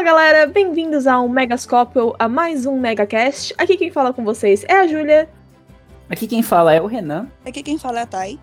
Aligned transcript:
Fala 0.00 0.12
galera, 0.12 0.46
bem-vindos 0.46 1.06
ao 1.06 1.28
Megascópio, 1.28 2.16
a 2.18 2.26
mais 2.26 2.64
um 2.64 2.80
Megacast. 2.80 3.52
Aqui 3.58 3.76
quem 3.76 3.90
fala 3.90 4.14
com 4.14 4.24
vocês 4.24 4.64
é 4.66 4.72
a 4.72 4.86
Júlia. 4.86 5.28
Aqui 6.08 6.26
quem 6.26 6.42
fala 6.42 6.72
é 6.72 6.80
o 6.80 6.86
Renan. 6.86 7.30
Aqui 7.44 7.62
quem 7.62 7.76
fala 7.76 7.98
é 7.98 8.02
a 8.04 8.06
Thay. 8.06 8.40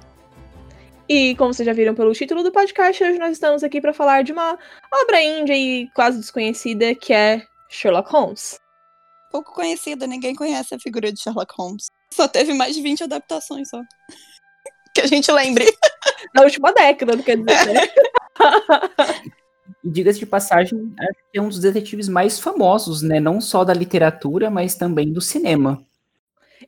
E 1.09 1.35
como 1.35 1.51
vocês 1.51 1.65
já 1.65 1.73
viram 1.73 1.95
pelo 1.95 2.13
título 2.13 2.43
do 2.43 2.51
podcast, 2.51 3.03
hoje 3.03 3.17
nós 3.17 3.31
estamos 3.31 3.63
aqui 3.63 3.81
para 3.81 3.91
falar 3.91 4.23
de 4.23 4.31
uma 4.31 4.55
obra 5.01 5.19
índia 5.19 5.57
e 5.57 5.89
quase 5.95 6.19
desconhecida 6.19 6.93
que 6.93 7.11
é 7.11 7.41
Sherlock 7.69 8.11
Holmes. 8.11 8.59
Pouco 9.31 9.51
conhecida, 9.51 10.05
ninguém 10.05 10.35
conhece 10.35 10.75
a 10.75 10.79
figura 10.79 11.11
de 11.11 11.19
Sherlock 11.19 11.55
Holmes. 11.57 11.87
Só 12.13 12.27
teve 12.27 12.53
mais 12.53 12.75
de 12.75 12.83
20 12.83 13.05
adaptações 13.05 13.67
só. 13.67 13.81
que 14.93 15.01
a 15.01 15.07
gente 15.07 15.31
lembre. 15.31 15.65
Na 16.35 16.43
última 16.43 16.71
década, 16.71 17.15
não 17.15 17.23
quer 17.23 17.37
dizer, 17.37 17.73
né? 17.73 17.81
E 19.83 19.89
diga-se 19.89 20.19
de 20.19 20.25
passagem, 20.25 20.93
acho 20.99 21.19
que 21.31 21.37
é 21.37 21.41
um 21.41 21.49
dos 21.49 21.59
detetives 21.59 22.09
mais 22.09 22.39
famosos, 22.39 23.01
né? 23.01 23.19
Não 23.19 23.39
só 23.39 23.63
da 23.63 23.73
literatura, 23.73 24.49
mas 24.49 24.75
também 24.75 25.11
do 25.11 25.21
cinema. 25.21 25.81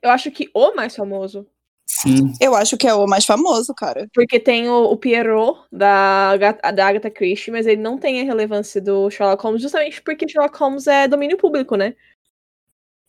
Eu 0.02 0.10
acho 0.10 0.32
que 0.32 0.50
o 0.54 0.76
mais 0.76 0.96
famoso. 0.96 1.46
Sim. 1.86 2.32
Eu 2.40 2.56
acho 2.56 2.78
que 2.78 2.88
é 2.88 2.94
o 2.94 3.08
mais 3.08 3.26
famoso, 3.26 3.74
cara. 3.74 4.08
Porque 4.14 4.40
tem 4.40 4.70
o, 4.70 4.84
o 4.84 4.96
Pierrot 4.96 5.62
da, 5.72 6.38
da 6.38 6.88
Agatha 6.88 7.10
Christie, 7.10 7.52
mas 7.52 7.66
ele 7.66 7.82
não 7.82 7.98
tem 7.98 8.22
a 8.22 8.24
relevância 8.24 8.80
do 8.80 9.10
Sherlock 9.10 9.44
Holmes, 9.44 9.62
justamente 9.62 10.02
porque 10.02 10.30
Sherlock 10.30 10.58
Holmes 10.58 10.86
é 10.86 11.08
domínio 11.08 11.36
público, 11.36 11.76
né? 11.76 11.96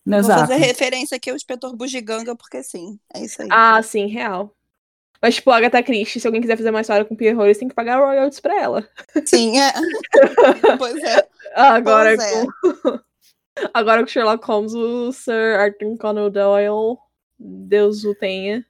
Vou 0.05 0.19
Exato. 0.19 0.41
fazer 0.41 0.57
referência 0.57 1.17
aqui 1.19 1.29
ao 1.29 1.37
inspetor 1.37 1.77
Bugiganga, 1.77 2.35
porque 2.35 2.63
sim, 2.63 2.99
é 3.15 3.23
isso 3.23 3.43
aí. 3.43 3.49
Ah, 3.51 3.81
sim, 3.83 4.07
real. 4.07 4.53
Mas, 5.23 5.35
tipo, 5.35 5.51
a 5.51 5.57
Agatha 5.57 5.83
Christie, 5.83 6.19
se 6.19 6.27
alguém 6.27 6.41
quiser 6.41 6.57
fazer 6.57 6.71
uma 6.71 6.81
história 6.81 7.05
com 7.05 7.15
o 7.15 7.17
Pierrot, 7.17 7.45
eles 7.45 7.59
têm 7.59 7.69
que 7.69 7.75
pagar 7.75 7.99
royalties 7.99 8.41
pra 8.41 8.59
ela. 8.59 8.89
Sim, 9.27 9.59
é. 9.59 9.73
pois 10.79 11.03
é. 11.03 11.29
Agora, 11.55 12.17
Pois 12.17 12.33
é. 12.33 12.47
com... 12.47 13.01
Agora 13.75 14.03
com 14.03 14.09
Sherlock 14.09 14.47
Holmes, 14.47 14.73
o 14.73 15.13
Sir 15.13 15.59
Arthur 15.59 15.99
Conan 15.99 16.31
Doyle, 16.31 16.97
Deus 17.39 18.05
o 18.05 18.15
tenha, 18.15 18.65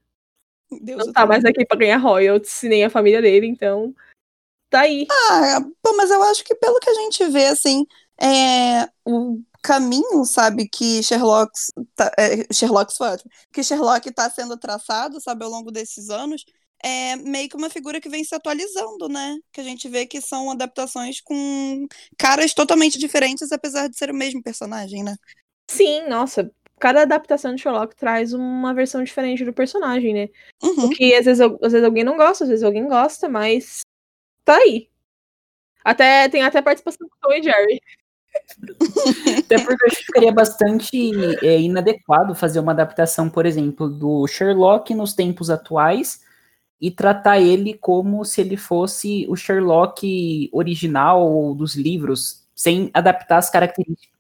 Deus 0.81 1.07
não 1.07 1.13
tá 1.13 1.27
mais 1.27 1.45
aqui 1.45 1.65
pra 1.65 1.77
ganhar 1.77 1.99
royalties, 1.99 2.63
nem 2.63 2.85
a 2.85 2.91
família 2.91 3.21
dele, 3.21 3.47
então 3.47 3.95
tá 4.69 4.81
aí. 4.81 5.07
Ah, 5.11 5.61
pô, 5.83 5.95
mas 5.97 6.11
eu 6.11 6.23
acho 6.25 6.45
que 6.45 6.55
pelo 6.55 6.81
que 6.81 6.91
a 6.91 6.95
gente 6.95 7.25
vê, 7.29 7.47
assim, 7.47 7.87
é, 8.21 8.89
o 9.05 9.41
caminho, 9.63 10.25
sabe, 10.25 10.69
que 10.69 11.03
Sherlock, 11.03 11.53
tá, 11.95 12.13
é, 12.19 12.53
Sherlock 12.53 12.97
foi 12.97 13.09
ótimo, 13.09 13.31
que 13.53 13.63
Sherlock 13.63 14.11
tá 14.13 14.29
sendo 14.31 14.57
traçado, 14.57 15.21
sabe, 15.21 15.45
ao 15.45 15.51
longo 15.51 15.71
desses 15.71 16.11
anos, 16.11 16.45
é 16.83 17.17
meio 17.17 17.49
que 17.49 17.57
uma 17.57 17.69
figura 17.69 18.01
que 18.01 18.09
vem 18.09 18.25
se 18.25 18.35
atualizando, 18.35 19.09
né? 19.09 19.37
Que 19.53 19.61
a 19.61 19.65
gente 19.65 19.89
vê 19.89 20.07
que 20.07 20.21
são 20.21 20.51
adaptações 20.51 21.21
com 21.21 21.87
caras 22.19 22.55
totalmente 22.55 22.99
diferentes, 22.99 23.53
apesar 23.53 23.89
de 23.89 23.97
ser 23.97 24.11
o 24.11 24.15
mesmo 24.15 24.43
personagem, 24.43 25.03
né? 25.03 25.15
Sim, 25.71 26.09
nossa, 26.09 26.51
cada 26.79 27.03
adaptação 27.03 27.55
de 27.55 27.61
Sherlock 27.61 27.95
traz 27.95 28.33
uma 28.33 28.73
versão 28.73 29.05
diferente 29.05 29.45
do 29.45 29.53
personagem, 29.53 30.15
né? 30.15 30.29
Uhum. 30.63 30.87
O 30.87 30.91
que 30.91 31.15
às 31.15 31.27
vezes, 31.27 31.41
às 31.41 31.73
vezes 31.73 31.85
alguém 31.85 32.03
não 32.03 32.17
gosta, 32.17 32.45
às 32.45 32.51
vezes 32.51 32.65
alguém 32.65 32.89
gosta, 32.89 33.29
mas 33.29 33.83
tá 34.45 34.57
aí. 34.57 34.89
Até, 35.85 36.29
tem 36.29 36.43
até 36.43 36.61
participação 36.63 37.07
do 37.07 37.13
Tom 37.21 37.33
e 37.33 37.43
Jerry. 37.43 37.81
Até 39.39 39.59
porque 39.59 39.85
eu 39.85 39.87
acho 39.87 39.97
que 39.97 40.07
ficaria 40.07 40.33
bastante 40.33 41.11
é, 41.45 41.61
inadequado 41.61 42.35
fazer 42.35 42.61
uma 42.61 42.73
adaptação, 42.73 43.29
por 43.29 43.47
exemplo, 43.47 43.89
do 43.89 44.27
Sherlock 44.27 44.95
nos 44.95 45.13
tempos 45.13 45.51
atuais 45.51 46.23
e 46.81 46.91
tratar 46.91 47.39
ele 47.39 47.75
como 47.75 48.25
se 48.25 48.41
ele 48.41 48.57
fosse 48.57 49.27
o 49.29 49.37
Sherlock 49.37 50.49
original 50.53 51.23
ou 51.23 51.55
dos 51.55 51.75
livros, 51.75 52.47
sem 52.55 52.91
adaptar 52.95 53.39
as 53.39 53.51
características. 53.51 54.19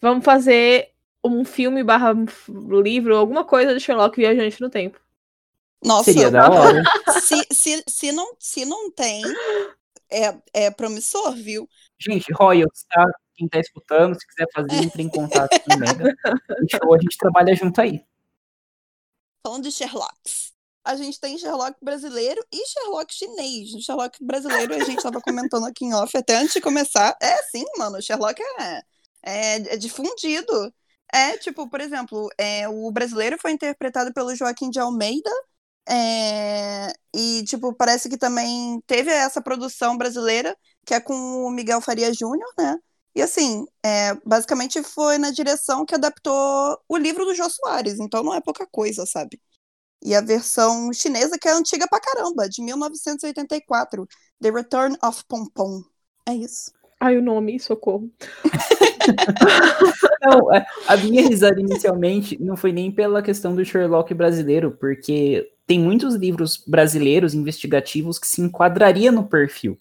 Vamos 0.00 0.24
fazer 0.24 0.90
um 1.24 1.44
filme 1.44 1.82
barra 1.82 2.14
livro, 2.82 3.16
alguma 3.16 3.44
coisa 3.44 3.72
de 3.72 3.80
Sherlock 3.80 4.16
Viajante 4.16 4.60
no 4.60 4.68
Tempo. 4.68 5.00
Nossa, 5.82 6.12
Seria 6.12 6.30
da 6.30 6.50
hora. 6.50 6.82
se, 7.20 7.46
se, 7.50 7.84
se, 7.86 8.12
não, 8.12 8.34
se 8.38 8.64
não 8.64 8.90
tem, 8.90 9.22
é, 10.14 10.42
é 10.52 10.70
promissor, 10.70 11.34
viu? 11.34 11.68
Gente, 11.98 12.32
Royals, 12.32 12.84
tá? 12.88 13.04
Quem 13.34 13.48
tá 13.48 13.58
escutando, 13.58 14.14
se 14.14 14.26
quiser 14.26 14.46
fazer, 14.54 14.84
entre 14.84 15.02
em 15.02 15.08
contato 15.08 15.60
com 15.60 15.74
o 15.74 15.78
Mega. 15.78 16.14
Show, 16.70 16.94
a 16.94 16.98
gente 16.98 17.18
trabalha 17.18 17.54
junto 17.54 17.80
aí. 17.80 18.04
Falando 19.44 19.64
de 19.64 19.72
Sherlocks. 19.72 20.54
A 20.84 20.96
gente 20.96 21.18
tem 21.18 21.38
Sherlock 21.38 21.76
brasileiro 21.82 22.44
e 22.52 22.66
Sherlock 22.66 23.12
chinês. 23.12 23.72
O 23.74 23.80
Sherlock 23.80 24.22
brasileiro, 24.22 24.74
a 24.74 24.84
gente 24.84 25.02
tava 25.02 25.20
comentando 25.20 25.64
aqui 25.64 25.86
em 25.86 25.94
off 25.94 26.16
até 26.16 26.36
antes 26.36 26.52
de 26.52 26.60
começar. 26.60 27.16
É 27.20 27.36
sim, 27.44 27.64
mano, 27.78 27.96
o 27.96 28.02
Sherlock 28.02 28.40
é, 28.60 28.82
é, 29.22 29.74
é 29.74 29.76
difundido. 29.76 30.72
É, 31.12 31.38
tipo, 31.38 31.68
por 31.68 31.80
exemplo, 31.80 32.28
é, 32.38 32.68
o 32.68 32.90
brasileiro 32.92 33.38
foi 33.40 33.52
interpretado 33.52 34.12
pelo 34.12 34.34
Joaquim 34.34 34.68
de 34.68 34.78
Almeida. 34.78 35.30
É, 35.88 36.92
e, 37.14 37.44
tipo, 37.44 37.74
parece 37.74 38.08
que 38.08 38.16
também 38.18 38.80
teve 38.86 39.10
essa 39.10 39.42
produção 39.42 39.96
brasileira, 39.98 40.56
que 40.86 40.94
é 40.94 41.00
com 41.00 41.14
o 41.14 41.50
Miguel 41.50 41.80
Faria 41.80 42.12
Júnior, 42.12 42.48
né? 42.58 42.76
E 43.14 43.22
assim, 43.22 43.64
é, 43.84 44.14
basicamente 44.26 44.82
foi 44.82 45.18
na 45.18 45.30
direção 45.30 45.84
que 45.86 45.94
adaptou 45.94 46.78
o 46.88 46.96
livro 46.96 47.24
do 47.24 47.34
Jô 47.34 47.48
Soares, 47.48 48.00
então 48.00 48.22
não 48.24 48.34
é 48.34 48.40
pouca 48.40 48.66
coisa, 48.66 49.06
sabe? 49.06 49.40
E 50.04 50.14
a 50.14 50.20
versão 50.20 50.92
chinesa, 50.92 51.38
que 51.38 51.48
é 51.48 51.52
antiga 51.52 51.86
pra 51.88 52.00
caramba, 52.00 52.48
de 52.48 52.62
1984, 52.62 54.06
The 54.40 54.50
Return 54.50 54.96
of 55.02 55.24
Pompom. 55.28 55.82
É 56.28 56.34
isso. 56.34 56.72
Ai, 57.00 57.16
o 57.18 57.22
nome, 57.22 57.58
socorro. 57.60 58.10
Não, 60.22 60.50
a- 60.54 60.64
a 60.88 60.96
minha 60.96 61.22
risada 61.22 61.60
inicialmente 61.60 62.40
não 62.42 62.56
foi 62.56 62.72
nem 62.72 62.90
pela 62.90 63.22
questão 63.22 63.54
do 63.54 63.64
Sherlock 63.64 64.12
brasileiro, 64.14 64.72
porque 64.72 65.50
tem 65.66 65.78
muitos 65.78 66.14
livros 66.14 66.62
brasileiros 66.66 67.34
investigativos 67.34 68.18
que 68.18 68.26
se 68.26 68.40
enquadraria 68.40 69.10
no 69.10 69.24
perfil. 69.26 69.78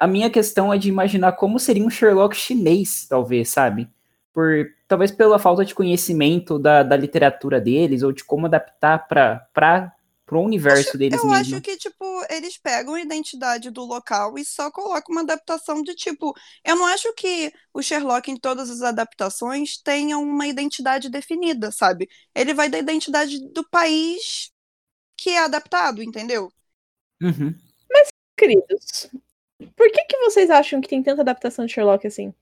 A 0.00 0.06
minha 0.06 0.30
questão 0.30 0.72
é 0.72 0.78
de 0.78 0.88
imaginar 0.88 1.32
como 1.32 1.58
seria 1.58 1.84
um 1.84 1.90
Sherlock 1.90 2.34
chinês, 2.34 3.06
talvez, 3.08 3.50
sabe? 3.50 3.88
Por, 4.32 4.70
talvez 4.86 5.10
pela 5.10 5.38
falta 5.38 5.64
de 5.64 5.74
conhecimento 5.74 6.58
da, 6.58 6.82
da 6.82 6.96
literatura 6.96 7.60
deles, 7.60 8.02
ou 8.02 8.10
de 8.12 8.24
como 8.24 8.46
adaptar 8.46 9.06
para 9.06 9.92
o 10.32 10.40
universo 10.40 10.96
deles 10.96 11.22
Eu 11.22 11.28
mesmo. 11.28 11.56
acho 11.56 11.60
que, 11.60 11.76
tipo, 11.76 12.04
eles 12.30 12.56
pegam 12.56 12.94
a 12.94 13.00
identidade 13.00 13.70
do 13.70 13.84
local 13.84 14.38
e 14.38 14.44
só 14.44 14.70
colocam 14.70 15.14
uma 15.14 15.20
adaptação 15.22 15.82
de 15.82 15.94
tipo. 15.94 16.34
Eu 16.64 16.76
não 16.76 16.86
acho 16.86 17.12
que 17.14 17.52
o 17.74 17.82
Sherlock, 17.82 18.30
em 18.30 18.36
todas 18.36 18.70
as 18.70 18.80
adaptações, 18.80 19.76
tenha 19.76 20.16
uma 20.18 20.46
identidade 20.46 21.10
definida, 21.10 21.70
sabe? 21.70 22.08
Ele 22.34 22.54
vai 22.54 22.68
da 22.70 22.78
identidade 22.78 23.38
do 23.52 23.68
país 23.68 24.50
que 25.18 25.30
é 25.30 25.44
adaptado, 25.44 26.02
entendeu? 26.02 26.50
Uhum. 27.20 27.52
Queridos, 28.38 29.10
por 29.74 29.90
que, 29.90 30.04
que 30.04 30.18
vocês 30.18 30.48
acham 30.48 30.80
que 30.80 30.88
tem 30.88 31.02
tanta 31.02 31.22
adaptação 31.22 31.66
de 31.66 31.72
Sherlock 31.72 32.06
assim? 32.06 32.32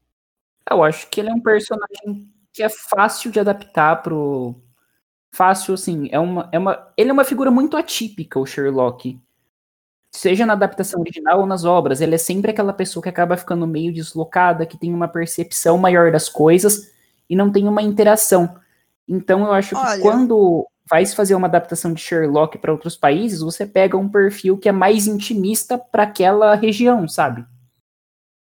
Eu 0.70 0.82
acho 0.84 1.08
que 1.08 1.20
ele 1.20 1.30
é 1.30 1.32
um 1.32 1.40
personagem 1.40 2.30
que 2.52 2.62
é 2.62 2.68
fácil 2.68 3.30
de 3.30 3.40
adaptar 3.40 4.02
pro. 4.02 4.54
Fácil, 5.32 5.74
assim, 5.74 6.08
é 6.12 6.18
uma, 6.18 6.50
é 6.52 6.58
uma. 6.58 6.92
Ele 6.96 7.08
é 7.08 7.12
uma 7.12 7.24
figura 7.24 7.50
muito 7.50 7.78
atípica, 7.78 8.38
o 8.38 8.44
Sherlock. 8.44 9.18
Seja 10.12 10.44
na 10.44 10.52
adaptação 10.52 11.00
original 11.00 11.40
ou 11.40 11.46
nas 11.46 11.64
obras, 11.64 12.00
ele 12.00 12.14
é 12.14 12.18
sempre 12.18 12.50
aquela 12.50 12.72
pessoa 12.72 13.02
que 13.02 13.08
acaba 13.08 13.36
ficando 13.36 13.66
meio 13.66 13.92
deslocada, 13.92 14.66
que 14.66 14.78
tem 14.78 14.92
uma 14.92 15.08
percepção 15.08 15.78
maior 15.78 16.12
das 16.12 16.28
coisas 16.28 16.92
e 17.28 17.34
não 17.34 17.50
tem 17.50 17.68
uma 17.68 17.82
interação. 17.82 18.58
Então 19.08 19.44
eu 19.44 19.52
acho 19.52 19.70
que 19.70 19.80
Olha. 19.80 20.02
quando 20.02 20.66
vai 20.88 21.04
se 21.04 21.14
fazer 21.14 21.34
uma 21.34 21.48
adaptação 21.48 21.92
de 21.92 22.00
Sherlock 22.00 22.58
para 22.58 22.72
outros 22.72 22.96
países, 22.96 23.40
você 23.40 23.66
pega 23.66 23.96
um 23.96 24.08
perfil 24.08 24.56
que 24.56 24.68
é 24.68 24.72
mais 24.72 25.06
intimista 25.06 25.76
para 25.78 26.04
aquela 26.04 26.54
região, 26.54 27.08
sabe? 27.08 27.44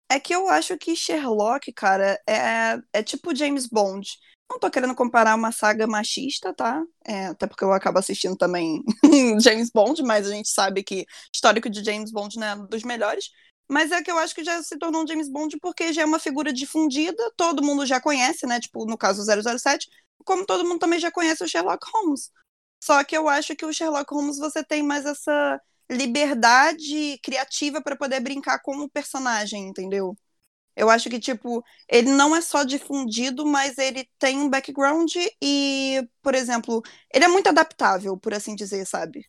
É 0.10 0.20
que 0.20 0.36
eu 0.36 0.50
acho 0.50 0.78
que 0.78 0.96
Sherlock, 0.96 1.72
cara, 1.72 2.20
é, 2.28 2.78
é 2.92 3.04
tipo 3.04 3.34
James 3.34 3.68
Bond. 3.68 4.08
Não 4.50 4.60
tô 4.60 4.70
querendo 4.70 4.94
comparar 4.94 5.36
uma 5.36 5.54
saga 5.54 5.88
machista, 5.88 6.54
tá? 6.54 6.84
É, 7.06 7.28
até 7.28 7.48
porque 7.48 7.64
eu 7.64 7.72
acabo 7.72 7.98
assistindo 7.98 8.36
também 8.36 8.84
James 9.40 9.70
Bond, 9.74 10.04
mas 10.04 10.28
a 10.28 10.32
gente 10.32 10.50
sabe 10.50 10.84
que 10.84 11.06
histórico 11.34 11.70
de 11.70 11.82
James 11.82 12.12
Bond 12.12 12.38
não 12.38 12.48
é 12.48 12.68
dos 12.68 12.84
melhores. 12.84 13.30
Mas 13.70 13.90
é 13.90 14.04
que 14.04 14.12
eu 14.12 14.18
acho 14.18 14.36
que 14.36 14.44
já 14.44 14.62
se 14.62 14.78
tornou 14.78 15.04
um 15.04 15.08
James 15.08 15.30
Bond 15.30 15.58
porque 15.62 15.94
já 15.94 16.02
é 16.02 16.06
uma 16.06 16.20
figura 16.20 16.52
difundida, 16.52 17.32
todo 17.38 17.64
mundo 17.64 17.86
já 17.86 18.02
conhece, 18.02 18.46
né? 18.46 18.60
Tipo, 18.60 18.86
no 18.86 18.98
caso 18.98 19.24
007, 19.24 19.88
como 20.24 20.46
todo 20.46 20.66
mundo 20.66 20.80
também 20.80 21.00
já 21.00 21.12
conhece 21.12 21.44
o 21.44 21.48
Sherlock 21.48 21.86
Holmes. 21.94 22.32
Só 22.84 23.04
que 23.04 23.16
eu 23.16 23.30
acho 23.30 23.56
que 23.56 23.66
o 23.66 23.74
Sherlock 23.74 24.14
Holmes 24.14 24.38
você 24.38 24.64
tem 24.64 24.84
mais 24.84 25.06
essa 25.06 25.62
liberdade 25.90 27.20
criativa 27.24 27.82
para 27.82 27.96
poder 27.96 28.20
brincar 28.22 28.60
com 28.62 28.78
o 28.78 28.90
personagem, 28.90 29.68
entendeu? 29.68 30.16
Eu 30.76 30.90
acho 30.90 31.10
que, 31.10 31.20
tipo, 31.20 31.64
ele 31.88 32.10
não 32.12 32.36
é 32.36 32.42
só 32.42 32.64
difundido, 32.64 33.46
mas 33.46 33.78
ele 33.78 34.10
tem 34.18 34.40
um 34.40 34.50
background 34.50 35.14
e, 35.42 36.08
por 36.22 36.34
exemplo, 36.34 36.82
ele 37.14 37.26
é 37.26 37.28
muito 37.28 37.50
adaptável, 37.50 38.18
por 38.18 38.34
assim 38.34 38.56
dizer, 38.56 38.86
sabe? 38.86 39.26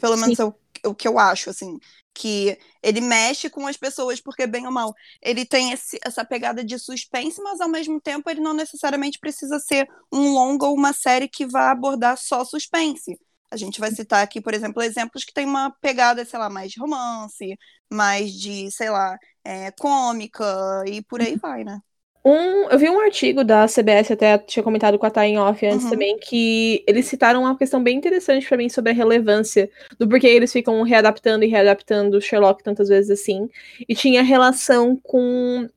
Pelo 0.00 0.16
menos 0.16 0.38
o, 0.40 0.54
o 0.84 0.94
que 0.94 1.08
eu 1.08 1.18
acho, 1.18 1.50
assim, 1.50 1.78
que 2.14 2.58
ele 2.82 3.00
mexe 3.00 3.50
com 3.50 3.66
as 3.66 3.76
pessoas, 3.76 4.20
porque 4.20 4.46
bem 4.46 4.66
ou 4.66 4.72
mal, 4.72 4.94
ele 5.20 5.44
tem 5.44 5.72
esse, 5.72 5.98
essa 6.04 6.24
pegada 6.24 6.64
de 6.64 6.78
suspense, 6.78 7.40
mas 7.42 7.60
ao 7.60 7.68
mesmo 7.68 8.00
tempo 8.00 8.30
ele 8.30 8.40
não 8.40 8.54
necessariamente 8.54 9.18
precisa 9.18 9.58
ser 9.58 9.88
um 10.12 10.32
longo 10.32 10.66
ou 10.66 10.74
uma 10.76 10.92
série 10.92 11.28
que 11.28 11.46
vá 11.46 11.70
abordar 11.70 12.16
só 12.18 12.44
suspense. 12.44 13.18
A 13.50 13.56
gente 13.56 13.78
vai 13.80 13.90
citar 13.92 14.22
aqui, 14.22 14.40
por 14.40 14.54
exemplo, 14.54 14.82
exemplos 14.82 15.24
que 15.24 15.32
tem 15.32 15.46
uma 15.46 15.70
pegada, 15.80 16.24
sei 16.24 16.38
lá, 16.38 16.50
mais 16.50 16.72
de 16.72 16.80
romance, 16.80 17.56
mais 17.90 18.32
de, 18.32 18.70
sei 18.70 18.90
lá, 18.90 19.16
é, 19.44 19.70
cômica 19.72 20.44
e 20.86 21.02
por 21.02 21.20
aí 21.20 21.36
vai, 21.36 21.64
né? 21.64 21.80
Um, 22.26 22.70
eu 22.70 22.78
vi 22.78 22.88
um 22.88 23.00
artigo 23.00 23.44
da 23.44 23.66
CBS, 23.68 24.10
até 24.12 24.38
tinha 24.38 24.62
comentado 24.62 24.98
com 24.98 25.04
a 25.04 25.10
Thay 25.10 25.36
off 25.36 25.66
antes 25.66 25.84
Uhum. 25.84 25.90
também, 25.90 26.18
que 26.18 26.82
eles 26.86 27.04
citaram 27.04 27.42
uma 27.42 27.56
questão 27.56 27.82
bem 27.82 27.98
interessante 27.98 28.48
pra 28.48 28.56
mim 28.56 28.70
sobre 28.70 28.92
a 28.92 28.94
relevância 28.94 29.70
do 29.98 30.08
porquê 30.08 30.28
eles 30.28 30.50
ficam 30.50 30.80
readaptando 30.82 31.44
e 31.44 31.48
readaptando 31.48 32.20
Sherlock 32.22 32.62
tantas 32.62 32.88
vezes 32.88 33.10
assim. 33.10 33.50
E 33.86 33.94
tinha 33.94 34.22
relação 34.22 34.96
com 34.96 35.68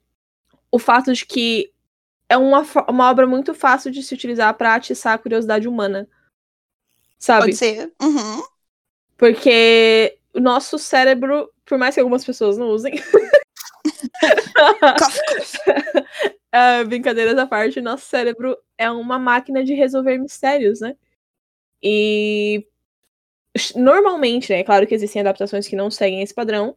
o 0.72 0.80
fato 0.80 1.14
de 1.14 1.26
que 1.26 1.70
é 2.30 2.38
uma, 2.38 2.66
uma 2.88 3.10
obra 3.10 3.28
muito 3.28 3.54
fácil 3.54 3.92
de 3.92 4.02
se 4.02 4.14
utilizar 4.14 4.54
pra 4.54 4.76
atiçar 4.76 5.14
a 5.14 5.18
curiosidade 5.18 5.68
humana. 5.68 6.08
Sabe? 7.20 7.46
Pode 7.48 7.58
ser. 7.58 7.92
Uhum. 8.02 8.44
Porque 9.18 10.18
o 10.34 10.40
nosso 10.40 10.78
cérebro, 10.78 11.50
por 11.66 11.78
mais 11.78 11.96
que 11.96 12.00
algumas 12.00 12.24
pessoas 12.24 12.58
não 12.58 12.68
usem, 12.70 12.94
Ah, 16.52 16.84
brincadeiras 16.86 17.38
à 17.38 17.46
parte, 17.46 17.82
nosso 17.82 18.06
cérebro 18.06 18.58
é 18.78 18.90
uma 18.90 19.20
máquina 19.20 19.64
de 19.64 19.74
resolver 19.74 20.18
mistérios, 20.18 20.80
né? 20.80 20.96
E 21.84 22.66
normalmente, 23.76 24.52
né? 24.52 24.64
Claro 24.64 24.88
que 24.88 24.96
existem 24.96 25.22
adaptações 25.22 25.68
que 25.68 25.76
não 25.76 25.92
seguem 25.92 26.22
esse 26.22 26.34
padrão. 26.34 26.76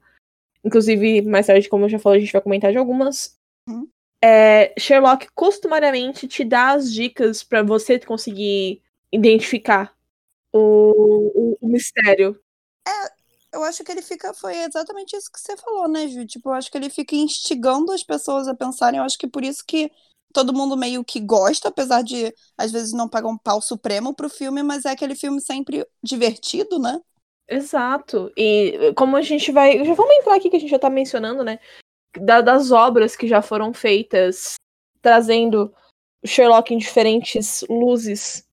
Inclusive, 0.65 1.23
mais 1.23 1.47
tarde, 1.47 1.69
como 1.69 1.85
eu 1.87 1.89
já 1.91 1.99
falei, 1.99 2.19
a 2.21 2.25
gente 2.25 2.33
vai 2.33 2.43
comentar 2.43 2.73
de 2.73 2.79
algumas. 2.79 3.39
Uhum. 3.69 3.89
É, 4.23 4.75
Sherlock 4.79 5.29
costumariamente 5.35 6.27
te 6.29 6.45
dá 6.45 6.73
as 6.73 6.93
dicas 6.93 7.43
pra 7.43 7.63
você 7.63 7.99
conseguir 8.01 8.83
identificar 9.13 9.95
o, 10.53 11.53
o- 11.55 11.59
o 11.61 11.69
mistério. 11.69 12.39
Eu 13.53 13.63
acho 13.65 13.83
que 13.83 13.91
ele 13.91 14.03
fica. 14.03 14.33
Foi 14.35 14.57
exatamente 14.57 15.17
isso 15.17 15.31
que 15.31 15.41
você 15.41 15.57
falou, 15.57 15.89
né, 15.89 16.07
Ju? 16.09 16.27
Tipo, 16.27 16.51
eu 16.51 16.55
acho 16.55 16.71
que 16.71 16.79
ele 16.79 16.91
fica 16.91 17.15
instigando 17.17 17.93
as 17.93 18.03
pessoas 18.03 18.47
a 18.49 18.55
pensarem. 18.55 18.99
Eu 18.99 19.05
acho 19.05 19.19
que 19.19 19.27
por 19.27 19.45
isso 19.45 19.65
que 19.67 19.91
todo 20.33 20.53
mundo 20.55 20.77
meio 20.77 21.05
que 21.05 21.19
gosta, 21.19 21.69
apesar 21.69 22.03
de 22.03 22.33
às 22.57 22.71
vezes 22.71 22.93
não 22.93 23.09
pagar 23.09 23.29
um 23.29 23.39
pau 23.39 23.61
supremo 23.61 24.15
pro 24.15 24.31
filme, 24.31 24.63
mas 24.63 24.85
é 24.85 24.91
aquele 24.91 25.15
filme 25.17 25.41
sempre 25.41 25.85
divertido, 26.03 26.79
né? 26.79 27.01
Exato. 27.49 28.33
E 28.37 28.93
como 28.97 29.17
a 29.17 29.23
gente 29.23 29.51
vai. 29.51 29.85
Já 29.85 29.95
vamos 29.95 30.15
entrar 30.15 30.37
aqui 30.37 30.49
que 30.49 30.57
a 30.57 30.61
gente 30.61 30.71
já 30.71 30.79
tá 30.79 30.89
mencionando, 30.89 31.43
né? 31.43 31.59
da- 32.19 32.41
das 32.41 32.71
obras 32.71 33.15
que 33.15 33.29
já 33.29 33.43
foram 33.43 33.73
feitas, 33.73 34.55
trazendo 35.01 35.73
Sherlock 36.25 36.73
em 36.75 36.79
diferentes 36.79 37.65
luzes. 37.69 38.47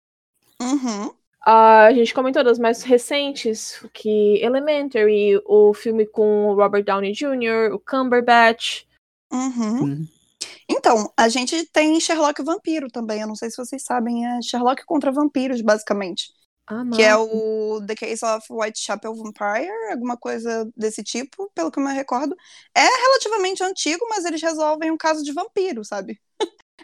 Uhum. 0.61 1.11
A 1.49 1.94
gente 1.94 2.13
comentou 2.13 2.44
das 2.44 2.59
mais 2.59 2.83
recentes, 2.83 3.81
que 3.94 4.38
Elementary, 4.44 5.41
o 5.45 5.73
filme 5.73 6.05
com 6.05 6.47
o 6.47 6.53
Robert 6.53 6.83
Downey 6.83 7.13
Jr., 7.13 7.73
o 7.73 7.79
Cumberbatch. 7.79 8.83
Uhum. 9.31 9.95
Sim. 9.95 10.09
Então, 10.69 11.09
a 11.15 11.29
gente 11.29 11.65
tem 11.67 11.97
Sherlock 12.01 12.44
Vampiro 12.44 12.89
também. 12.89 13.21
Eu 13.21 13.27
não 13.27 13.35
sei 13.35 13.49
se 13.49 13.55
vocês 13.55 13.81
sabem, 13.81 14.27
é 14.27 14.41
Sherlock 14.41 14.85
contra 14.85 15.09
vampiros, 15.09 15.61
basicamente. 15.61 16.33
Ah, 16.67 16.83
Que 16.94 17.01
é 17.01 17.15
o 17.15 17.81
The 17.88 17.95
Case 17.95 18.25
of 18.25 18.45
Whitechapel 18.49 19.15
Vampire, 19.15 19.71
alguma 19.89 20.17
coisa 20.17 20.69
desse 20.75 21.01
tipo, 21.01 21.49
pelo 21.55 21.71
que 21.71 21.79
eu 21.79 21.83
me 21.83 21.94
recordo. 21.94 22.35
É 22.75 22.83
relativamente 22.85 23.63
antigo, 23.63 24.05
mas 24.09 24.25
eles 24.25 24.41
resolvem 24.41 24.91
um 24.91 24.97
caso 24.97 25.23
de 25.23 25.31
vampiro, 25.31 25.85
sabe? 25.85 26.19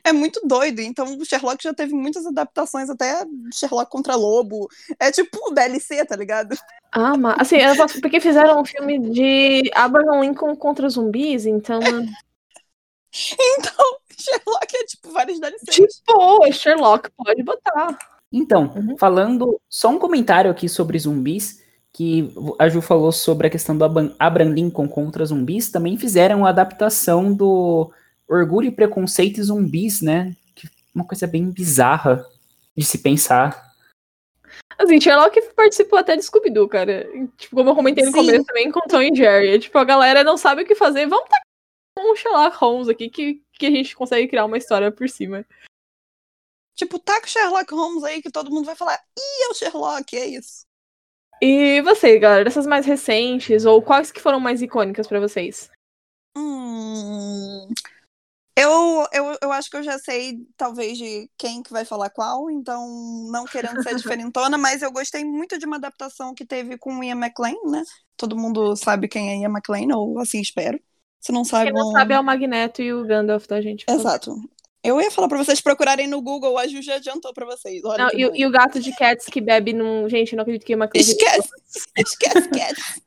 É 0.04 0.12
muito 0.14 0.42
doido. 0.48 0.80
Então, 0.80 1.18
o 1.18 1.26
Sherlock 1.26 1.62
já 1.64 1.74
teve 1.74 1.94
muitas 1.94 2.26
adaptações, 2.26 2.90
até 2.90 3.26
Sherlock 3.54 3.92
contra 3.92 4.16
Lobo. 4.16 4.70
É 5.00 5.12
tipo 5.12 5.50
o 5.50 5.54
DLC, 5.54 6.06
tá 6.06 6.16
ligado? 6.16 6.58
Ah, 6.92 7.18
mas 7.18 7.36
assim, 7.40 7.58
eu 7.58 7.76
posso- 7.76 8.00
porque 8.02 8.20
fizeram 8.20 8.62
um 8.62 8.66
filme 8.66 9.00
de 9.12 9.70
Abraham 9.74 10.22
Lincoln 10.22 10.56
contra 10.56 10.88
zumbis, 10.90 11.46
então. 11.46 11.80
Então, 13.40 13.86
Sherlock 14.18 14.76
é 14.76 14.86
tipo 14.86 15.12
vários 15.12 15.40
DLCs. 15.40 15.76
tipo, 15.98 16.52
Sherlock, 16.52 17.10
pode 17.16 17.44
botar. 17.44 17.98
Então, 18.32 18.72
Uhum. 18.76 18.98
falando 18.98 19.62
só 19.70 19.90
um 19.90 20.00
comentário 20.00 20.50
aqui 20.50 20.68
sobre 20.68 20.98
zumbis, 20.98 21.62
que 21.92 22.34
a 22.58 22.68
Ju 22.68 22.82
falou 22.82 23.12
sobre 23.12 23.46
a 23.46 23.50
questão 23.52 23.78
do 23.78 23.86
Abraham 24.18 24.50
Lincoln 24.54 24.88
contra 24.88 25.24
zumbis, 25.26 25.70
também 25.70 25.96
fizeram 25.96 26.44
a 26.44 26.50
adaptação 26.50 27.32
do 27.32 27.92
Orgulho 28.34 28.68
e 28.68 28.72
Preconceito 28.72 29.40
e 29.40 29.44
Zumbis, 29.44 30.02
né? 30.02 30.36
É 30.64 30.68
uma 30.94 31.06
coisa 31.06 31.28
bem 31.28 31.50
bizarra 31.50 32.26
de 32.76 32.84
se 32.84 32.98
pensar. 32.98 33.74
Assim, 34.78 35.00
Sherlock 35.00 35.40
participou 35.56 36.00
até 36.00 36.16
de 36.16 36.24
Scooby-Doo, 36.24 36.68
cara. 36.68 37.08
Tipo, 37.38 37.56
como 37.56 37.70
eu 37.70 37.76
comentei 37.76 38.04
no 38.04 38.12
Sim. 38.12 38.18
começo 38.18 38.46
também 38.46 38.72
com 38.72 38.82
Tom 38.82 39.02
e 39.02 39.16
Jerry. 39.16 39.60
Tipo, 39.60 39.78
a 39.78 39.84
galera 39.84 40.24
não 40.24 40.38
sabe 40.38 40.64
o 40.64 40.66
que 40.66 40.76
fazer. 40.76 41.06
Vamos 41.08 41.30
tacar 41.30 41.44
um 42.00 42.16
Sherlock 42.16 42.58
Holmes 42.58 42.90
aqui 42.90 43.10
que, 43.10 43.42
que 43.54 43.66
a 43.66 43.72
gente 43.72 43.96
consegue 43.96 44.28
criar 44.28 44.46
uma 44.46 44.58
história 44.58 44.92
por 44.92 45.08
cima. 45.08 45.46
Tipo, 46.76 46.98
tá 46.98 47.22
com 47.22 47.28
Sherlock 47.28 47.72
Holmes 47.74 48.04
aí 48.04 48.22
que 48.22 48.32
todo 48.32 48.50
mundo 48.50 48.66
vai 48.66 48.76
falar, 48.76 49.00
ih, 49.18 49.44
é 49.44 49.50
o 49.50 49.54
Sherlock, 49.54 50.16
é 50.16 50.26
isso. 50.26 50.66
E 51.42 51.82
você, 51.82 52.18
galera, 52.18 52.44
dessas 52.44 52.66
mais 52.66 52.86
recentes, 52.86 53.66
ou 53.66 53.82
quais 53.82 54.12
que 54.12 54.22
foram 54.22 54.40
mais 54.40 54.62
icônicas 54.62 55.08
pra 55.08 55.20
vocês? 55.20 55.70
Hum, 56.36 57.68
eu, 58.56 59.08
eu, 59.12 59.38
eu 59.42 59.52
acho 59.52 59.70
que 59.70 59.78
eu 59.78 59.84
já 59.84 59.98
sei, 59.98 60.38
talvez, 60.56 60.98
de 60.98 61.30
quem 61.38 61.64
que 61.64 61.72
vai 61.72 61.86
falar 61.86 62.10
qual, 62.10 62.52
então, 62.52 62.88
não 63.32 63.46
querendo 63.46 63.82
ser 63.82 63.96
diferentona, 63.98 64.58
mas 64.58 64.82
eu 64.82 64.92
gostei 64.92 65.26
muito 65.26 65.58
de 65.58 65.66
uma 65.66 65.78
adaptação 65.78 66.34
que 66.34 66.46
teve 66.46 66.78
com 66.78 67.00
o 67.00 67.04
Ian 67.04 67.16
McLean, 67.16 67.56
né? 67.66 67.84
Todo 68.16 68.38
mundo 68.38 68.76
sabe 68.76 69.08
quem 69.08 69.32
é 69.32 69.38
Ian 69.38 69.50
McLean, 69.50 69.96
ou 69.96 70.20
assim 70.20 70.40
espero. 70.40 70.80
Se 71.20 71.32
não 71.32 71.46
sabe, 71.46 71.72
Quem 71.72 71.82
não 71.82 71.92
sabe 71.92 72.14
é 72.14 72.20
o 72.20 72.24
Magneto 72.24 72.82
e 72.82 72.94
o 72.94 73.06
Gandalf 73.06 73.48
da 73.48 73.62
gente. 73.62 73.86
Exato. 73.90 74.36
Eu 74.84 75.00
ia 75.00 75.10
falar 75.10 75.30
pra 75.30 75.38
vocês 75.38 75.62
procurarem 75.62 76.06
no 76.06 76.22
Google, 76.22 76.58
a 76.58 76.68
Ju 76.68 76.82
já 76.82 76.96
adiantou 76.96 77.34
pra 77.34 77.46
vocês. 77.46 77.82
Olha 77.86 78.04
Não, 78.04 78.10
e, 78.12 78.42
e 78.42 78.46
o 78.46 78.52
gato 78.52 78.78
de 78.82 78.94
Cats 78.94 79.28
que 79.28 79.40
bebe 79.40 79.72
num. 79.72 80.10
Gente, 80.10 80.34
eu 80.34 80.38
não 80.38 80.42
acredito 80.42 80.66
que 80.66 80.74
é 80.74 80.76
uma 80.76 80.90
coisa. 80.90 81.10
Esquece, 81.10 81.50
esquece, 81.98 82.40
esquece. 82.40 83.02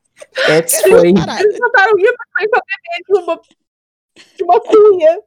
Essa 0.48 0.88
foi. 0.88 1.08
Eles 1.08 1.58
botaram 1.58 1.92
o 1.92 2.00
Ian 2.00 2.12
McLean 2.12 2.48
pra 2.50 2.62
beber 2.64 3.04
de 3.06 3.22
uma, 3.22 3.40
de 4.36 4.44
uma 4.44 4.60
cunha. 4.60 5.22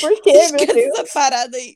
Por 0.00 0.22
quê, 0.22 0.32
meu 0.52 0.66
Deus? 0.66 0.98
essa 0.98 1.12
parada 1.12 1.56
aí. 1.56 1.74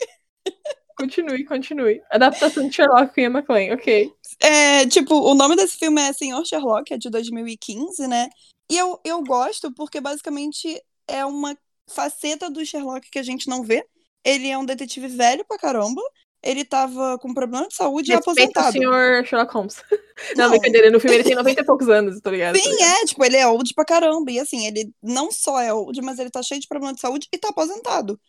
Continue, 0.97 1.45
continue. 1.45 2.01
Adaptação 2.11 2.67
de 2.69 2.75
Sherlock 2.75 3.15
com 3.15 3.21
Ian 3.21 3.31
McLean, 3.31 3.75
ok. 3.75 4.11
É, 4.41 4.87
tipo, 4.87 5.15
o 5.15 5.35
nome 5.35 5.55
desse 5.55 5.77
filme 5.77 6.01
é 6.01 6.13
Senhor 6.13 6.45
Sherlock, 6.47 6.93
é 6.95 6.97
de 6.97 7.11
2015, 7.11 8.09
né? 8.09 8.31
E 8.71 8.79
eu, 8.79 8.99
eu 9.05 9.23
gosto 9.23 9.73
porque 9.73 10.01
basicamente 10.01 10.83
é 11.07 11.25
uma 11.25 11.57
faceta 11.89 12.51
do 12.51 12.65
Sherlock 12.65 13.11
que 13.11 13.19
a 13.19 13.23
gente 13.23 13.49
não 13.49 13.63
vê. 13.63 13.87
Ele 14.25 14.49
é 14.49 14.57
um 14.57 14.65
detetive 14.65 15.09
velho 15.09 15.45
pra 15.45 15.59
caramba. 15.59 16.01
Ele 16.43 16.65
tava 16.65 17.19
com 17.19 17.35
problema 17.35 17.69
de 17.69 17.75
saúde 17.75 18.13
e 18.13 18.15
Respeita 18.15 18.61
o 18.61 18.63
aposentado. 18.63 18.65
senhor 18.65 19.25
Sherlock 19.27 19.53
Holmes. 19.55 19.83
Não, 20.37 20.49
Não. 20.49 20.51
brincadeira, 20.51 20.91
no 20.91 21.01
filme 21.01 21.17
ele 21.17 21.25
tem 21.25 21.35
90 21.35 21.61
e 21.63 21.65
poucos 21.65 21.89
anos, 21.89 22.21
tá 22.21 22.31
ligado? 22.31 22.57
Sim, 22.57 22.83
é, 22.83 23.05
tipo, 23.07 23.25
ele 23.25 23.37
é 23.37 23.47
old 23.47 23.73
pra 23.75 23.85
caramba. 23.85 24.31
E 24.31 24.39
assim, 24.39 24.67
ele 24.67 24.93
não 25.03 25.31
só 25.31 25.61
é 25.61 25.73
old, 25.73 26.01
mas 26.03 26.19
ele 26.19 26.31
tá 26.31 26.43
cheio 26.43 26.61
de 26.61 26.67
problema 26.69 26.95
de 26.95 27.01
saúde 27.01 27.29
e 27.33 27.39
tá 27.39 27.49
aposentado. 27.49 28.21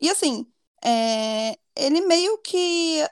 E 0.00 0.10
assim, 0.10 0.46
é, 0.84 1.56
ele 1.76 2.02
meio 2.02 2.38
que 2.42 3.06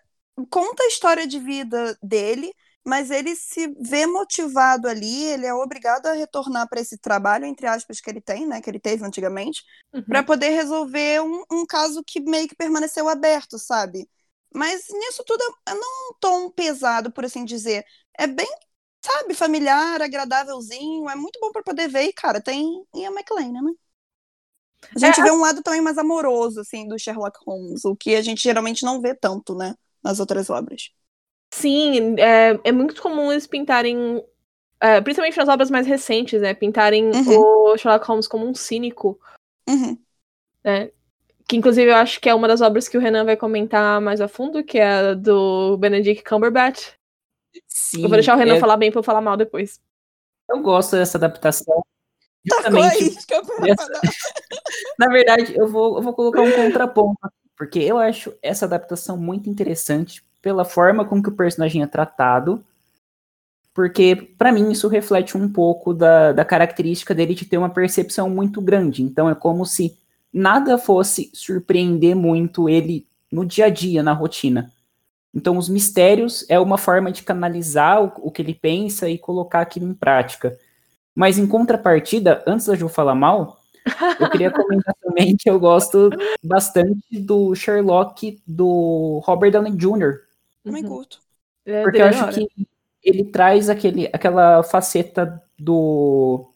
conta 0.51 0.83
a 0.85 0.89
história 0.89 1.27
de 1.27 1.39
vida 1.41 1.99
dele, 2.03 2.53
mas 2.85 3.11
ele 3.11 3.37
se 3.37 3.69
vê 3.81 4.07
motivado 4.07 4.89
ali, 4.89 5.25
ele 5.27 5.47
é 5.47 5.55
obrigado 5.55 6.07
a 6.07 6.15
retornar 6.15 6.69
para 6.69 6.81
esse 6.81 6.99
trabalho, 6.99 7.47
entre 7.47 7.67
aspas, 7.67 8.01
que 8.01 8.11
ele 8.11 8.21
tem, 8.23 8.47
né? 8.47 8.61
Que 8.63 8.71
ele 8.71 8.81
teve 8.81 9.05
antigamente, 9.05 9.63
Uhum. 9.93 10.05
para 10.09 10.23
poder 10.25 10.51
resolver 10.51 11.23
um, 11.23 11.45
um 11.53 11.67
caso 11.67 12.03
que 12.05 12.21
meio 12.21 12.49
que 12.49 12.57
permaneceu 12.57 13.09
aberto, 13.09 13.59
sabe? 13.59 14.09
Mas 14.57 14.87
nisso 14.91 15.23
tudo 15.25 15.43
é 15.69 15.75
não 15.75 16.11
um 16.11 16.15
tom 16.21 16.51
pesado, 16.51 17.11
por 17.13 17.25
assim 17.25 17.45
dizer. 17.45 17.85
É 18.19 18.27
bem, 18.27 18.49
sabe, 19.05 19.35
familiar, 19.35 20.01
agradávelzinho. 20.03 21.09
É 21.11 21.15
muito 21.15 21.39
bom 21.41 21.53
para 21.53 21.63
poder 21.63 21.89
ver. 21.89 22.05
E, 22.05 22.13
cara, 22.13 22.41
tem 22.41 22.85
Ian 22.95 23.11
McLean, 23.13 23.53
né? 23.53 23.61
A 24.95 24.99
gente 24.99 25.21
É, 25.21 25.25
vê 25.25 25.31
um 25.31 25.41
lado 25.41 25.63
também 25.63 25.81
mais 25.81 25.99
amoroso, 25.99 26.61
assim, 26.61 26.87
do 26.89 26.99
Sherlock 26.99 27.39
Holmes, 27.47 27.85
o 27.85 27.95
que 27.97 28.15
a 28.15 28.23
gente 28.23 28.43
geralmente 28.43 28.85
não 28.85 29.01
vê 29.01 29.15
tanto, 29.15 29.55
né? 29.55 29.75
Nas 30.03 30.21
outras 30.21 30.49
obras. 30.51 30.91
Sim, 31.53 32.17
é, 32.19 32.59
é 32.65 32.73
muito 32.73 33.01
comum 33.01 33.31
eles 33.33 33.47
pintarem, 33.47 34.23
é, 34.81 35.01
principalmente 35.01 35.37
nas 35.39 35.49
obras 35.49 35.71
mais 35.71 35.87
recentes, 35.87 36.41
né? 36.41 36.55
Pintarem 36.55 37.11
Uhum. 37.11 37.41
o 37.41 37.77
Sherlock 37.77 38.07
Holmes 38.07 38.29
como 38.29 38.47
um 38.47 38.55
cínico, 38.55 39.19
Uhum. 39.69 39.99
né? 40.65 40.91
Que 41.49 41.57
inclusive 41.57 41.91
eu 41.91 41.97
acho 41.97 42.21
que 42.21 42.29
é 42.29 42.35
uma 42.35 42.49
das 42.49 42.61
obras 42.61 42.89
que 42.89 42.99
o 42.99 43.01
Renan 43.01 43.25
vai 43.25 43.37
comentar 43.37 44.01
mais 44.01 44.21
a 44.21 44.27
fundo, 44.29 44.65
que 44.65 44.79
é 44.79 44.89
a 45.11 45.15
do 45.15 45.77
Benedict 45.79 46.25
Cumberbatch. 46.25 46.89
Sim, 47.69 48.03
eu 48.03 48.09
vou 48.09 48.17
deixar 48.17 48.35
o 48.35 48.39
Renan 48.39 48.57
é- 48.57 48.61
falar 48.61 48.77
bem 48.77 48.91
pra 48.91 48.99
eu 48.99 49.05
falar 49.05 49.21
mal 49.21 49.37
depois. 49.37 49.81
Eu 50.51 50.61
gosto 50.61 50.97
dessa 50.97 51.19
adaptação. 51.19 51.85
Aí, 52.65 53.01
Justamente, 53.01 53.27
campeão. 53.27 53.67
essa- 53.67 54.01
na 54.99 55.09
verdade, 55.09 55.55
eu 55.57 55.69
vou, 55.69 55.97
eu 55.97 56.03
vou 56.03 56.13
colocar 56.15 56.43
um 56.43 56.53
contraponto, 56.53 57.17
aqui, 57.23 57.35
porque 57.57 57.79
eu 57.81 57.99
acho 57.99 58.33
essa 58.43 58.67
adaptação 58.67 59.17
muito 59.17 59.49
interessante 59.49 60.25
pela 60.43 60.65
forma 60.65 61.05
com 61.05 61.23
que 61.23 61.29
o 61.29 61.33
personagem 61.37 61.83
é 61.83 61.87
tratado, 61.87 62.65
porque 63.75 64.17
pra 64.39 64.53
mim 64.53 64.71
isso 64.71 64.89
reflete 64.89 65.37
um 65.37 65.49
pouco 65.53 65.93
da, 65.93 66.33
da 66.33 66.45
característica 66.45 67.15
dele 67.15 67.35
de 67.35 67.45
ter 67.45 67.59
uma 67.59 67.69
percepção 67.71 68.31
muito 68.31 68.61
grande. 68.61 69.03
Então 69.03 69.29
é 69.29 69.35
como 69.35 69.67
se 69.67 69.97
nada 70.37 70.77
fosse 70.79 71.31
surpreender 71.35 72.15
muito 72.15 72.69
ele 72.69 73.07
no 73.33 73.45
dia 73.45 73.67
a 73.67 73.71
dia, 73.71 74.03
na 74.03 74.13
rotina. 74.13 74.71
Então 75.35 75.57
os 75.59 75.69
mistérios 75.69 76.45
é 76.49 76.59
uma 76.61 76.79
forma 76.79 77.11
de 77.13 77.23
canalizar 77.23 78.03
o, 78.05 78.29
o 78.29 78.31
que 78.31 78.43
ele 78.43 78.55
pensa 78.55 79.09
e 79.09 79.19
colocar 79.19 79.61
aquilo 79.63 79.87
em 79.89 79.95
prática. 79.95 80.59
Mas 81.15 81.39
em 81.39 81.47
contrapartida, 81.47 82.43
antes 82.47 82.67
da 82.67 82.75
Ju 82.75 82.89
falar 82.89 83.15
mal, 83.15 83.59
eu 84.21 84.31
queria 84.31 84.51
comentar 84.51 84.95
também 85.03 85.37
que 85.37 85.49
eu 85.49 85.59
gosto 85.59 86.11
bastante 86.43 87.19
do 87.21 87.55
Sherlock 87.55 88.41
do 88.47 89.21
Robert 89.25 89.53
Downey 89.53 89.73
Jr. 89.73 90.21
Também 90.65 90.83
Uhum. 90.85 90.89
curto. 90.91 91.21
É 91.65 91.83
Porque 91.83 91.99
eu 91.99 92.03
da 92.05 92.09
acho 92.11 92.23
hora. 92.25 92.33
que 92.33 92.49
ele 93.03 93.25
traz 93.25 93.69
aquele, 93.71 94.07
aquela 94.13 94.63
faceta 94.63 95.43
do, 95.59 96.51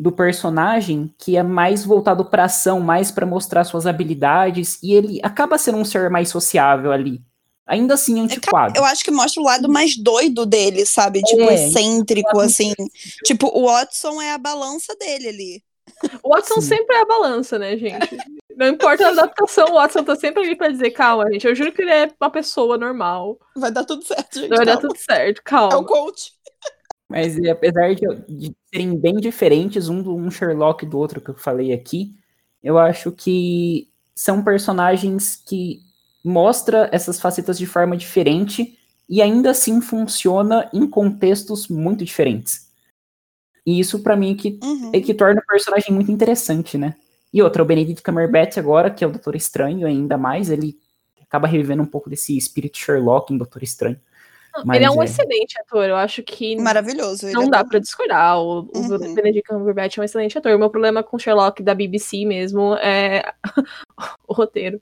do 0.00 0.10
personagem 0.10 1.14
que 1.18 1.36
é 1.36 1.42
mais 1.42 1.84
voltado 1.84 2.24
para 2.24 2.44
ação, 2.44 2.80
mais 2.80 3.10
para 3.10 3.26
mostrar 3.26 3.64
suas 3.64 3.86
habilidades, 3.86 4.78
e 4.82 4.94
ele 4.94 5.20
acaba 5.22 5.58
sendo 5.58 5.76
um 5.78 5.84
ser 5.84 6.08
mais 6.08 6.28
sociável 6.30 6.90
ali. 6.90 7.20
Ainda 7.66 7.94
assim, 7.94 8.18
antiquado. 8.20 8.76
Eu 8.76 8.84
acho 8.84 9.04
que 9.04 9.10
mostra 9.10 9.40
o 9.40 9.44
lado 9.44 9.68
mais 9.68 9.96
doido 9.96 10.44
dele, 10.44 10.84
sabe? 10.86 11.22
Tipo, 11.22 11.42
É, 11.42 11.54
excêntrico, 11.54 12.40
assim. 12.40 12.72
Tipo, 13.24 13.46
o 13.56 13.66
Watson 13.66 14.20
é 14.20 14.32
a 14.32 14.38
balança 14.38 14.96
dele 14.96 15.28
ali. 15.28 15.62
O 16.22 16.30
Watson 16.30 16.60
Sim. 16.62 16.68
sempre 16.76 16.96
é 16.96 17.02
a 17.02 17.04
balança, 17.04 17.58
né, 17.58 17.76
gente? 17.76 18.16
Não 18.56 18.68
importa 18.68 19.06
a 19.06 19.10
adaptação, 19.10 19.66
o 19.68 19.74
Watson 19.74 20.02
tá 20.02 20.16
sempre 20.16 20.42
ali 20.42 20.56
pra 20.56 20.68
dizer, 20.68 20.90
calma, 20.92 21.30
gente. 21.30 21.46
Eu 21.46 21.54
juro 21.54 21.72
que 21.72 21.82
ele 21.82 21.92
é 21.92 22.10
uma 22.20 22.30
pessoa 22.30 22.76
normal. 22.78 23.38
Vai 23.56 23.70
dar 23.70 23.84
tudo 23.84 24.02
certo, 24.04 24.40
gente. 24.40 24.48
Vai 24.48 24.64
dar 24.64 24.78
calma. 24.78 24.88
tudo 24.88 24.96
certo, 24.98 25.38
É 25.38 25.40
o 25.40 25.44
calma. 25.44 25.84
coach. 25.84 26.32
Mas 27.10 27.36
apesar 27.44 27.92
de, 27.94 28.06
de 28.28 28.56
serem 28.72 28.96
bem 28.96 29.16
diferentes, 29.16 29.88
um 29.88 30.00
do 30.00 30.14
um 30.14 30.30
Sherlock 30.30 30.86
do 30.86 30.96
outro 30.96 31.20
que 31.20 31.30
eu 31.30 31.34
falei 31.34 31.72
aqui, 31.72 32.14
eu 32.62 32.78
acho 32.78 33.10
que 33.10 33.88
são 34.14 34.44
personagens 34.44 35.34
que 35.34 35.80
mostra 36.24 36.88
essas 36.92 37.20
facetas 37.20 37.58
de 37.58 37.66
forma 37.66 37.96
diferente 37.96 38.78
e 39.08 39.20
ainda 39.20 39.50
assim 39.50 39.80
funciona 39.80 40.70
em 40.72 40.86
contextos 40.86 41.66
muito 41.66 42.04
diferentes. 42.04 42.70
E 43.66 43.80
isso 43.80 44.02
pra 44.02 44.16
mim 44.16 44.32
é 44.32 44.34
que 44.36 44.58
Uhum. 44.62 44.90
é 44.94 45.00
que 45.00 45.12
torna 45.12 45.40
o 45.40 45.46
personagem 45.46 45.92
muito 45.92 46.12
interessante, 46.12 46.78
né? 46.78 46.94
E 47.32 47.42
outra, 47.42 47.62
o 47.62 47.66
Benedict 47.66 48.02
Cumberbatch 48.02 48.56
agora, 48.58 48.90
que 48.90 49.02
é 49.02 49.06
o 49.06 49.10
Doutor 49.10 49.34
Estranho 49.34 49.86
ainda 49.86 50.16
mais, 50.16 50.48
ele 50.50 50.78
acaba 51.20 51.48
revivendo 51.48 51.82
um 51.82 51.86
pouco 51.86 52.08
desse 52.08 52.36
espírito 52.36 52.78
Sherlock 52.78 53.32
em 53.32 53.38
Doutor 53.38 53.62
Estranho. 53.62 53.98
Mas 54.64 54.76
ele 54.76 54.84
é 54.84 54.90
um 54.90 55.02
é. 55.02 55.04
excelente 55.04 55.58
ator, 55.60 55.84
eu 55.88 55.96
acho 55.96 56.22
que 56.22 56.56
Maravilhoso. 56.56 57.26
ele 57.26 57.34
não 57.34 57.44
é 57.44 57.50
dá 57.50 57.62
bom. 57.62 57.68
pra 57.70 57.78
discordar. 57.78 58.38
O, 58.38 58.60
o 58.60 58.78
Uhum. 58.78 59.14
Benedict 59.14 59.48
Cumberbatch 59.48 59.98
é 59.98 60.00
um 60.00 60.04
excelente 60.04 60.36
ator. 60.36 60.54
O 60.54 60.58
meu 60.58 60.70
problema 60.70 61.02
com 61.02 61.18
Sherlock 61.18 61.62
da 61.62 61.74
BBC 61.74 62.24
mesmo 62.24 62.74
é 62.76 63.22
o 64.26 64.32
roteiro. 64.34 64.80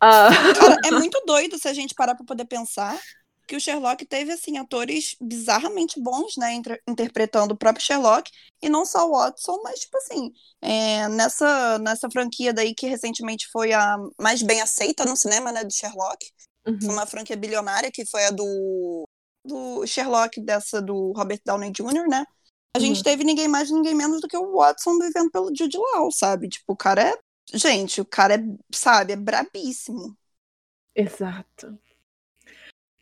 Cara, 0.00 0.76
é 0.86 0.90
muito 0.92 1.22
doido 1.26 1.58
se 1.58 1.68
a 1.68 1.72
gente 1.74 1.94
parar 1.94 2.14
pra 2.14 2.24
poder 2.24 2.44
pensar 2.46 2.98
que 3.46 3.56
o 3.56 3.60
Sherlock 3.60 4.06
teve, 4.06 4.30
assim, 4.30 4.58
atores 4.58 5.16
bizarramente 5.20 6.00
bons, 6.00 6.36
né, 6.36 6.52
inter- 6.54 6.80
interpretando 6.88 7.50
o 7.52 7.56
próprio 7.56 7.84
Sherlock, 7.84 8.30
e 8.62 8.68
não 8.68 8.84
só 8.86 9.08
o 9.08 9.10
Watson, 9.10 9.60
mas, 9.64 9.80
tipo 9.80 9.96
assim, 9.98 10.30
é, 10.62 11.08
nessa, 11.08 11.76
nessa 11.80 12.08
franquia 12.12 12.52
daí 12.52 12.72
que 12.76 12.86
recentemente 12.86 13.48
foi 13.52 13.72
a 13.72 13.96
mais 14.20 14.40
bem 14.40 14.60
aceita 14.60 15.04
no 15.04 15.16
cinema, 15.16 15.50
né, 15.50 15.64
do 15.64 15.72
Sherlock, 15.74 16.24
uhum. 16.70 16.92
uma 16.92 17.06
franquia 17.06 17.36
bilionária, 17.36 17.90
que 17.92 18.04
foi 18.06 18.24
a 18.24 18.30
do, 18.30 19.08
do 19.44 19.86
Sherlock, 19.86 20.40
dessa 20.40 20.80
do 20.80 21.12
Robert 21.12 21.40
Downey 21.44 21.70
Jr., 21.70 22.08
né, 22.08 22.24
a 22.74 22.78
gente 22.78 22.98
Uhum. 22.98 23.02
teve 23.02 23.24
ninguém 23.24 23.48
mais, 23.48 23.70
ninguém 23.70 23.94
menos 23.94 24.20
do 24.20 24.28
que 24.28 24.36
o 24.36 24.56
Watson 24.56 24.98
vivendo 24.98 25.30
pelo 25.30 25.54
Jude 25.54 25.76
Law, 25.76 26.10
sabe? 26.12 26.48
Tipo, 26.48 26.72
o 26.72 26.76
cara 26.76 27.02
é, 27.02 27.14
gente, 27.52 28.00
o 28.00 28.04
cara 28.04 28.34
é, 28.34 28.38
sabe, 28.72 29.12
é 29.12 29.16
brabíssimo. 29.16 30.16
Exato. 30.94 31.78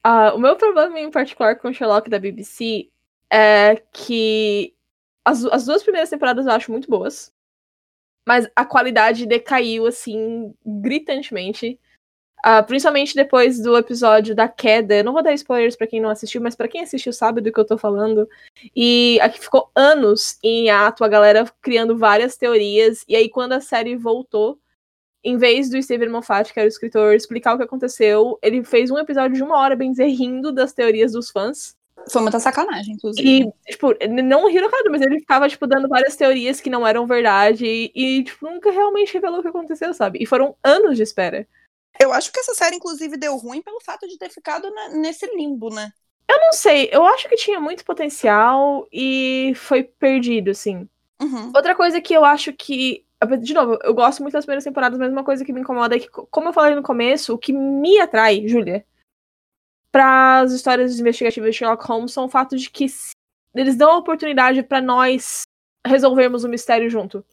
Ah, 0.02 0.32
o 0.34 0.38
meu 0.38 0.56
problema 0.56 0.98
em 0.98 1.10
particular 1.10 1.56
com 1.56 1.68
o 1.68 1.74
Sherlock 1.74 2.08
da 2.08 2.18
BBC 2.18 2.90
é 3.30 3.76
que 3.92 4.74
as, 5.24 5.44
as 5.44 5.66
duas 5.66 5.82
primeiras 5.82 6.08
temporadas 6.08 6.46
eu 6.46 6.52
acho 6.52 6.72
muito 6.72 6.88
boas, 6.88 7.30
mas 8.26 8.48
a 8.56 8.64
qualidade 8.64 9.26
decaiu 9.26 9.86
assim 9.86 10.54
gritantemente. 10.64 11.78
Ah, 12.50 12.62
principalmente 12.62 13.14
depois 13.14 13.60
do 13.60 13.76
episódio 13.76 14.34
da 14.34 14.48
queda. 14.48 14.94
Eu 14.94 15.04
não 15.04 15.12
vou 15.12 15.22
dar 15.22 15.34
spoilers 15.34 15.76
pra 15.76 15.86
quem 15.86 16.00
não 16.00 16.08
assistiu, 16.08 16.40
mas 16.40 16.54
pra 16.54 16.66
quem 16.66 16.80
assistiu 16.80 17.12
sabe 17.12 17.42
do 17.42 17.52
que 17.52 17.60
eu 17.60 17.64
tô 17.66 17.76
falando. 17.76 18.26
E 18.74 19.18
aqui 19.20 19.38
ficou 19.38 19.70
anos 19.76 20.38
em 20.42 20.70
ato, 20.70 21.04
a 21.04 21.08
galera 21.08 21.44
criando 21.60 21.98
várias 21.98 22.38
teorias. 22.38 23.04
E 23.06 23.14
aí, 23.14 23.28
quando 23.28 23.52
a 23.52 23.60
série 23.60 23.96
voltou, 23.96 24.58
em 25.22 25.36
vez 25.36 25.68
do 25.68 25.82
Steven 25.82 26.08
Moffat, 26.08 26.50
que 26.50 26.58
era 26.58 26.66
o 26.66 26.70
escritor, 26.70 27.14
explicar 27.14 27.52
o 27.52 27.58
que 27.58 27.64
aconteceu, 27.64 28.38
ele 28.40 28.64
fez 28.64 28.90
um 28.90 28.96
episódio 28.96 29.36
de 29.36 29.42
uma 29.42 29.58
hora, 29.58 29.76
bem 29.76 29.90
dizer, 29.90 30.06
rindo 30.06 30.50
das 30.50 30.72
teorias 30.72 31.12
dos 31.12 31.28
fãs. 31.28 31.76
Foi 32.10 32.22
muita 32.22 32.40
sacanagem, 32.40 32.94
inclusive. 32.94 33.28
E, 33.28 33.70
tipo, 33.70 33.94
não 34.08 34.50
na 34.50 34.70
cara, 34.70 34.90
mas 34.90 35.02
ele 35.02 35.20
ficava, 35.20 35.50
tipo, 35.50 35.66
dando 35.66 35.86
várias 35.86 36.16
teorias 36.16 36.62
que 36.62 36.70
não 36.70 36.86
eram 36.86 37.06
verdade. 37.06 37.66
E, 37.66 37.92
e, 37.94 38.24
tipo, 38.24 38.46
nunca 38.46 38.70
realmente 38.70 39.12
revelou 39.12 39.40
o 39.40 39.42
que 39.42 39.48
aconteceu, 39.48 39.92
sabe? 39.92 40.18
E 40.22 40.24
foram 40.24 40.56
anos 40.64 40.96
de 40.96 41.02
espera. 41.02 41.46
Eu 42.00 42.12
acho 42.12 42.32
que 42.32 42.40
essa 42.40 42.54
série, 42.54 42.76
inclusive, 42.76 43.16
deu 43.16 43.36
ruim 43.36 43.60
pelo 43.60 43.80
fato 43.80 44.06
de 44.06 44.16
ter 44.16 44.30
ficado 44.30 44.70
na- 44.70 44.90
nesse 44.90 45.26
limbo, 45.34 45.68
né? 45.72 45.92
Eu 46.28 46.38
não 46.38 46.52
sei, 46.52 46.88
eu 46.92 47.06
acho 47.06 47.28
que 47.28 47.36
tinha 47.36 47.58
muito 47.58 47.84
potencial 47.84 48.86
e 48.92 49.52
foi 49.56 49.82
perdido, 49.82 50.50
assim. 50.50 50.88
Uhum. 51.20 51.50
Outra 51.54 51.74
coisa 51.74 52.00
que 52.00 52.14
eu 52.14 52.24
acho 52.24 52.52
que. 52.52 53.04
De 53.40 53.52
novo, 53.52 53.78
eu 53.82 53.94
gosto 53.94 54.22
muito 54.22 54.34
das 54.34 54.44
primeiras 54.44 54.62
temporadas, 54.62 54.98
mas 54.98 55.10
uma 55.10 55.24
coisa 55.24 55.44
que 55.44 55.52
me 55.52 55.60
incomoda 55.60 55.96
é 55.96 55.98
que, 55.98 56.08
como 56.08 56.50
eu 56.50 56.52
falei 56.52 56.74
no 56.74 56.82
começo, 56.82 57.34
o 57.34 57.38
que 57.38 57.52
me 57.52 57.98
atrai, 57.98 58.46
Júlia, 58.46 58.86
para 59.90 60.40
as 60.40 60.52
histórias 60.52 61.00
investigativas 61.00 61.50
de 61.50 61.58
Sherlock 61.58 61.84
Holmes 61.84 62.12
são 62.12 62.26
o 62.26 62.28
fato 62.28 62.56
de 62.56 62.70
que 62.70 62.86
eles 63.54 63.76
dão 63.76 63.90
a 63.90 63.96
oportunidade 63.98 64.62
para 64.62 64.80
nós 64.80 65.42
resolvermos 65.84 66.44
o 66.44 66.48
mistério 66.48 66.88
junto. 66.88 67.24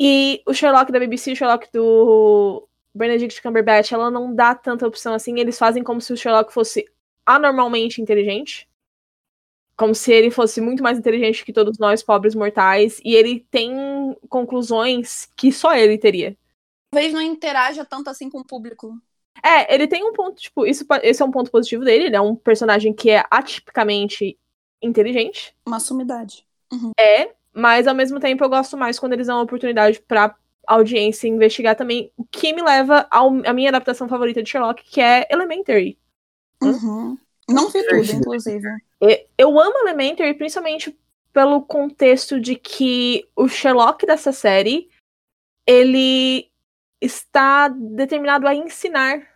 E 0.00 0.42
o 0.46 0.54
Sherlock 0.54 0.90
da 0.90 0.98
BBC 0.98 1.30
e 1.30 1.32
o 1.34 1.36
Sherlock 1.36 1.68
do 1.70 2.66
Benedict 2.94 3.40
Cumberbatch, 3.42 3.92
ela 3.92 4.10
não 4.10 4.34
dá 4.34 4.54
tanta 4.54 4.86
opção 4.86 5.14
assim. 5.14 5.38
Eles 5.38 5.58
fazem 5.58 5.82
como 5.82 6.00
se 6.00 6.12
o 6.12 6.16
Sherlock 6.16 6.52
fosse 6.52 6.86
anormalmente 7.24 8.00
inteligente. 8.00 8.68
Como 9.76 9.94
se 9.94 10.12
ele 10.12 10.30
fosse 10.30 10.60
muito 10.60 10.82
mais 10.82 10.98
inteligente 10.98 11.44
que 11.44 11.52
todos 11.52 11.78
nós, 11.78 12.02
pobres 12.02 12.34
mortais. 12.34 13.00
E 13.04 13.14
ele 13.14 13.46
tem 13.50 14.16
conclusões 14.28 15.26
que 15.36 15.50
só 15.50 15.74
ele 15.74 15.96
teria. 15.96 16.36
Talvez 16.90 17.12
não 17.12 17.22
interaja 17.22 17.84
tanto 17.84 18.10
assim 18.10 18.28
com 18.28 18.40
o 18.40 18.46
público. 18.46 18.94
É, 19.42 19.74
ele 19.74 19.88
tem 19.88 20.04
um 20.04 20.12
ponto, 20.12 20.40
tipo, 20.40 20.66
isso, 20.66 20.84
esse 21.02 21.22
é 21.22 21.24
um 21.24 21.30
ponto 21.30 21.50
positivo 21.50 21.84
dele. 21.84 22.04
Ele 22.04 22.16
é 22.16 22.20
um 22.20 22.36
personagem 22.36 22.92
que 22.92 23.10
é 23.10 23.24
atipicamente 23.30 24.38
inteligente. 24.82 25.56
Uma 25.66 25.80
sumidade. 25.80 26.46
É, 26.98 27.34
mas 27.52 27.86
ao 27.86 27.94
mesmo 27.94 28.20
tempo 28.20 28.44
eu 28.44 28.48
gosto 28.48 28.76
mais 28.76 28.98
quando 28.98 29.12
eles 29.14 29.26
dão 29.26 29.38
a 29.38 29.42
oportunidade 29.42 30.00
pra 30.00 30.34
audiência 30.66 31.28
investigar 31.28 31.76
também. 31.76 32.12
O 32.16 32.24
que 32.24 32.52
me 32.52 32.62
leva 32.62 33.06
ao, 33.10 33.28
à 33.46 33.52
minha 33.52 33.68
adaptação 33.68 34.08
favorita 34.08 34.42
de 34.42 34.48
Sherlock, 34.48 34.82
que 34.84 35.00
é 35.00 35.26
Elementary. 35.30 35.98
Uhum. 36.62 37.18
Não 37.48 37.68
vi 37.68 37.86
tudo, 37.86 38.12
inclusive. 38.12 38.68
Eu 39.36 39.58
amo 39.58 39.78
Elementary 39.80 40.34
principalmente 40.34 40.96
pelo 41.32 41.62
contexto 41.62 42.40
de 42.40 42.56
que 42.56 43.26
o 43.34 43.48
Sherlock 43.48 44.06
dessa 44.06 44.32
série 44.32 44.88
ele 45.66 46.50
está 47.00 47.68
determinado 47.68 48.46
a 48.46 48.54
ensinar 48.54 49.26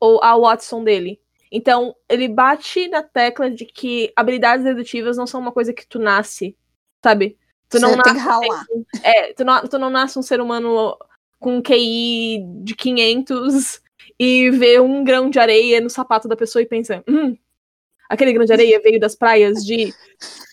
o, 0.00 0.18
a 0.22 0.36
Watson 0.36 0.82
dele. 0.82 1.20
Então, 1.50 1.94
ele 2.08 2.26
bate 2.26 2.88
na 2.88 3.02
tecla 3.02 3.48
de 3.48 3.64
que 3.64 4.12
habilidades 4.16 4.64
dedutivas 4.64 5.16
não 5.16 5.26
são 5.26 5.40
uma 5.40 5.52
coisa 5.52 5.72
que 5.72 5.86
tu 5.86 6.00
nasce, 6.00 6.56
sabe? 7.02 7.38
Tu 7.74 7.80
não 7.80 7.90
Você 7.90 8.02
tem 8.02 8.12
nasce 8.12 8.14
que 8.14 8.28
ralar. 8.28 8.66
é, 9.02 9.32
tu 9.32 9.44
não, 9.44 9.62
tu 9.68 9.78
não 9.78 9.90
nasce 9.90 10.18
um 10.18 10.22
ser 10.22 10.40
humano 10.40 10.96
com 11.40 11.56
um 11.56 11.62
QI 11.62 12.44
de 12.62 12.74
500 12.74 13.80
e 14.18 14.50
vê 14.50 14.78
um 14.80 15.02
grão 15.02 15.28
de 15.28 15.38
areia 15.38 15.80
no 15.80 15.90
sapato 15.90 16.28
da 16.28 16.36
pessoa 16.36 16.62
e 16.62 16.66
pensa, 16.66 17.02
hum, 17.08 17.36
aquele 18.08 18.32
grão 18.32 18.44
de 18.44 18.52
areia 18.52 18.80
veio 18.80 19.00
das 19.00 19.16
praias 19.16 19.64
de 19.64 19.92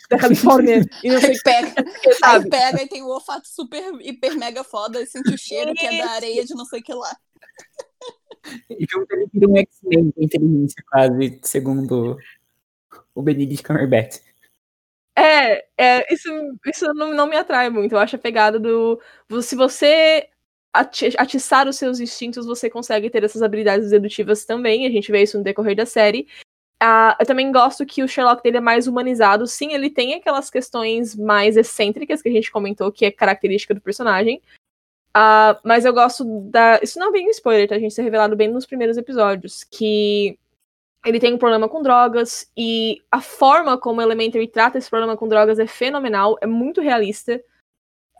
da 0.09 0.17
Califórnia 0.17 0.83
e 1.03 1.09
não 1.09 1.21
sei 1.21 1.29
Aí 1.29 1.39
pega, 1.41 1.83
que, 1.83 2.09
aí 2.21 2.49
pega 2.49 2.83
e 2.83 2.87
tem 2.87 3.01
o 3.01 3.07
olfato 3.07 3.47
super, 3.47 3.93
hiper, 4.01 4.37
mega 4.37 4.63
foda 4.63 5.01
e 5.01 5.05
sente 5.05 5.33
o 5.33 5.37
cheiro 5.37 5.73
que 5.73 5.85
é 5.85 5.97
da 5.99 6.11
areia 6.11 6.43
de 6.43 6.53
não 6.53 6.65
sei 6.65 6.81
o 6.81 6.83
que 6.83 6.93
lá. 6.93 7.15
E 8.69 8.85
junto 8.89 9.13
ele 9.13 9.47
um 9.47 9.55
X-Men 9.55 10.11
com 10.11 10.23
inteligência 10.23 10.83
quase, 10.89 11.39
segundo 11.43 12.17
o 13.13 13.21
Benedict 13.21 13.63
Cumberbatch. 13.63 14.19
É, 15.21 15.65
é 15.77 16.13
isso, 16.13 16.29
isso 16.65 16.93
não, 16.95 17.13
não 17.13 17.27
me 17.27 17.35
atrai 17.37 17.69
muito. 17.69 17.93
Eu 17.93 17.99
acho 17.99 18.15
a 18.15 18.19
pegada 18.19 18.59
do. 18.59 18.99
Se 19.41 19.55
você 19.55 20.27
ati- 20.73 21.15
atiçar 21.17 21.67
os 21.67 21.75
seus 21.75 21.99
instintos, 21.99 22.45
você 22.45 22.69
consegue 22.69 23.09
ter 23.09 23.23
essas 23.23 23.43
habilidades 23.43 23.91
dedutivas 23.91 24.45
também. 24.45 24.85
A 24.87 24.89
gente 24.89 25.11
vê 25.11 25.21
isso 25.21 25.37
no 25.37 25.43
decorrer 25.43 25.75
da 25.75 25.85
série. 25.85 26.27
Ah, 26.79 27.15
eu 27.19 27.25
também 27.27 27.51
gosto 27.51 27.85
que 27.85 28.01
o 28.03 28.07
Sherlock 28.07 28.41
dele 28.41 28.57
é 28.57 28.61
mais 28.61 28.87
humanizado. 28.87 29.45
Sim, 29.45 29.73
ele 29.73 29.89
tem 29.91 30.15
aquelas 30.15 30.49
questões 30.49 31.15
mais 31.15 31.55
excêntricas 31.55 32.21
que 32.21 32.29
a 32.29 32.31
gente 32.31 32.51
comentou, 32.51 32.91
que 32.91 33.05
é 33.05 33.11
característica 33.11 33.75
do 33.75 33.81
personagem. 33.81 34.41
Ah, 35.13 35.59
mas 35.63 35.85
eu 35.85 35.93
gosto 35.93 36.25
da. 36.49 36.79
Isso 36.81 36.97
não 36.99 37.09
é 37.09 37.11
bem 37.11 37.29
spoiler, 37.29 37.67
tá? 37.69 37.75
A 37.75 37.79
gente 37.79 37.93
ser 37.93 38.01
revelado 38.03 38.35
bem 38.35 38.49
nos 38.49 38.65
primeiros 38.65 38.97
episódios. 38.97 39.63
Que 39.65 40.37
ele 41.05 41.19
tem 41.19 41.33
um 41.33 41.37
problema 41.37 41.67
com 41.67 41.81
drogas 41.81 42.49
e 42.55 43.01
a 43.11 43.21
forma 43.21 43.77
como 43.77 44.01
Elementary 44.01 44.47
trata 44.47 44.77
esse 44.77 44.89
problema 44.89 45.17
com 45.17 45.27
drogas 45.27 45.57
é 45.59 45.65
fenomenal, 45.67 46.37
é 46.41 46.45
muito 46.45 46.79
realista, 46.81 47.43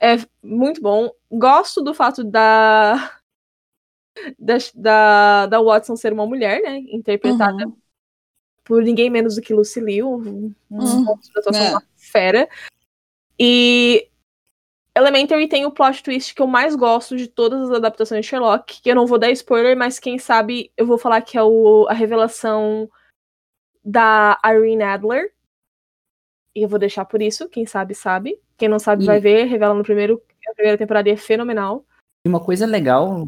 é 0.01 0.15
muito 0.43 0.81
bom. 0.81 1.11
Gosto 1.31 1.81
do 1.81 1.93
fato 1.93 2.23
da 2.23 3.19
da, 4.37 4.55
da, 4.75 5.45
da 5.47 5.61
Watson 5.61 5.95
ser 5.95 6.11
uma 6.11 6.25
mulher, 6.25 6.61
né, 6.61 6.77
interpretada 6.91 7.65
Uhum. 7.65 7.77
por 8.63 8.83
ninguém 8.83 9.09
menos 9.09 9.35
do 9.35 9.41
que 9.41 9.53
Lucy 9.53 9.79
Liu, 9.79 10.09
um 10.09 10.53
Uhum. 10.69 11.05
da 11.05 11.39
atuação, 11.39 11.63
É. 11.63 11.71
uma 11.71 11.83
fera. 11.95 12.49
E 13.39 14.07
Elementary 15.01 15.47
tem 15.47 15.65
o 15.65 15.71
plot 15.71 16.03
twist 16.03 16.33
que 16.33 16.41
eu 16.41 16.47
mais 16.47 16.75
gosto 16.75 17.15
de 17.15 17.27
todas 17.27 17.69
as 17.69 17.75
adaptações 17.77 18.21
de 18.25 18.29
Sherlock, 18.29 18.81
que 18.81 18.89
eu 18.89 18.95
não 18.95 19.05
vou 19.05 19.17
dar 19.17 19.31
spoiler, 19.31 19.75
mas 19.77 19.99
quem 19.99 20.17
sabe 20.17 20.71
eu 20.77 20.85
vou 20.85 20.97
falar 20.97 21.21
que 21.21 21.37
é 21.37 21.43
o, 21.43 21.87
a 21.89 21.93
revelação 21.93 22.89
da 23.83 24.39
Irene 24.45 24.83
Adler. 24.83 25.31
E 26.55 26.63
eu 26.63 26.69
vou 26.69 26.79
deixar 26.79 27.05
por 27.05 27.21
isso, 27.21 27.49
quem 27.49 27.65
sabe, 27.65 27.95
sabe. 27.95 28.39
Quem 28.57 28.67
não 28.69 28.79
sabe, 28.79 29.03
E- 29.03 29.07
vai 29.07 29.19
ver, 29.19 29.45
revela 29.45 29.73
no 29.73 29.83
primeiro. 29.83 30.21
A 30.49 30.53
primeira 30.53 30.77
temporada 30.77 31.07
e 31.07 31.11
é 31.13 31.17
fenomenal. 31.17 31.85
E 32.25 32.29
uma 32.29 32.39
coisa 32.39 32.65
legal 32.65 33.27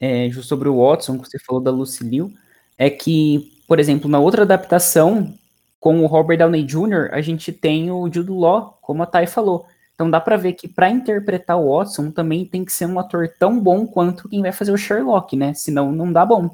é, 0.00 0.30
sobre 0.42 0.68
o 0.68 0.76
Watson, 0.76 1.18
que 1.18 1.28
você 1.28 1.38
falou 1.38 1.62
da 1.62 1.70
Lucy 1.70 2.04
Liu, 2.04 2.32
é 2.76 2.90
que, 2.90 3.62
por 3.66 3.80
exemplo, 3.80 4.10
na 4.10 4.18
outra 4.18 4.42
adaptação, 4.42 5.32
com 5.80 6.02
o 6.02 6.06
Robert 6.06 6.38
Downey 6.38 6.62
Jr., 6.64 7.08
a 7.12 7.20
gente 7.20 7.52
tem 7.52 7.90
o 7.90 8.12
Jude 8.12 8.30
Law, 8.30 8.78
como 8.82 9.02
a 9.02 9.06
Thay 9.06 9.26
falou. 9.26 9.66
Então 9.94 10.10
dá 10.10 10.20
pra 10.20 10.36
ver 10.36 10.54
que 10.54 10.66
pra 10.66 10.90
interpretar 10.90 11.56
o 11.58 11.76
Watson 11.76 12.10
também 12.10 12.44
tem 12.44 12.64
que 12.64 12.72
ser 12.72 12.86
um 12.86 12.98
ator 12.98 13.28
tão 13.38 13.58
bom 13.60 13.86
quanto 13.86 14.28
quem 14.28 14.42
vai 14.42 14.52
fazer 14.52 14.72
o 14.72 14.76
Sherlock, 14.76 15.36
né? 15.36 15.54
Senão 15.54 15.92
não 15.92 16.12
dá 16.12 16.26
bom. 16.26 16.50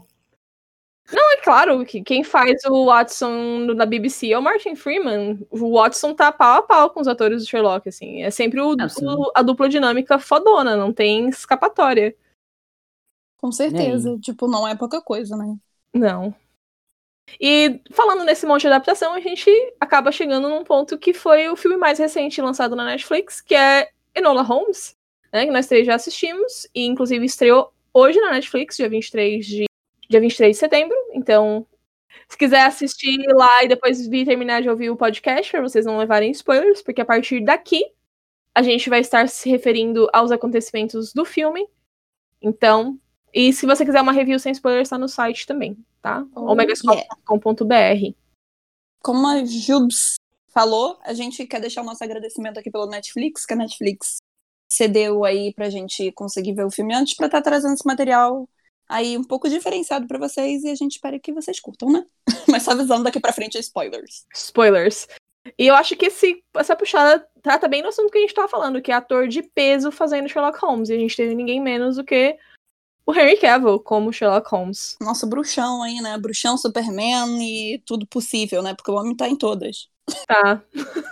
É 1.12 1.42
claro 1.42 1.84
que 1.86 2.02
quem 2.02 2.22
faz 2.22 2.62
o 2.66 2.84
Watson 2.86 3.64
na 3.74 3.86
BBC 3.86 4.30
é 4.30 4.38
o 4.38 4.42
Martin 4.42 4.76
Freeman. 4.76 5.44
O 5.50 5.72
Watson 5.74 6.14
tá 6.14 6.30
pau 6.30 6.58
a 6.58 6.62
pau 6.62 6.90
com 6.90 7.00
os 7.00 7.08
atores 7.08 7.42
do 7.42 7.48
Sherlock, 7.48 7.88
assim. 7.88 8.22
É 8.22 8.30
sempre 8.30 8.60
o 8.60 8.76
duplo- 8.76 9.32
a 9.34 9.42
dupla 9.42 9.68
dinâmica 9.68 10.18
fodona, 10.18 10.76
não 10.76 10.92
tem 10.92 11.28
escapatória. 11.30 12.14
Com 13.38 13.50
certeza. 13.50 14.18
Tipo, 14.20 14.46
não 14.46 14.68
é 14.68 14.76
pouca 14.76 15.00
coisa, 15.00 15.34
né? 15.34 15.56
Não. 15.94 16.34
E 17.38 17.80
falando 17.90 18.24
nesse 18.24 18.46
monte 18.46 18.62
de 18.62 18.68
adaptação, 18.68 19.12
a 19.12 19.20
gente 19.20 19.50
acaba 19.78 20.10
chegando 20.10 20.48
num 20.48 20.64
ponto 20.64 20.96
que 20.96 21.12
foi 21.12 21.48
o 21.48 21.56
filme 21.56 21.76
mais 21.76 21.98
recente 21.98 22.40
lançado 22.40 22.74
na 22.74 22.84
Netflix, 22.84 23.40
que 23.40 23.54
é 23.54 23.88
Enola 24.14 24.42
Holmes, 24.42 24.96
né? 25.32 25.44
Que 25.44 25.52
nós 25.52 25.66
três 25.66 25.86
já 25.86 25.94
assistimos, 25.94 26.66
e 26.74 26.86
inclusive 26.86 27.24
estreou 27.24 27.72
hoje 27.92 28.18
na 28.20 28.32
Netflix, 28.32 28.76
dia 28.76 28.88
23 28.88 29.46
de, 29.46 29.64
dia 30.08 30.20
23 30.20 30.56
de 30.56 30.58
setembro. 30.58 30.96
Então, 31.12 31.66
se 32.28 32.36
quiser 32.36 32.62
assistir 32.62 33.18
lá 33.34 33.64
e 33.64 33.68
depois 33.68 34.06
vir 34.06 34.24
terminar 34.24 34.62
de 34.62 34.70
ouvir 34.70 34.90
o 34.90 34.96
podcast, 34.96 35.50
para 35.50 35.60
vocês 35.60 35.84
não 35.84 35.98
levarem 35.98 36.30
spoilers, 36.30 36.82
porque 36.82 37.00
a 37.00 37.04
partir 37.04 37.44
daqui 37.44 37.84
a 38.54 38.62
gente 38.62 38.90
vai 38.90 39.00
estar 39.00 39.28
se 39.28 39.48
referindo 39.48 40.08
aos 40.12 40.30
acontecimentos 40.30 41.12
do 41.12 41.24
filme. 41.24 41.66
Então, 42.42 42.98
e 43.32 43.52
se 43.52 43.66
você 43.66 43.84
quiser 43.84 44.00
uma 44.00 44.12
review 44.12 44.38
sem 44.38 44.52
spoilers, 44.52 44.86
está 44.86 44.98
no 44.98 45.08
site 45.08 45.46
também, 45.46 45.76
tá? 46.00 46.24
Oh, 46.34 46.52
omegascope.com.br. 46.52 48.14
Como 49.02 49.26
a 49.26 49.44
Jubs 49.44 50.16
falou, 50.48 50.98
a 51.02 51.12
gente 51.12 51.46
quer 51.46 51.60
deixar 51.60 51.82
o 51.82 51.84
nosso 51.84 52.02
agradecimento 52.02 52.58
aqui 52.58 52.70
pelo 52.70 52.86
Netflix, 52.86 53.46
que 53.46 53.54
a 53.54 53.56
Netflix 53.56 54.18
cedeu 54.70 55.24
aí 55.24 55.52
pra 55.54 55.70
gente 55.70 56.12
conseguir 56.12 56.54
ver 56.54 56.64
o 56.64 56.70
filme 56.70 56.94
antes, 56.94 57.14
pra 57.14 57.26
estar 57.26 57.42
trazendo 57.42 57.74
esse 57.74 57.86
material 57.86 58.48
aí 58.88 59.16
um 59.16 59.24
pouco 59.24 59.48
diferenciado 59.48 60.06
pra 60.06 60.18
vocês 60.18 60.64
e 60.64 60.70
a 60.70 60.74
gente 60.74 60.92
espera 60.92 61.18
que 61.18 61.32
vocês 61.32 61.60
curtam, 61.60 61.90
né? 61.90 62.04
Mas 62.48 62.64
só 62.64 62.72
avisando 62.72 63.04
daqui 63.04 63.20
pra 63.20 63.32
frente 63.32 63.58
spoilers. 63.58 64.26
Spoilers. 64.34 65.06
E 65.58 65.66
eu 65.66 65.74
acho 65.74 65.96
que 65.96 66.06
esse, 66.06 66.42
essa 66.56 66.76
puxada 66.76 67.26
trata 67.42 67.68
bem 67.68 67.82
do 67.82 67.88
assunto 67.88 68.10
que 68.10 68.18
a 68.18 68.20
gente 68.20 68.34
tava 68.34 68.48
falando, 68.48 68.82
que 68.82 68.92
é 68.92 68.94
ator 68.94 69.26
de 69.26 69.42
peso 69.42 69.90
fazendo 69.90 70.28
Sherlock 70.28 70.58
Holmes. 70.58 70.90
E 70.90 70.94
a 70.94 70.98
gente 70.98 71.16
teve 71.16 71.34
ninguém 71.34 71.60
menos 71.60 71.96
do 71.96 72.04
que 72.04 72.36
o 73.10 73.14
Henry 73.14 73.36
Cavill 73.38 73.78
como 73.80 74.12
Sherlock 74.12 74.48
Holmes. 74.50 74.96
Nosso 75.00 75.26
bruxão 75.26 75.82
aí, 75.82 76.00
né? 76.00 76.16
Bruxão, 76.18 76.56
Superman 76.56 77.38
e 77.42 77.78
tudo 77.84 78.06
possível, 78.06 78.62
né? 78.62 78.74
Porque 78.74 78.90
o 78.90 78.94
homem 78.94 79.14
tá 79.16 79.28
em 79.28 79.36
todas. 79.36 79.88
Tá. 80.26 80.62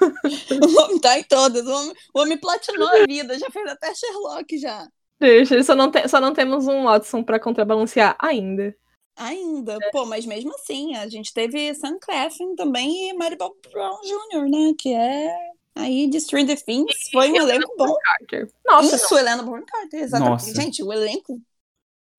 O 0.51 0.81
homem 0.83 0.99
tá 0.99 1.19
em 1.19 1.23
todas. 1.25 1.67
O 1.67 1.71
homem, 1.71 1.93
o 2.15 2.21
homem 2.21 2.39
platinou 2.39 2.89
a 2.89 3.07
vida, 3.07 3.39
já 3.39 3.49
fez 3.51 3.69
até 3.71 3.95
Sherlock 3.95 4.59
já. 4.59 4.87
Deixa, 5.21 5.63
só 5.63 5.75
não, 5.75 5.91
te- 5.91 6.07
só 6.09 6.21
não 6.21 6.33
temos 6.33 6.67
um 6.67 6.85
Watson 6.85 7.23
pra 7.23 7.41
contrabalancear 7.41 8.17
ainda. 8.19 8.75
Ainda. 9.17 9.79
Pô, 9.93 10.05
mas 10.07 10.25
mesmo 10.27 10.55
assim, 10.55 10.95
a 10.97 11.09
gente 11.09 11.33
teve 11.35 11.75
Sam 11.75 11.99
Claflin 12.01 12.55
também 12.55 13.11
e 13.11 13.13
Maribel 13.15 13.53
Brown 13.73 13.99
Jr., 14.03 14.49
né? 14.49 14.75
Que 14.79 14.95
é 14.95 15.37
aí 15.75 16.07
de 16.09 16.21
Stranger 16.21 16.63
Things. 16.63 17.11
Foi 17.11 17.31
um 17.31 17.37
elenco 17.37 17.73
bom. 17.77 17.95
Carter. 18.05 18.49
Nossa, 18.67 18.97
Isso, 18.97 19.17
Helena 19.19 19.43
Bonham 19.43 19.65
Carter, 19.67 20.01
exatamente. 20.03 20.31
Nossa. 20.31 20.55
Gente, 20.55 20.83
o 20.85 20.93
elenco 20.93 21.41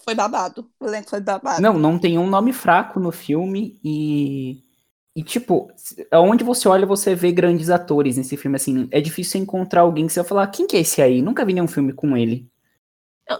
foi 0.03 0.15
babado. 0.15 0.69
O 0.79 0.85
elenco 0.85 1.09
foi 1.09 1.19
babado. 1.19 1.61
Não, 1.61 1.77
não 1.77 1.99
tem 1.99 2.17
um 2.17 2.27
nome 2.27 2.53
fraco 2.53 2.99
no 2.99 3.11
filme 3.11 3.79
e. 3.83 4.63
E, 5.15 5.23
tipo, 5.23 5.69
aonde 6.11 6.43
você 6.43 6.69
olha, 6.69 6.85
você 6.85 7.13
vê 7.13 7.31
grandes 7.31 7.69
atores 7.69 8.15
nesse 8.15 8.37
filme, 8.37 8.55
assim. 8.55 8.87
É 8.91 9.01
difícil 9.01 9.41
encontrar 9.41 9.81
alguém 9.81 10.07
que 10.07 10.13
você 10.13 10.21
vai 10.21 10.29
falar, 10.29 10.47
quem 10.47 10.65
que 10.65 10.77
é 10.77 10.81
esse 10.81 11.01
aí? 11.01 11.21
Nunca 11.21 11.43
vi 11.43 11.53
nenhum 11.53 11.67
filme 11.67 11.91
com 11.91 12.15
ele. 12.15 12.47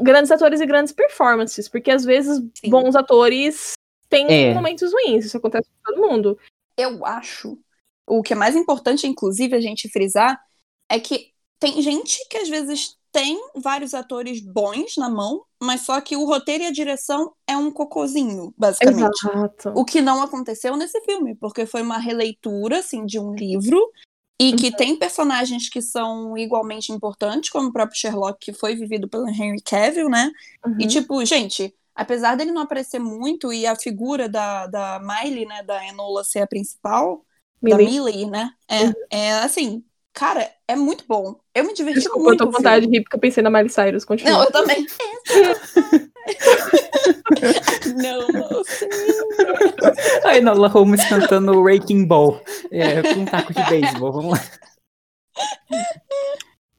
Grandes 0.02 0.30
atores 0.30 0.60
e 0.60 0.66
grandes 0.66 0.92
performances, 0.92 1.70
porque 1.70 1.90
às 1.90 2.04
vezes 2.04 2.38
Sim. 2.56 2.70
bons 2.70 2.96
atores 2.96 3.74
têm 4.10 4.28
É. 4.30 4.54
momentos 4.54 4.92
ruins, 4.92 5.26
isso 5.26 5.38
acontece 5.38 5.70
com 5.70 5.94
todo 5.94 6.10
mundo. 6.10 6.38
Eu 6.76 7.06
acho. 7.06 7.58
O 8.06 8.22
que 8.22 8.34
é 8.34 8.36
mais 8.36 8.56
importante, 8.56 9.08
inclusive, 9.08 9.56
a 9.56 9.62
gente 9.62 9.88
frisar, 9.90 10.40
é 10.90 11.00
que 11.00 11.32
tem 11.60 11.82
gente 11.82 12.28
que 12.30 12.38
às 12.38 12.50
vezes 12.50 12.98
tem 13.12 13.40
vários 13.56 13.94
atores 13.94 14.40
bons 14.40 14.96
na 14.98 15.10
mão, 15.10 15.44
mas 15.62 15.82
só 15.82 16.00
que 16.00 16.16
o 16.16 16.26
roteiro 16.26 16.64
e 16.64 16.68
a 16.68 16.72
direção 16.72 17.34
é 17.48 17.58
um 17.58 17.72
cocôzinho, 17.72 18.54
basicamente. 18.58 19.26
Exato. 19.26 19.74
O 19.76 19.84
que 19.84 20.02
não 20.02 20.22
aconteceu 20.22 20.76
nesse 20.78 21.00
filme, 21.02 21.36
porque 21.36 21.66
foi 21.66 21.82
uma 21.82 21.98
releitura 21.98 22.80
assim 22.80 23.06
de 23.06 23.20
um 23.20 23.34
livro 23.34 23.80
e 24.42 24.54
que 24.54 24.72
tem 24.72 24.96
personagens 24.96 25.70
que 25.70 25.82
são 25.82 26.38
igualmente 26.38 26.94
importantes, 26.94 27.50
como 27.50 27.68
o 27.68 27.74
próprio 27.74 28.00
Sherlock, 28.00 28.40
que 28.40 28.54
foi 28.54 28.74
vivido 28.74 29.10
pelo 29.10 29.28
Henry 29.28 29.62
Cavill, 29.62 30.08
né? 30.08 30.32
Uhum. 30.66 30.78
E 30.80 30.88
tipo, 30.88 31.26
gente, 31.26 31.76
apesar 31.94 32.38
dele 32.38 32.52
não 32.52 32.62
aparecer 32.62 33.00
muito 33.00 33.52
e 33.52 33.68
a 33.68 33.76
figura 33.76 34.30
da, 34.30 34.66
da 34.68 35.02
Miley, 35.02 35.46
né, 35.46 35.62
da 35.64 35.86
Enola 35.86 36.24
ser 36.24 36.40
a 36.40 36.48
principal, 36.48 37.26
da 37.62 37.76
Millie. 37.76 38.00
Millie, 38.00 38.30
né? 38.30 38.52
É, 38.70 39.18
é 39.18 39.34
assim, 39.40 39.84
cara, 40.20 40.52
é 40.68 40.76
muito 40.76 41.06
bom. 41.08 41.40
Eu 41.56 41.64
me 41.64 41.74
diverti 41.74 42.02
Desculpa, 42.02 42.20
eu 42.20 42.26
muito. 42.26 42.40
tô 42.40 42.48
com 42.48 42.52
vontade 42.52 42.86
de 42.86 42.92
rir 42.92 43.04
porque 43.04 43.16
eu 43.16 43.22
pensei 43.22 43.42
na 43.42 43.50
Miley 43.50 43.70
Cyrus. 43.70 44.04
Continua. 44.04 44.34
Não, 44.34 44.44
eu 44.44 44.52
também. 44.52 44.86
não, 47.96 48.28
moça. 48.50 48.86
A 50.26 50.38
Enola 50.38 50.68
Holmes 50.68 51.08
cantando 51.08 51.54
o 51.54 51.62
Wrecking 51.62 52.06
Ball. 52.06 52.42
É, 52.70 53.02
com 53.02 53.22
um 53.22 53.26
taco 53.26 53.54
de 53.54 53.64
beisebol, 53.70 54.12
vamos 54.12 54.34
lá. 54.34 54.40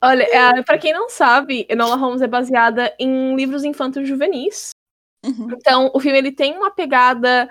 Olha, 0.03 0.25
é, 0.25 0.63
pra 0.63 0.77
quem 0.77 0.93
não 0.93 1.09
sabe, 1.09 1.65
Enola 1.71 1.97
Holmes 1.97 2.21
é 2.21 2.27
baseada 2.27 2.95
em 2.99 3.35
livros 3.37 3.65
infantos 3.65 4.07
juvenis. 4.07 4.73
Uhum. 5.25 5.49
Então, 5.53 5.91
o 5.95 6.01
filme 6.01 6.19
ele 6.19 6.33
tem 6.33 6.59
uma 6.59 6.71
pegada 6.71 7.49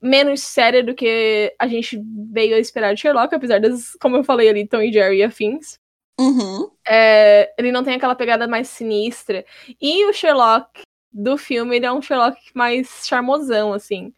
menos 0.00 0.42
séria 0.42 0.82
do 0.82 0.94
que 0.94 1.54
a 1.58 1.66
gente 1.66 2.00
veio 2.32 2.56
a 2.56 2.58
esperar 2.58 2.94
de 2.94 3.00
Sherlock, 3.00 3.34
apesar 3.34 3.60
das, 3.60 3.92
como 4.00 4.16
eu 4.16 4.24
falei 4.24 4.48
ali, 4.48 4.66
Tom 4.66 4.80
e 4.80 4.92
Jerry 4.92 5.18
e 5.18 5.22
afins. 5.24 5.78
Uhum. 6.20 6.70
É, 6.86 7.52
ele 7.58 7.70
não 7.70 7.84
tem 7.84 7.94
aquela 7.94 8.14
pegada 8.14 8.48
mais 8.48 8.68
sinistra. 8.68 9.44
E 9.80 10.04
o 10.06 10.12
Sherlock 10.12 10.82
do 11.12 11.36
filme, 11.38 11.76
ele 11.76 11.86
é 11.86 11.92
um 11.92 12.02
Sherlock 12.02 12.38
mais 12.54 13.06
charmosão, 13.06 13.72
assim. 13.72 14.12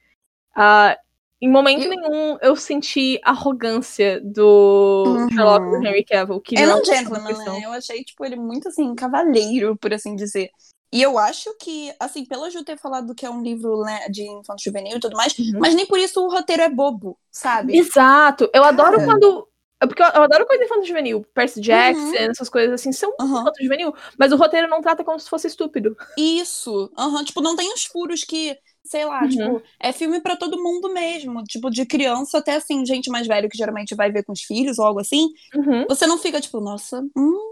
Ah, 0.54 0.96
em 1.40 1.48
momento 1.48 1.88
nenhum 1.88 2.36
eu 2.42 2.54
senti 2.56 3.18
arrogância 3.24 4.20
do 4.22 5.04
Uhum. 5.06 5.30
Sherlock 5.30 5.64
do 5.70 5.86
Henry 5.86 6.04
Cavill. 6.04 6.40
Que 6.40 6.58
É 6.58 6.66
não 6.66 6.80
um 6.80 6.84
gentleman, 6.84 7.32
né? 7.32 7.60
Eu 7.64 7.72
achei, 7.72 8.02
tipo, 8.04 8.24
ele 8.24 8.36
muito, 8.36 8.68
assim, 8.68 8.94
cavaleiro, 8.94 9.76
por 9.76 9.92
assim 9.94 10.14
dizer. 10.14 10.50
E 10.92 11.00
eu 11.02 11.18
acho 11.18 11.54
que, 11.60 11.94
assim, 12.00 12.24
pela 12.24 12.50
Ju 12.50 12.64
ter 12.64 12.78
falado 12.78 13.14
que 13.14 13.24
é 13.24 13.30
um 13.30 13.42
livro 13.42 13.82
né, 13.82 14.08
de 14.08 14.22
infanto 14.28 14.62
juvenil 14.62 14.96
e 14.96 15.00
tudo 15.00 15.16
mais, 15.16 15.38
Uhum. 15.38 15.58
mas 15.60 15.74
nem 15.74 15.86
por 15.86 15.98
isso 15.98 16.20
o 16.24 16.30
roteiro 16.30 16.62
é 16.62 16.68
bobo, 16.68 17.18
sabe? 17.30 17.74
Exato. 17.74 18.50
Eu 18.52 18.64
adoro 18.64 18.96
Cara. 18.96 19.06
quando 19.06 19.46
É 19.82 19.86
porque 19.86 20.02
eu, 20.02 20.06
adoro 20.22 20.46
coisa 20.46 20.62
infanto 20.64 20.84
juvenil. 20.86 21.24
Percy 21.34 21.58
Jackson, 21.60 22.16
Uhum. 22.18 22.30
essas 22.30 22.48
coisas 22.50 22.74
assim, 22.74 22.92
são 22.92 23.14
Aham. 23.18 23.40
infanto 23.40 23.62
juvenil. 23.62 23.94
Mas 24.18 24.30
o 24.32 24.36
roteiro 24.36 24.68
não 24.68 24.82
trata 24.82 25.02
como 25.04 25.18
se 25.18 25.28
fosse 25.30 25.46
estúpido. 25.46 25.96
Isso. 26.18 26.90
Aham, 26.98 27.24
Tipo, 27.24 27.40
não 27.40 27.56
tem 27.56 27.72
os 27.72 27.84
furos 27.84 28.22
que, 28.22 28.56
sei 28.84 29.06
lá, 29.06 29.22
Uhum. 29.22 29.28
tipo, 29.28 29.62
é 29.80 29.90
filme 29.92 30.20
pra 30.20 30.36
todo 30.36 30.62
mundo 30.62 30.92
mesmo. 30.92 31.42
Tipo, 31.44 31.70
de 31.70 31.86
criança 31.86 32.38
até 32.38 32.56
assim, 32.56 32.84
gente 32.84 33.08
mais 33.10 33.26
velha 33.26 33.48
que 33.48 33.56
geralmente 33.56 33.94
vai 33.94 34.12
ver 34.12 34.22
com 34.24 34.32
os 34.32 34.42
filhos 34.42 34.78
ou 34.78 34.84
algo 34.84 35.00
assim. 35.00 35.28
Uhum. 35.54 35.86
Você 35.88 36.06
não 36.06 36.18
fica, 36.18 36.40
tipo, 36.42 36.60
nossa, 36.60 37.00
hum, 37.16 37.49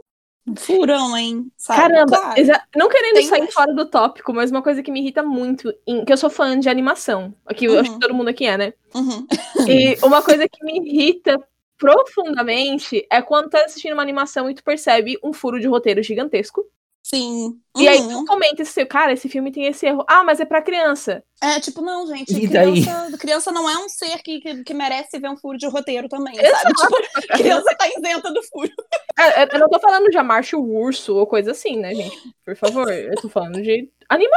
um 0.49 0.57
furão, 0.57 1.17
hein? 1.17 1.51
Sabe? 1.57 1.81
Caramba, 1.83 2.17
Claro. 2.19 2.63
não 2.77 2.89
querendo 2.89 3.15
Tem 3.15 3.27
sair 3.27 3.41
mais- 3.41 3.55
fora 3.55 3.75
do 3.75 3.87
tópico, 3.87 4.33
mas 4.33 4.51
uma 4.51 4.63
coisa 4.63 4.83
que 4.83 4.91
me 4.91 5.01
irrita 5.01 5.23
muito, 5.23 5.73
em- 5.87 6.05
que 6.05 6.13
eu 6.13 6.17
sou 6.17 6.31
fã 6.31 6.59
de 6.59 6.69
animação. 6.69 7.35
Aqui 7.47 7.67
eu 7.67 7.79
acho 7.79 7.91
Uhum. 7.91 7.99
que 7.99 8.07
todo 8.07 8.15
mundo 8.17 8.29
aqui 8.29 8.47
é, 8.47 8.57
né? 8.57 8.73
Uhum. 8.95 9.27
E 9.69 9.97
uma 10.05 10.23
coisa 10.23 10.49
que 10.49 10.65
me 10.65 10.79
irrita 10.79 11.39
profundamente 11.79 13.07
é 13.11 13.21
quando 13.23 13.51
tá 13.51 13.65
assistindo 13.65 13.93
uma 13.93 14.03
animação 14.03 14.51
e 14.51 14.55
tu 14.55 14.63
percebe 14.65 15.19
um 15.23 15.33
furo 15.33 15.61
de 15.61 15.67
roteiro 15.67 16.03
gigantesco. 16.03 16.65
Sim. 17.09 17.59
E 17.77 17.89
aí 17.89 18.01
Uhum. 18.01 18.25
tu 18.25 18.27
comenta 18.27 18.61
esse, 18.61 18.85
cara, 18.85 19.13
esse 19.15 19.29
filme 19.31 19.51
tem 19.51 19.65
esse 19.67 19.87
erro. 19.87 20.05
Ah, 20.07 20.23
mas 20.25 20.41
é 20.41 20.45
pra 20.45 20.61
criança. 20.61 21.25
É, 21.43 21.59
tipo, 21.59 21.81
não, 21.81 22.07
gente, 22.07 22.35
E 22.35 22.47
criança, 22.47 23.17
criança 23.19 23.53
não 23.53 23.69
é 23.71 23.79
um 23.79 23.89
ser 23.89 24.19
que, 24.23 24.41
que, 24.41 24.63
que 24.65 24.75
merece 24.75 25.19
ver 25.19 25.31
um 25.31 25.37
furo 25.37 25.57
de 25.57 25.67
roteiro 25.67 26.07
também, 26.09 26.35
sabe? 26.35 26.75
Tipo, 26.75 26.97
criança 27.39 27.77
tá 27.79 27.89
isenta 27.89 28.31
do 28.31 28.43
furo. 28.43 28.71
É, 29.19 29.45
eu- 29.45 29.49
eu 29.53 29.59
não 29.61 29.69
tô 29.71 29.81
falando 29.81 30.11
de 30.11 30.19
Amarche 30.19 30.55
o 30.55 30.63
Urso 30.63 31.17
ou 31.17 31.27
coisa 31.27 31.53
assim, 31.53 31.77
né, 31.79 31.95
gente? 31.95 32.17
Por 32.45 32.55
favor, 32.57 32.93
eu 32.93 33.15
tô 33.15 33.29
falando 33.31 33.63
de 33.63 33.91
anima. 34.09 34.37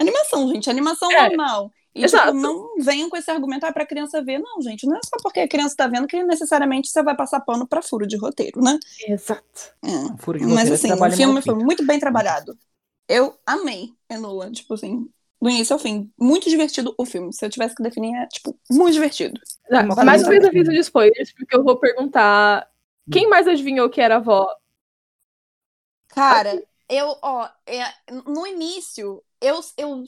Animação, 0.00 0.48
gente, 0.52 0.70
animação 0.70 1.10
É, 1.12 1.28
normal. 1.28 1.70
E, 1.94 2.04
exato. 2.04 2.26
tipo, 2.26 2.38
não 2.38 2.74
venham 2.78 3.08
com 3.08 3.16
esse 3.16 3.30
argumento 3.30 3.64
ah, 3.64 3.72
pra 3.72 3.86
criança 3.86 4.22
ver. 4.22 4.38
Não, 4.38 4.60
gente, 4.60 4.86
não 4.86 4.96
é 4.96 5.00
só 5.04 5.16
porque 5.22 5.40
a 5.40 5.48
criança 5.48 5.76
tá 5.76 5.86
vendo 5.86 6.08
que 6.08 6.22
necessariamente 6.24 6.88
você 6.88 7.02
vai 7.02 7.16
passar 7.16 7.40
pano 7.40 7.66
pra 7.66 7.82
furo 7.82 8.06
de 8.06 8.16
roteiro, 8.16 8.60
né? 8.60 8.78
Exato. 9.06 9.74
É. 9.82 10.16
Furo 10.18 10.38
de 10.38 10.44
Mas 10.44 10.68
roteiro 10.68 10.72
é 10.72 10.74
assim, 10.74 10.86
o 10.86 10.90
trabalho 10.90 11.16
filme 11.16 11.42
foi 11.42 11.54
muito 11.54 11.86
bem 11.86 12.00
trabalhado. 12.00 12.58
Eu 13.08 13.38
amei 13.46 13.92
Enola, 14.10 14.50
tipo 14.50 14.74
assim, 14.74 15.08
do 15.40 15.50
início 15.50 15.74
ao 15.74 15.78
fim. 15.78 16.10
Muito 16.18 16.48
divertido 16.48 16.94
o 16.98 17.04
filme. 17.04 17.32
Se 17.32 17.44
eu 17.44 17.50
tivesse 17.50 17.74
que 17.74 17.82
definir, 17.82 18.14
é, 18.16 18.26
tipo, 18.26 18.58
muito 18.70 18.94
divertido. 18.94 19.38
Ah, 19.70 19.82
mais 20.04 20.22
uma 20.22 20.30
vez 20.30 20.44
aviso 20.44 20.70
de 20.70 20.78
spoilers, 20.78 21.32
porque 21.32 21.54
eu 21.54 21.62
vou 21.62 21.76
perguntar. 21.76 22.68
Quem 23.12 23.28
mais 23.28 23.46
adivinhou 23.46 23.90
que 23.90 24.00
era 24.00 24.14
a 24.14 24.18
avó? 24.18 24.48
Cara, 26.08 26.62
eu, 26.88 27.16
ó, 27.22 27.48
é, 27.66 27.82
no 28.26 28.46
início, 28.46 29.22
eu, 29.40 29.60
eu. 29.76 30.04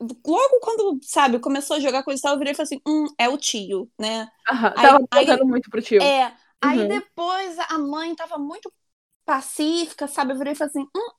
Logo 0.00 0.60
quando, 0.62 0.98
sabe, 1.02 1.38
começou 1.38 1.76
a 1.76 1.80
jogar 1.80 2.02
coisa 2.02 2.18
e 2.18 2.22
tal, 2.22 2.32
eu 2.34 2.38
virei 2.38 2.52
e 2.52 2.56
falei 2.56 2.66
assim: 2.66 2.80
hum, 2.86 3.06
é 3.18 3.28
o 3.28 3.36
tio, 3.36 3.90
né? 3.98 4.28
Aham, 4.50 4.72
Aí- 4.76 4.86
tava 4.86 4.96
aí- 5.12 5.26
apontando 5.26 5.46
muito 5.46 5.70
pro 5.70 5.82
tio. 5.82 6.00
É. 6.02 6.32
Aí 6.62 6.78
Uhum. 6.78 6.88
depois 6.88 7.58
a 7.58 7.78
mãe 7.78 8.14
tava 8.14 8.38
muito 8.38 8.72
pacífica, 9.24 10.08
sabe? 10.08 10.32
Eu 10.32 10.38
virei 10.38 10.52
e 10.54 10.56
falei 10.56 10.70
assim: 10.70 10.86
hum, 10.96 11.10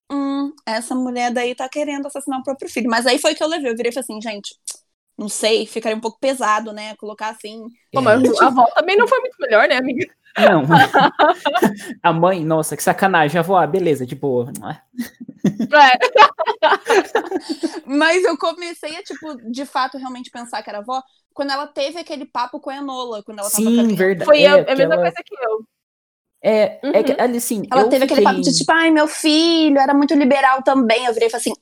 hum, 0.47 0.53
essa 0.65 0.95
mulher 0.95 1.31
daí 1.33 1.55
tá 1.55 1.69
querendo 1.69 2.07
assassinar 2.07 2.39
o 2.39 2.43
próprio 2.43 2.69
filho. 2.69 2.89
Mas 2.89 3.07
aí 3.07 3.19
foi 3.19 3.35
que 3.35 3.43
eu 3.43 3.47
levei. 3.47 3.71
Eu 3.71 3.75
virei 3.77 3.91
e 3.91 3.93
falei 3.93 4.03
assim, 4.05 4.21
gente, 4.21 4.55
não 5.17 5.29
sei, 5.29 5.65
ficaria 5.67 5.97
um 5.97 6.01
pouco 6.01 6.19
pesado, 6.19 6.73
né? 6.73 6.95
Colocar 6.97 7.29
assim. 7.29 7.63
Pô, 7.93 8.01
mas 8.01 8.23
a 8.41 8.47
avó 8.47 8.65
também 8.75 8.97
não 8.97 9.07
foi 9.07 9.19
muito 9.19 9.35
melhor, 9.39 9.67
né, 9.67 9.77
amiga? 9.77 10.05
Não. 10.37 10.63
a 12.01 12.13
mãe, 12.13 12.43
nossa, 12.43 12.75
que 12.77 12.83
sacanagem. 12.83 13.37
A 13.37 13.41
avó, 13.41 13.57
ah, 13.57 13.67
beleza, 13.67 14.05
tipo. 14.05 14.47
É, 15.73 15.97
Mas 17.85 18.23
eu 18.23 18.37
comecei 18.37 18.95
a, 18.95 19.03
tipo, 19.03 19.35
de 19.51 19.65
fato, 19.65 19.97
realmente 19.97 20.29
pensar 20.31 20.61
que 20.63 20.69
era 20.69 20.79
avó 20.79 21.01
quando 21.33 21.51
ela 21.51 21.65
teve 21.67 21.97
aquele 21.99 22.25
papo 22.25 22.59
com 22.59 22.69
a 22.69 22.77
Enola, 22.77 23.23
quando 23.23 23.39
ela 23.39 23.49
tava 23.49 23.63
com 23.63 23.69
a 23.69 23.71
Sim, 23.71 23.77
criança. 23.77 23.95
verdade. 23.95 24.25
foi 24.25 24.41
é, 24.43 24.47
a, 24.49 24.53
a 24.55 24.75
mesma 24.75 24.93
ela- 24.95 24.97
coisa 24.97 25.15
que 25.25 25.35
eu. 25.35 25.65
É, 26.43 26.79
é 26.81 26.87
Uhum. 26.97 27.03
que, 27.03 27.21
ali, 27.21 27.37
assim, 27.37 27.63
Ela 27.71 27.83
teve 27.87 28.05
aquele 28.05 28.21
fiquei- 28.21 28.23
papo 28.23 28.41
de 28.41 28.57
tipo, 28.57 28.71
ai, 28.71 28.89
meu 28.91 29.07
filho 29.07 29.77
era 29.79 29.93
muito 29.93 30.13
liberal 30.15 30.61
também. 30.63 31.05
Eu 31.05 31.13
virei 31.13 31.27
e 31.27 31.31
falei 31.31 31.41
assim, 31.41 31.53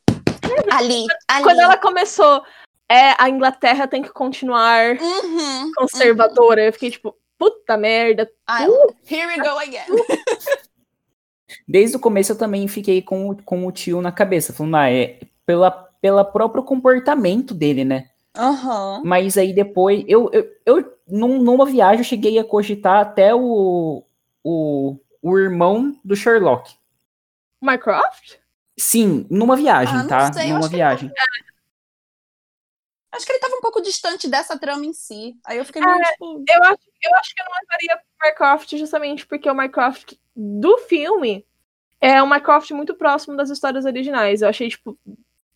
ali, 0.71 1.05
ali. 1.29 1.43
Quando 1.43 1.60
ela 1.60 1.77
começou, 1.77 2.41
é, 2.89 3.13
a 3.21 3.29
Inglaterra 3.29 3.88
tem 3.88 4.01
que 4.01 4.10
continuar 4.10 4.97
Uhum. 4.99 5.71
conservadora, 5.75 6.63
eu 6.63 6.71
fiquei 6.73 6.91
tipo, 6.91 7.13
puta 7.39 7.75
merda. 7.78 8.30
Ah, 8.45 8.62
here 9.10 9.25
we 9.28 9.38
go 9.38 9.58
again. 9.58 9.88
Desde 11.67 11.97
o 11.97 11.99
começo 11.99 12.32
eu 12.34 12.38
também 12.38 12.67
fiquei 12.67 13.02
com, 13.02 13.30
o- 13.30 13.43
com 13.43 13.65
o 13.65 13.71
tio 13.71 14.02
na 14.02 14.12
cabeça, 14.12 14.54
falando, 14.54 14.75
ah, 14.75 14.91
é 14.91 15.19
pela, 15.45 15.71
pela 15.71 16.23
próprio 16.23 16.62
comportamento 16.63 17.54
dele, 17.56 17.84
né? 17.84 18.10
Aham. 18.38 19.02
Mas 19.04 19.38
aí 19.38 19.52
depois, 19.54 20.04
eu, 20.08 20.30
eu, 20.32 20.47
eu 20.65 20.97
num- 21.08 21.41
numa 21.41 21.65
viagem, 21.65 21.99
eu 21.99 22.04
cheguei 22.04 22.38
a 22.38 22.43
cogitar 22.43 22.99
até 23.02 23.34
o, 23.34 24.04
o, 24.43 24.97
o 25.21 25.38
irmão 25.39 25.99
do 26.06 26.15
Sherlock. 26.15 26.75
Mycroft? 27.62 28.36
Sim, 28.80 29.25
numa 29.30 29.56
viagem, 29.56 29.95
Ah, 30.02 30.08
tá? 30.08 30.32
sei, 30.34 30.45
numa 30.47 30.60
acho 30.60 30.69
que 30.69 30.75
viagem. 30.75 31.12
Acho 33.12 33.25
que 33.25 33.32
ele 33.32 33.39
tava 33.39 33.56
um 33.56 33.62
pouco 33.62 33.82
distante 33.82 34.28
dessa 34.30 34.58
trama 34.58 34.86
em 34.86 34.93
si. 34.93 35.36
Aí 35.43 35.58
eu 35.58 35.65
fiquei 35.65 35.82
É, 35.82 35.86
meio, 35.86 35.99
tipo... 36.04 36.43
Eu 36.47 36.63
acho, 36.63 36.80
eu 37.01 37.15
acho 37.17 37.33
que 37.35 37.41
eu 37.41 37.45
não 37.45 37.53
levaria 37.62 38.03
Mycroft 38.23 38.77
justamente 38.77 39.25
porque 39.25 39.49
o 39.49 39.55
Mycroft 39.55 40.13
do 40.35 40.77
filme 40.79 41.45
é 42.01 42.21
um 42.23 42.27
Mycroft 42.29 42.71
muito 42.71 42.93
próximo 42.95 43.35
das 43.35 43.49
histórias 43.49 43.85
originais. 43.85 44.41
Eu 44.41 44.49
achei, 44.49 44.69
tipo. 44.69 44.97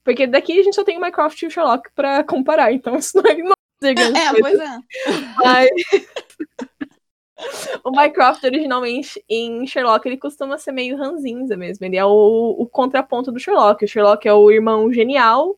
Porque 0.03 0.27
daqui 0.27 0.59
a 0.59 0.63
gente 0.63 0.75
só 0.75 0.83
tem 0.83 0.97
o 0.97 1.01
Mycroft 1.01 1.41
e 1.41 1.47
o 1.47 1.51
Sherlock 1.51 1.89
pra 1.95 2.23
comparar, 2.25 2.73
então 2.73 2.97
isso 2.97 3.15
não 3.15 3.31
é, 3.31 3.35
não 3.37 3.53
é 3.83 3.93
grande 3.93 4.19
É, 4.19 4.29
coisa. 4.29 4.41
pois 4.41 4.59
é. 4.59 4.79
Mas 5.37 5.69
o 7.83 7.91
Mycroft, 7.91 8.43
originalmente, 8.43 9.23
em 9.29 9.65
Sherlock, 9.65 10.05
ele 10.05 10.17
costuma 10.17 10.57
ser 10.57 10.73
meio 10.73 10.97
ranzinza 10.97 11.55
mesmo. 11.55 11.85
Ele 11.85 11.95
é 11.95 12.05
o, 12.05 12.55
o 12.57 12.65
contraponto 12.67 13.31
do 13.31 13.39
Sherlock. 13.39 13.83
O 13.83 13.87
Sherlock 13.87 14.27
é 14.27 14.33
o 14.33 14.51
irmão 14.51 14.91
genial 14.91 15.57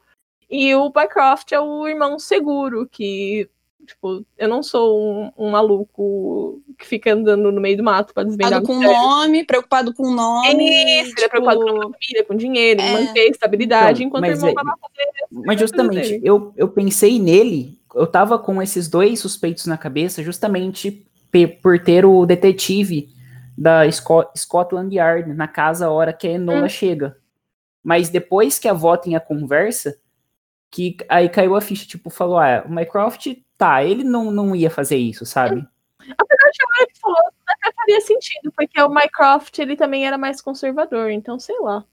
e 0.50 0.76
o 0.76 0.92
Mycroft 0.96 1.52
é 1.52 1.60
o 1.60 1.88
irmão 1.88 2.20
seguro, 2.20 2.88
que, 2.88 3.50
tipo, 3.86 4.26
eu 4.38 4.48
não 4.50 4.62
sou 4.64 5.00
um, 5.00 5.32
um 5.38 5.52
maluco 5.52 6.62
que 6.78 6.86
fica 6.86 7.14
andando 7.14 7.52
no 7.52 7.62
meio 7.62 7.78
do 7.78 7.84
mato 7.84 8.14
pra 8.14 8.24
desvendar 8.24 8.62
Preocupado 8.62 8.82
com 8.82 8.86
o 8.88 8.94
nome, 9.20 9.44
preocupado 9.46 9.94
com 9.94 10.04
o 10.08 10.12
nome. 10.12 10.48
É 10.70 11.02
Isso, 11.02 11.12
ele 11.12 11.12
é 11.12 11.14
tipo, 11.14 11.30
preocupado 11.30 11.60
com 11.62 11.70
a 11.70 11.82
família, 11.94 12.26
com 12.28 12.36
dinheiro, 12.36 12.82
É. 12.82 12.92
manter 12.94 13.30
estabilidade, 13.30 14.04
Então, 14.04 14.08
enquanto 14.08 14.24
o 14.26 14.28
mas 14.28 14.38
irmão 14.38 14.50
é- 14.50 14.54
vai 14.54 14.64
lá 14.66 14.76
fazer 14.82 15.46
Mas 15.46 15.60
justamente, 15.60 16.20
eu, 16.24 16.54
eu 16.58 16.68
pensei 16.68 17.20
nele, 17.20 17.80
eu 17.94 18.08
tava 18.08 18.38
com 18.40 18.62
esses 18.62 18.88
dois 18.90 19.20
suspeitos 19.20 19.66
na 19.66 19.78
cabeça, 19.78 20.22
justamente 20.24 21.06
por 21.62 21.78
ter 21.80 22.06
o 22.06 22.26
detetive 22.26 23.10
da 23.58 23.90
Sco- 23.92 24.30
Scotland 24.38 24.94
Yard 24.96 25.34
na 25.34 25.48
casa 25.48 25.86
a 25.88 25.92
hora 25.92 26.14
que 26.14 26.28
a 26.28 26.32
Enola 26.32 26.66
Hum. 26.66 26.70
chega. 26.70 27.18
Mas 27.84 28.10
depois 28.10 28.58
que 28.58 28.68
a 28.68 28.72
avó 28.72 28.98
tem 28.98 29.16
a 29.16 29.20
conversa, 29.20 29.98
que 30.72 30.98
aí 31.08 31.30
caiu 31.30 31.56
a 31.56 31.62
ficha, 31.62 31.86
tipo, 31.88 32.10
falou, 32.10 32.38
ah, 32.38 32.66
o 32.68 32.72
Mycroft, 32.74 33.28
tá, 33.58 33.84
ele 33.84 34.04
não, 34.04 34.32
não 34.32 34.56
ia 34.56 34.70
fazer 34.70 34.98
isso, 34.98 35.26
sabe? 35.26 35.66
Apesar 36.00 36.50
de 36.52 36.64
agora 36.64 36.88
que 36.92 37.00
falou, 37.00 37.18
até 37.48 37.74
faria 37.74 38.02
sentido, 38.02 38.52
porque 38.56 38.80
o 38.82 38.90
Mycroft 38.90 39.58
ele 39.60 39.76
também 39.76 40.06
era 40.06 40.18
mais 40.18 40.42
conservador, 40.42 41.10
então 41.10 41.40
sei 41.40 41.60
lá. 41.60 41.84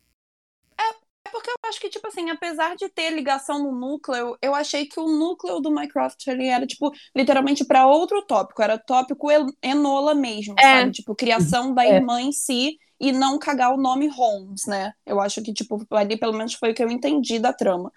É 1.25 1.31
porque 1.31 1.49
eu 1.51 1.55
acho 1.67 1.81
que, 1.81 1.89
tipo 1.89 2.07
assim, 2.09 2.29
apesar 2.29 2.77
de 2.77 2.89
ter 2.91 3.11
ligação 3.11 3.63
no 3.63 3.73
núcleo, 3.73 4.37
eu 4.43 4.55
achei 4.55 4.85
que 4.87 5.01
o 5.01 5.07
núcleo 5.09 5.61
do 5.61 5.71
Minecraft 5.71 6.29
ele 6.29 6.47
era, 6.47 6.67
tipo, 6.67 6.93
literalmente 7.17 7.65
pra 7.65 7.87
outro 7.87 8.21
tópico. 8.23 8.61
Era 8.61 8.77
tópico 8.77 9.29
Enola 9.63 10.15
mesmo, 10.15 10.55
É. 10.59 10.63
sabe? 10.81 10.93
Tipo, 10.93 11.15
criação 11.15 11.73
da 11.73 11.87
É. 11.87 11.97
irmã 11.97 12.21
em 12.21 12.33
si 12.33 12.77
e 13.01 13.13
não 13.13 13.39
cagar 13.39 13.73
o 13.73 13.77
nome 13.81 14.09
Holmes, 14.09 14.67
né? 14.67 14.93
Eu 15.07 15.21
acho 15.21 15.43
que, 15.43 15.55
tipo, 15.55 15.87
ali 15.93 16.19
pelo 16.19 16.35
menos 16.35 16.55
foi 16.55 16.73
o 16.73 16.75
que 16.75 16.83
eu 16.85 16.91
entendi 16.91 17.39
da 17.39 17.53
trama. 17.53 17.91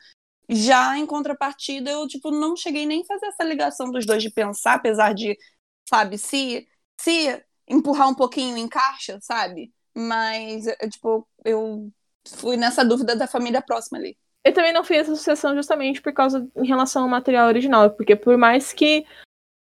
Já 0.50 0.98
em 0.98 1.06
contrapartida, 1.06 1.90
eu, 1.90 2.08
tipo, 2.08 2.32
não 2.32 2.56
cheguei 2.56 2.86
nem 2.86 3.02
a 3.02 3.06
fazer 3.06 3.28
essa 3.28 3.44
ligação 3.44 3.92
dos 3.92 4.06
dois 4.06 4.22
de 4.22 4.30
pensar, 4.30 4.76
apesar 4.76 5.14
de, 5.14 5.38
sabe, 5.90 6.18
se, 6.18 6.68
se 7.00 7.44
empurrar 7.68 8.10
um 8.10 8.16
pouquinho 8.16 8.58
encaixa, 8.58 9.20
sabe? 9.22 9.74
Mas, 9.96 10.68
eu, 10.68 10.90
tipo, 10.90 11.28
eu 11.44 11.90
fui 12.28 12.58
nessa 12.58 12.84
dúvida 12.84 13.16
da 13.16 13.28
família 13.28 13.62
próxima 13.62 13.98
ali. 13.98 14.18
Eu 14.44 14.54
também 14.54 14.74
não 14.74 14.84
fiz 14.84 14.98
essa 14.98 15.14
associação 15.14 15.56
justamente 15.56 16.02
por 16.02 16.14
causa 16.14 16.48
em 16.56 16.68
relação 16.68 17.04
ao 17.04 17.10
material 17.10 17.48
original, 17.48 17.90
porque 17.92 18.16
por 18.16 18.38
mais 18.38 18.72
que 18.72 19.06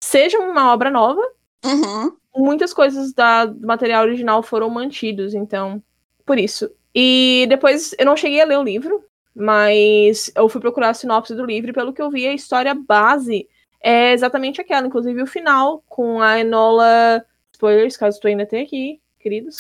seja 0.04 0.40
uma 0.40 0.74
obra 0.74 0.92
nova, 0.92 1.22
Uhum. 1.66 2.18
muitas 2.36 2.74
coisas 2.74 3.14
da, 3.14 3.46
do 3.46 3.66
material 3.66 4.04
original 4.04 4.44
foram 4.44 4.70
mantidos, 4.70 5.34
então, 5.34 5.82
por 6.26 6.38
isso. 6.38 6.70
E 6.94 7.46
depois 7.48 7.96
eu 7.98 8.06
não 8.06 8.18
cheguei 8.18 8.42
a 8.42 8.46
ler 8.46 8.58
o 8.58 8.64
livro, 8.64 9.04
mas 9.36 10.32
eu 10.36 10.48
fui 10.48 10.62
procurar 10.62 10.90
a 10.90 10.94
sinopse 10.94 11.34
do 11.34 11.46
livro 11.46 11.72
e 11.72 11.74
pelo 11.74 11.94
que 11.94 12.02
eu 12.02 12.12
vi, 12.12 12.28
a 12.28 12.34
história 12.34 12.74
base 12.74 13.48
é 13.82 14.14
exatamente 14.14 14.62
aquela, 14.62 14.88
inclusive 14.88 15.22
o 15.22 15.28
final, 15.28 15.84
com 15.88 16.22
a 16.22 16.40
Enola. 16.40 17.26
Spoilers, 17.52 17.98
caso 17.98 18.20
tu 18.20 18.28
ainda 18.28 18.46
tenha 18.46 18.64
aqui, 18.64 19.02
queridos. 19.20 19.58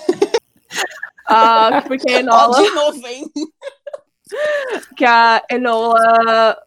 Ah, 1.26 1.82
porque 1.86 2.10
a 2.10 2.20
Enola. 2.20 2.62
de 2.62 2.70
novo, 2.70 3.06
hein? 3.06 3.24
que 4.94 5.06
a 5.06 5.42
Enola 5.50 6.62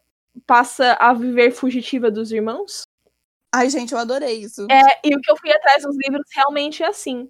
passa 0.48 0.94
a 0.94 1.14
viver 1.14 1.52
fugitiva 1.52 2.10
dos 2.10 2.32
irmãos. 2.32 2.82
Ai, 3.54 3.70
gente, 3.70 3.94
eu 3.94 4.00
adorei 4.00 4.42
isso. 4.42 4.66
É, 4.70 5.00
e 5.08 5.16
o 5.16 5.22
que 5.22 5.32
eu 5.32 5.38
fui 5.38 5.52
atrás 5.52 5.84
dos 5.84 5.96
livros 5.98 6.26
realmente 6.34 6.82
é 6.82 6.88
assim. 6.88 7.30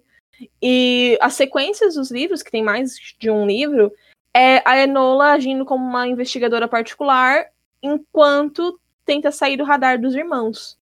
E 0.62 1.18
as 1.20 1.34
sequências 1.34 1.94
dos 1.94 2.10
livros, 2.10 2.42
que 2.42 2.50
tem 2.50 2.62
mais 2.62 2.94
de 3.18 3.30
um 3.30 3.46
livro, 3.46 3.92
é 4.34 4.62
a 4.64 4.78
Enola 4.78 5.32
agindo 5.32 5.64
como 5.64 5.84
uma 5.84 6.06
investigadora 6.06 6.68
particular, 6.68 7.46
enquanto 7.82 8.78
tenta 9.04 9.30
sair 9.32 9.56
do 9.56 9.64
radar 9.64 10.00
dos 10.00 10.14
irmãos. 10.14 10.78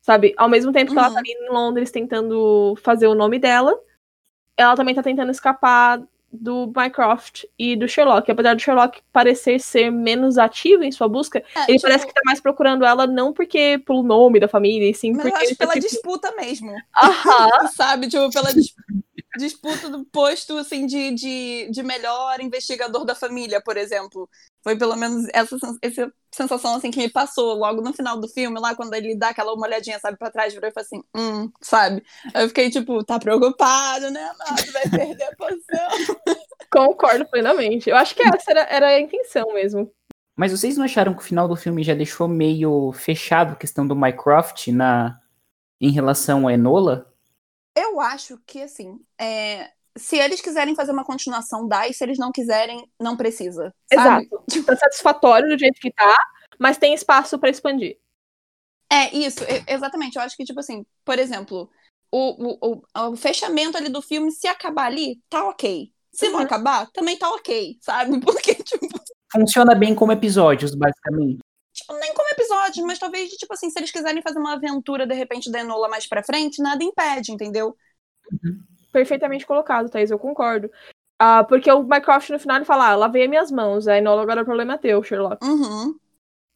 Sabe? 0.00 0.34
Ao 0.36 0.48
mesmo 0.48 0.72
tempo 0.72 0.92
que 0.92 0.98
ela 0.98 1.08
Uhum. 1.08 1.14
tá 1.14 1.20
ali 1.20 1.32
em 1.32 1.50
Londres 1.50 1.90
tentando 1.90 2.74
fazer 2.82 3.06
o 3.08 3.14
nome 3.14 3.38
dela, 3.38 3.78
ela 4.56 4.74
também 4.76 4.94
tá 4.94 5.02
tentando 5.02 5.30
escapar 5.30 6.00
do 6.32 6.70
Mycroft 6.76 7.44
e 7.58 7.74
do 7.74 7.88
Sherlock. 7.88 8.30
Apesar 8.30 8.54
do 8.54 8.60
Sherlock 8.60 9.00
parecer 9.12 9.58
ser 9.58 9.90
menos 9.90 10.36
ativo 10.38 10.82
em 10.82 10.92
sua 10.92 11.08
busca, 11.08 11.38
É, 11.54 11.62
ele 11.68 11.78
tipo, 11.78 11.82
parece 11.82 12.06
que 12.06 12.12
tá 12.14 12.20
mais 12.24 12.40
procurando 12.40 12.84
ela 12.84 13.06
não 13.06 13.32
porque 13.32 13.82
pelo 13.86 14.02
nome 14.02 14.38
da 14.38 14.46
família, 14.48 14.90
e 14.90 14.94
sim 14.94 15.12
Mas 15.12 15.24
eu 15.24 15.30
porque 15.30 15.36
acho 15.44 15.46
ele 15.52 15.56
tá 15.56 15.64
pela 15.66 15.74
tipo, 15.74 15.86
disputa 15.88 16.32
mesmo. 16.36 16.74
Aham. 16.96 17.68
Sabe? 17.74 18.08
Tipo, 18.08 18.30
pela 18.30 18.52
dis- 18.52 18.74
disputa 19.36 19.90
do 19.90 20.04
posto, 20.06 20.56
assim, 20.56 20.86
de, 20.86 21.10
de, 21.12 21.68
de 21.70 21.82
melhor 21.82 22.40
investigador 22.40 23.04
da 23.04 23.14
família, 23.14 23.60
por 23.60 23.76
exemplo. 23.76 24.28
Foi 24.62 24.76
pelo 24.76 24.96
menos 24.96 25.26
essa, 25.32 25.56
essa 25.82 26.12
sensação, 26.34 26.74
assim, 26.74 26.90
que 26.90 26.98
me 26.98 27.10
passou 27.10 27.54
logo 27.54 27.82
no 27.82 27.92
final 27.92 28.18
do 28.18 28.28
filme, 28.28 28.58
lá 28.58 28.74
quando 28.74 28.94
ele 28.94 29.14
dá 29.14 29.28
aquela 29.28 29.52
uma 29.52 29.66
olhadinha, 29.66 29.98
sabe, 29.98 30.16
pra 30.16 30.30
trás, 30.30 30.54
virou 30.54 30.68
e 30.68 30.72
falou 30.72 30.86
assim, 30.86 31.02
hum, 31.14 31.50
sabe? 31.60 32.02
Aí 32.34 32.44
eu 32.44 32.48
fiquei, 32.48 32.70
tipo, 32.70 33.04
tá 33.04 33.18
preocupado, 33.18 34.10
né, 34.10 34.22
amado? 34.22 34.72
Vai 34.72 34.88
perder 34.88 35.24
a 35.24 35.36
posição. 35.36 35.88
Concordo 36.70 37.26
plenamente. 37.30 37.90
Eu 37.90 37.96
acho 37.96 38.14
que 38.14 38.22
essa 38.22 38.50
era, 38.50 38.60
era 38.62 38.86
a 38.88 39.00
intenção 39.00 39.52
mesmo. 39.52 39.90
Mas 40.36 40.52
vocês 40.52 40.76
não 40.76 40.84
acharam 40.84 41.14
que 41.14 41.20
o 41.20 41.24
final 41.24 41.48
do 41.48 41.56
filme 41.56 41.82
já 41.82 41.94
deixou 41.94 42.28
meio 42.28 42.92
fechado 42.92 43.52
a 43.52 43.56
questão 43.56 43.86
do 43.86 43.96
Mycroft 43.96 44.68
na 44.68 45.20
em 45.80 45.90
relação 45.90 46.46
a 46.46 46.52
Enola? 46.52 47.07
Eu 47.78 48.00
acho 48.00 48.38
que, 48.46 48.62
assim, 48.62 48.98
é, 49.20 49.70
se 49.96 50.16
eles 50.16 50.40
quiserem 50.40 50.74
fazer 50.74 50.92
uma 50.92 51.04
continuação, 51.04 51.66
dá, 51.68 51.86
e 51.88 51.94
se 51.94 52.02
eles 52.04 52.18
não 52.18 52.32
quiserem, 52.32 52.90
não 53.00 53.16
precisa. 53.16 53.74
Sabe? 53.92 54.24
Exato. 54.26 54.44
Tá 54.66 54.76
satisfatório 54.76 55.48
do 55.48 55.58
jeito 55.58 55.80
que 55.80 55.92
tá, 55.92 56.16
mas 56.58 56.78
tem 56.78 56.94
espaço 56.94 57.38
pra 57.38 57.50
expandir. 57.50 57.98
É, 58.90 59.14
isso, 59.16 59.40
exatamente. 59.66 60.16
Eu 60.16 60.22
acho 60.22 60.36
que, 60.36 60.44
tipo 60.44 60.58
assim, 60.60 60.84
por 61.04 61.18
exemplo, 61.18 61.70
o, 62.10 62.56
o, 62.66 62.82
o, 62.96 63.10
o 63.10 63.16
fechamento 63.16 63.76
ali 63.76 63.88
do 63.90 64.00
filme, 64.00 64.30
se 64.32 64.48
acabar 64.48 64.86
ali, 64.86 65.20
tá 65.28 65.46
ok. 65.48 65.92
Se 66.12 66.28
não 66.30 66.38
Uhum. 66.38 66.44
acabar, 66.46 66.90
também 66.92 67.18
tá 67.18 67.28
ok, 67.30 67.76
sabe? 67.82 68.18
Porque, 68.24 68.54
tipo, 68.54 68.88
Funciona 69.30 69.74
bem 69.74 69.94
como 69.94 70.10
episódios, 70.10 70.74
basicamente. 70.74 71.38
tipo, 71.72 71.92
nem 71.94 72.14
como 72.14 72.27
episódio, 72.68 72.86
mas 72.86 72.98
talvez, 72.98 73.30
tipo 73.30 73.52
assim, 73.52 73.70
se 73.70 73.78
eles 73.78 73.90
quiserem 73.90 74.22
fazer 74.22 74.38
uma 74.38 74.54
aventura, 74.54 75.06
de 75.06 75.14
repente, 75.14 75.50
da 75.50 75.60
Enola 75.60 75.88
mais 75.88 76.06
pra 76.06 76.22
frente, 76.22 76.62
nada 76.62 76.82
impede, 76.84 77.32
entendeu? 77.32 77.76
Perfeitamente 78.92 79.46
colocado, 79.46 79.88
Thaís, 79.88 80.10
eu 80.10 80.18
concordo. 80.18 80.70
Ah, 81.18 81.42
porque 81.42 81.70
o 81.70 81.82
Mycroft 81.82 82.30
no 82.30 82.38
final 82.38 82.56
ele 82.56 82.64
fala, 82.64 82.90
ah, 82.90 82.96
lavei 82.96 83.26
minhas 83.26 83.50
mãos, 83.50 83.88
a 83.88 83.98
Enola 83.98 84.22
agora 84.22 84.42
o 84.42 84.44
problema 84.44 84.74
é 84.74 84.78
teu, 84.78 85.02
Sherlock. 85.02 85.44
Uhum. 85.44 85.98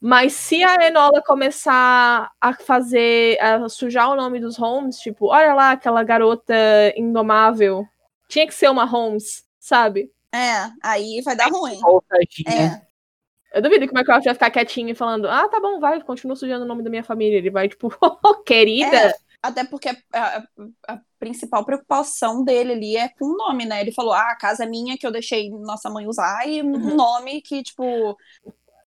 Mas 0.01 0.33
se 0.33 0.62
a 0.62 0.87
Enola 0.87 1.22
começar 1.22 2.31
a 2.40 2.55
fazer, 2.55 3.40
a 3.40 3.68
sujar 3.68 4.11
o 4.11 4.16
nome 4.16 4.40
dos 4.40 4.57
Holmes, 4.57 4.98
tipo, 4.98 5.27
olha 5.27 5.55
lá 5.55 5.70
aquela 5.72 6.03
garota 6.03 6.55
indomável, 6.96 7.87
tinha 8.29 8.46
que 8.46 8.55
ser 8.55 8.68
uma 8.68 8.85
Holmes, 8.85 9.44
sabe? 9.59 10.12
É, 10.35 10.70
aí 10.83 11.20
vai 11.25 11.37
dar 11.37 11.48
ruim. 11.48 11.79
Volta 11.81 12.16
a 12.16 12.18
agir, 12.18 12.44
né? 12.46 12.83
Eu 13.55 13.61
duvido 13.62 13.87
que 13.87 13.93
o 13.93 13.97
Mycroft 13.97 14.25
vai 14.25 14.35
ficar 14.35 14.51
quietinho 14.51 14.95
falando, 14.97 15.29
ah, 15.29 15.49
tá 15.49 15.61
bom, 15.61 15.79
vai, 15.79 16.01
continua 16.03 16.35
sujando 16.37 16.65
o 16.65 16.69
nome 16.69 16.83
da 16.83 16.88
minha 16.91 17.05
família. 17.05 17.37
Ele 17.38 17.51
vai, 17.51 17.69
tipo, 17.69 17.93
oh, 18.01 18.35
querida. 18.45 18.97
É, 18.97 19.15
até 19.43 19.65
porque 19.65 19.88
a, 19.88 19.97
a- 20.12 20.45
a 20.88 21.01
principal 21.19 21.65
preocupação 21.65 22.43
dele 22.45 22.73
ali 22.73 22.97
é 22.97 23.09
com 23.11 23.27
o 23.27 23.37
nome, 23.37 23.65
né? 23.67 23.81
Ele 23.81 23.93
falou, 23.93 24.12
ah, 24.12 24.31
a 24.31 24.37
casa 24.37 24.65
é 24.65 24.67
minha 24.67 24.97
que 24.97 25.07
eu 25.07 25.11
deixei 25.12 25.51
nossa 25.51 25.91
mãe 25.91 26.07
usar 26.07 26.49
e 26.49 26.62
um 26.62 26.73
Uhum. 26.73 26.97
nome 26.97 27.43
que, 27.43 27.62
tipo, 27.62 28.17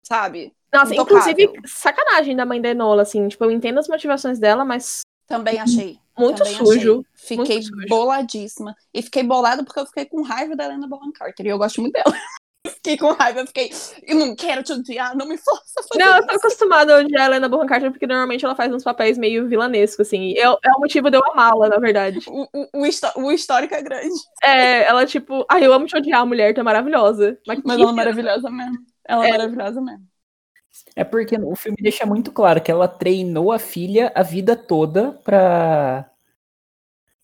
sabe? 0.04 0.54
Nossa, 0.74 0.94
intocável. 0.94 1.32
inclusive, 1.32 1.68
sacanagem 1.68 2.36
da 2.36 2.46
mãe 2.46 2.62
da 2.62 2.70
Enola, 2.70 3.02
assim, 3.02 3.28
tipo, 3.28 3.44
eu 3.44 3.52
entendo 3.52 3.80
as 3.80 3.88
motivações 3.88 4.40
dela, 4.40 4.64
mas 4.64 5.02
Também 5.28 5.60
achei. 5.60 6.00
muito 6.18 6.38
também 6.38 6.56
sujo. 6.56 7.04
achei. 7.16 7.38
Fiquei 7.38 7.56
muito 7.58 7.68
sujo. 7.76 7.88
boladíssima. 7.90 8.76
E 8.94 9.02
fiquei 9.02 9.24
bolada 9.24 9.64
porque 9.64 9.80
eu 9.80 9.86
fiquei 9.86 10.06
com 10.06 10.22
raiva 10.22 10.56
da 10.56 10.66
Helena 10.66 10.88
Bonham 10.88 11.12
Carter. 11.12 11.46
E 11.46 11.50
eu 11.50 11.58
gosto 11.58 11.82
muito 11.82 11.94
dela. 11.94 12.14
fiquei 12.72 12.98
com 12.98 13.12
raiva, 13.14 13.42
eu 13.42 13.48
fiquei. 13.48 13.72
Eu 14.08 14.18
não 14.18 14.36
quero 14.36 14.64
te 14.64 14.74
odiar, 14.74 15.16
não 15.16 15.28
me 15.28 15.38
força 15.38 15.80
a 15.80 15.84
fazer 15.84 16.04
Não, 16.04 16.18
eu 16.18 16.28
tô 16.28 16.36
acostumada 16.36 16.96
a 16.96 17.00
odiar 17.00 17.24
a 17.24 17.26
Helena 17.26 17.48
Bonham 17.48 17.68
Carter 17.68 17.92
porque 17.92 18.08
normalmente 18.08 18.44
ela 18.44 18.56
faz 18.56 18.74
uns 18.74 18.84
papéis 18.84 19.18
meio 19.18 19.48
vilanescos, 19.48 20.08
assim. 20.08 20.32
E 20.32 20.40
É, 20.40 20.44
é 20.44 20.72
o 20.76 20.80
motivo 20.80 21.10
de 21.10 21.18
eu 21.18 21.22
amá-la, 21.32 21.70
na 21.70 21.78
verdade. 21.78 22.20
O, 22.28 22.48
o, 22.54 22.68
o, 22.74 23.22
o 23.24 23.32
histórico 23.32 23.74
é 23.76 23.82
grande. 23.82 24.14
É, 24.44 24.84
ela, 24.84 25.06
tipo, 25.06 25.46
ai, 25.50 25.66
eu 25.66 25.74
amo 25.74 25.86
te 25.86 25.96
odiar, 25.96 26.26
mulher, 26.26 26.54
tu 26.54 26.60
é 26.60 26.64
maravilhosa. 26.64 27.38
Mas, 27.46 27.60
Mas 27.64 27.80
ela 27.80 27.90
é 27.90 27.94
maravilhosa 27.94 28.50
mesmo. 28.50 28.78
Ela 29.08 29.26
é, 29.26 29.30
É. 29.30 29.32
maravilhosa 29.32 29.82
mesmo. 29.82 30.12
É 30.96 31.04
porque 31.04 31.36
o 31.36 31.56
filme 31.56 31.78
deixa 31.82 32.06
muito 32.06 32.32
claro 32.32 32.62
que 32.62 32.72
ela 32.72 32.88
treinou 32.88 33.52
a 33.52 33.60
filha 33.60 34.12
a 34.16 34.24
vida 34.24 34.56
toda 34.56 35.12
pra, 35.24 36.10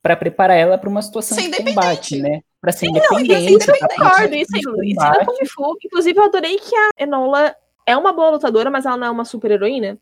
pra 0.01 0.17
preparar 0.17 0.57
ela 0.57 0.77
pra 0.77 0.89
uma 0.89 1.01
situação 1.01 1.37
de 1.37 1.63
combate, 1.63 2.21
né? 2.21 2.41
Pra 2.61 2.71
ser 2.71 2.87
Sim, 2.87 2.91
não, 2.93 2.99
e 2.99 3.27
pra 3.27 3.35
ser 3.37 3.49
independente. 3.51 3.65
pra 3.65 3.75
independente. 3.77 3.97
Concordo, 3.97 4.35
isso 4.35 4.55
aí, 4.55 4.61
de 4.61 4.67
Luiz. 4.67 4.95
combate. 4.95 5.09
Ensina 5.19 5.25
Kung 5.25 5.45
Fu. 5.47 5.77
Inclusive, 5.85 6.19
eu 6.19 6.23
adorei 6.25 6.57
que 6.59 6.75
a 6.75 6.89
Enola 6.97 7.55
é 7.85 7.95
uma 7.95 8.11
boa 8.13 8.31
lutadora, 8.31 8.69
mas 8.71 8.85
ela 8.85 8.97
não 8.97 9.07
é 9.07 9.11
uma 9.11 9.25
super 9.25 9.51
heroína. 9.51 9.97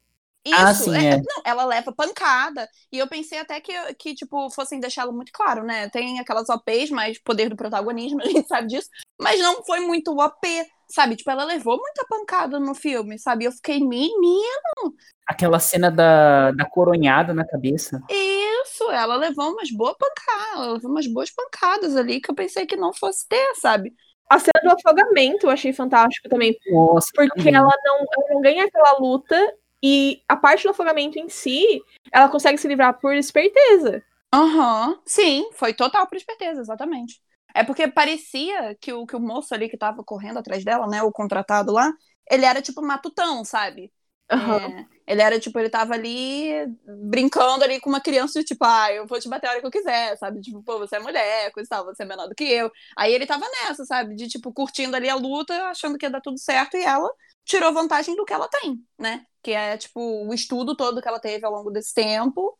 Isso, 0.47 0.55
Ah, 0.59 0.73
sim, 0.75 0.95
é- 0.95 1.13
é. 1.13 1.17
Não, 1.17 1.41
ela 1.43 1.65
leva 1.65 1.91
pancada. 1.91 2.69
E 2.91 2.99
eu 2.99 3.07
pensei 3.07 3.39
até 3.39 3.59
que, 3.59 3.73
que 3.95 4.13
tipo, 4.13 4.47
fossem 4.51 4.79
deixá-lo 4.79 5.11
muito 5.11 5.31
claro, 5.33 5.63
né? 5.63 5.89
Tem 5.89 6.19
aquelas 6.19 6.47
OPs, 6.49 6.91
mas 6.91 7.17
poder 7.17 7.49
do 7.49 7.55
protagonismo, 7.55 8.19
a 8.23 8.25
gente 8.29 8.47
sabe 8.47 8.67
disso. 8.67 8.87
Mas 9.19 9.39
não 9.41 9.63
foi 9.65 9.79
muito 9.79 10.11
OP, 10.15 10.47
sabe? 10.87 11.15
Tipo, 11.15 11.31
ela 11.31 11.43
levou 11.45 11.77
muita 11.79 12.05
pancada 12.07 12.59
no 12.59 12.75
filme, 12.75 13.17
sabe? 13.17 13.45
Eu 13.45 13.51
fiquei, 13.51 13.79
menina, 13.79 14.43
Aquela 15.27 15.57
cena 15.57 15.89
da, 15.89 16.51
da 16.51 16.65
coronhada 16.69 17.33
na 17.33 17.43
cabeça. 17.43 17.99
Isso. 18.75 18.91
Ela 18.91 19.15
levou 19.15 19.51
umas 19.51 19.71
boas 19.71 19.95
pancadas, 19.97 20.53
ela 20.53 20.73
levou 20.73 20.91
umas 20.91 21.07
boas 21.07 21.31
pancadas 21.31 21.95
ali 21.95 22.19
que 22.19 22.29
eu 22.29 22.35
pensei 22.35 22.65
que 22.65 22.75
não 22.75 22.93
fosse 22.93 23.27
ter, 23.27 23.55
sabe? 23.55 23.93
A 24.29 24.39
cena 24.39 24.61
do 24.63 24.71
afogamento 24.71 25.45
eu 25.45 25.51
achei 25.51 25.71
fantástico 25.71 26.27
também, 26.27 26.57
Nossa, 26.67 27.07
porque 27.13 27.37
também. 27.37 27.55
ela 27.55 27.73
não, 27.83 27.97
ela 27.99 28.33
não 28.33 28.41
ganha 28.41 28.65
aquela 28.65 28.97
luta 28.97 29.39
e 29.83 30.21
a 30.27 30.35
parte 30.35 30.63
do 30.63 30.71
afogamento 30.71 31.19
em 31.19 31.29
si, 31.29 31.81
ela 32.11 32.27
consegue 32.27 32.57
se 32.57 32.67
livrar 32.67 32.99
por 32.99 33.13
esperteza. 33.15 34.03
Aham, 34.33 34.99
sim, 35.05 35.47
foi 35.53 35.73
total 35.73 36.07
por 36.07 36.17
esperteza, 36.17 36.59
exatamente. 36.59 37.21
É 37.53 37.63
porque 37.63 37.87
parecia 37.87 38.75
que 38.81 38.91
o, 38.91 39.05
que 39.05 39.15
o 39.15 39.19
moço 39.19 39.53
ali 39.53 39.69
que 39.69 39.77
tava 39.77 40.03
correndo 40.03 40.39
atrás 40.39 40.65
dela, 40.65 40.87
né, 40.87 41.03
o 41.03 41.11
contratado 41.11 41.71
lá, 41.71 41.93
ele 42.29 42.45
era 42.45 42.61
tipo 42.61 42.81
matutão, 42.81 43.45
sabe? 43.45 43.93
Aham. 44.31 44.57
É, 44.57 45.13
ele 45.13 45.21
era 45.21 45.39
tipo, 45.39 45.57
ele 45.59 45.69
tava 45.69 45.93
ali 45.93 46.51
brincando 46.85 47.63
ali 47.63 47.79
com 47.79 47.89
uma 47.89 48.01
criança, 48.01 48.43
tipo, 48.43 48.65
ah, 48.65 48.91
eu 48.91 49.05
vou 49.05 49.19
te 49.19 49.29
bater 49.29 49.47
a 49.47 49.51
hora 49.51 49.59
que 49.59 49.67
eu 49.67 49.71
quiser, 49.71 50.17
sabe? 50.17 50.41
Tipo, 50.41 50.63
pô, 50.63 50.79
você 50.79 50.95
é 50.95 50.99
mulher, 50.99 51.51
coisa 51.51 51.67
e 51.67 51.69
tal, 51.69 51.85
você 51.85 52.03
é 52.03 52.05
menor 52.05 52.27
do 52.27 52.35
que 52.35 52.43
eu. 52.43 52.71
Aí 52.97 53.13
ele 53.13 53.27
tava 53.27 53.45
nessa, 53.47 53.85
sabe? 53.85 54.15
De 54.15 54.27
tipo, 54.27 54.51
curtindo 54.51 54.95
ali 54.95 55.07
a 55.07 55.15
luta, 55.15 55.53
achando 55.65 55.97
que 55.97 56.05
ia 56.05 56.09
dar 56.09 56.21
tudo 56.21 56.39
certo, 56.39 56.75
e 56.75 56.83
ela 56.83 57.09
tirou 57.43 57.71
vantagem 57.71 58.15
do 58.15 58.25
que 58.25 58.33
ela 58.33 58.49
tem, 58.49 58.83
né? 58.97 59.23
Que 59.43 59.51
é, 59.51 59.77
tipo, 59.77 59.99
o 59.99 60.33
estudo 60.33 60.75
todo 60.75 61.01
que 61.01 61.07
ela 61.07 61.19
teve 61.19 61.45
ao 61.45 61.51
longo 61.51 61.69
desse 61.69 61.93
tempo. 61.93 62.57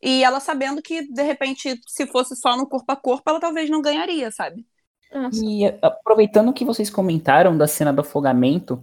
E 0.00 0.24
ela 0.24 0.40
sabendo 0.40 0.82
que, 0.82 1.02
de 1.12 1.22
repente, 1.22 1.80
se 1.86 2.06
fosse 2.08 2.34
só 2.34 2.56
no 2.56 2.66
corpo 2.66 2.90
a 2.90 2.96
corpo, 2.96 3.22
ela 3.28 3.38
talvez 3.38 3.70
não 3.70 3.80
ganharia, 3.80 4.32
sabe? 4.32 4.66
Nossa. 5.12 5.44
E 5.44 5.66
aproveitando 5.80 6.52
que 6.52 6.64
vocês 6.64 6.90
comentaram 6.90 7.56
da 7.56 7.68
cena 7.68 7.92
do 7.92 8.00
afogamento, 8.00 8.82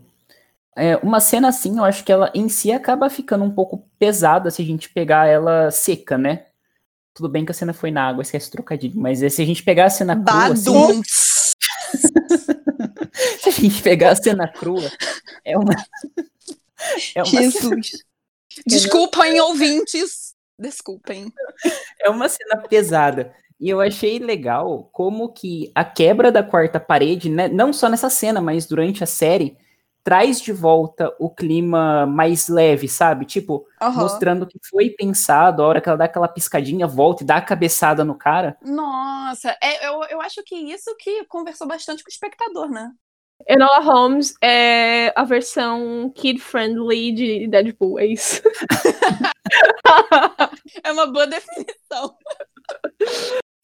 é, 0.79 0.97
uma 0.97 1.19
cena 1.19 1.49
assim, 1.49 1.77
eu 1.77 1.83
acho 1.83 2.03
que 2.03 2.11
ela 2.11 2.31
em 2.33 2.47
si 2.49 2.71
acaba 2.71 3.09
ficando 3.09 3.43
um 3.43 3.51
pouco 3.51 3.87
pesada 3.97 4.49
se 4.49 4.61
a 4.61 4.65
gente 4.65 4.89
pegar 4.89 5.27
ela 5.27 5.69
seca, 5.71 6.17
né? 6.17 6.45
Tudo 7.13 7.29
bem 7.29 7.43
que 7.45 7.51
a 7.51 7.55
cena 7.55 7.73
foi 7.73 7.91
na 7.91 8.07
água, 8.07 8.21
esquece 8.21 8.49
trocadilho, 8.49 8.99
mas 8.99 9.21
é, 9.21 9.29
se 9.29 9.41
a 9.41 9.45
gente 9.45 9.63
pegar 9.63 9.85
a 9.85 9.89
cena 9.89 10.15
crua, 10.15 10.53
assim, 10.53 11.01
se 13.41 13.49
a 13.49 13.51
gente 13.51 13.81
pegar 13.81 14.11
a 14.11 14.15
cena 14.15 14.47
crua, 14.47 14.89
é 15.43 15.57
uma. 15.57 15.73
É 17.13 17.21
uma, 17.21 17.25
Jesus. 17.25 18.05
Desculpem, 18.65 19.39
ouvintes. 19.41 20.33
Desculpem. 20.57 21.31
é 22.01 22.09
uma 22.09 22.29
cena 22.29 22.57
pesada. 22.57 23.33
E 23.59 23.69
eu 23.69 23.81
achei 23.81 24.19
legal 24.19 24.89
como 24.93 25.33
que 25.33 25.71
a 25.75 25.83
quebra 25.83 26.31
da 26.31 26.41
quarta 26.41 26.79
parede, 26.79 27.29
né, 27.29 27.49
não 27.49 27.73
só 27.73 27.89
nessa 27.89 28.09
cena, 28.09 28.39
mas 28.39 28.65
durante 28.65 29.03
a 29.03 29.07
série, 29.07 29.57
traz 30.03 30.41
de 30.41 30.51
volta 30.51 31.13
o 31.19 31.29
clima 31.29 32.05
mais 32.05 32.47
leve, 32.47 32.87
sabe? 32.87 33.25
Tipo, 33.25 33.65
Aham. 33.81 34.01
mostrando 34.01 34.47
que 34.47 34.59
foi 34.69 34.89
pensado, 34.89 35.61
a 35.61 35.67
hora 35.67 35.81
que 35.81 35.89
ela 35.89 35.97
dá 35.97 36.05
aquela 36.05 36.27
piscadinha, 36.27 36.87
volta 36.87 37.23
e 37.23 37.25
dá 37.25 37.37
a 37.37 37.41
cabeçada 37.41 38.03
no 38.03 38.15
cara. 38.15 38.57
Nossa, 38.63 39.55
é, 39.61 39.87
eu, 39.87 40.03
eu 40.05 40.21
acho 40.21 40.43
que 40.43 40.55
isso 40.55 40.95
que 40.97 41.25
conversou 41.25 41.67
bastante 41.67 42.03
com 42.03 42.09
o 42.09 42.11
espectador, 42.11 42.69
né? 42.69 42.91
Enola 43.47 43.79
Holmes 43.79 44.33
é 44.43 45.13
a 45.15 45.23
versão 45.23 46.11
kid-friendly 46.13 47.11
de 47.13 47.47
Deadpool, 47.47 47.99
é 47.99 48.05
isso. 48.05 48.41
É 50.83 50.91
uma 50.91 51.07
boa 51.07 51.25
definição. 51.25 52.15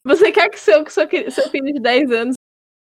Você 0.04 0.32
quer 0.32 0.48
que 0.48 0.58
seu, 0.58 0.84
que 0.84 0.92
seu, 0.92 1.06
que 1.06 1.30
seu 1.30 1.48
filho 1.50 1.72
de 1.72 1.80
10 1.80 2.10
anos 2.10 2.36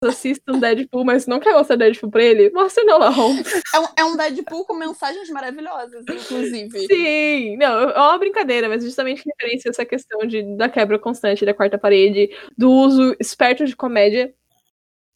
assista 0.07 0.51
um 0.51 0.59
Deadpool, 0.59 1.05
mas 1.05 1.27
não 1.27 1.39
quer 1.39 1.53
mostrar 1.53 1.75
Deadpool 1.75 2.09
pra 2.09 2.23
ele? 2.23 2.49
Mostra 2.51 2.83
não, 2.83 3.11
Holmes. 3.11 3.61
É 3.73 3.79
um, 3.79 3.85
é 3.97 4.05
um 4.05 4.17
Deadpool 4.17 4.65
com 4.65 4.73
mensagens 4.73 5.29
maravilhosas, 5.29 6.03
inclusive. 6.09 6.87
Sim, 6.87 7.57
não, 7.57 7.89
é 7.89 7.97
uma 7.97 8.17
brincadeira, 8.17 8.67
mas 8.67 8.83
justamente 8.83 9.23
referência 9.25 9.69
a 9.69 9.71
essa 9.71 9.85
questão 9.85 10.25
de, 10.25 10.43
da 10.55 10.67
quebra 10.69 10.97
constante 10.97 11.45
da 11.45 11.53
quarta 11.53 11.77
parede, 11.77 12.29
do 12.57 12.71
uso 12.71 13.15
esperto 13.19 13.65
de 13.65 13.75
comédia. 13.75 14.33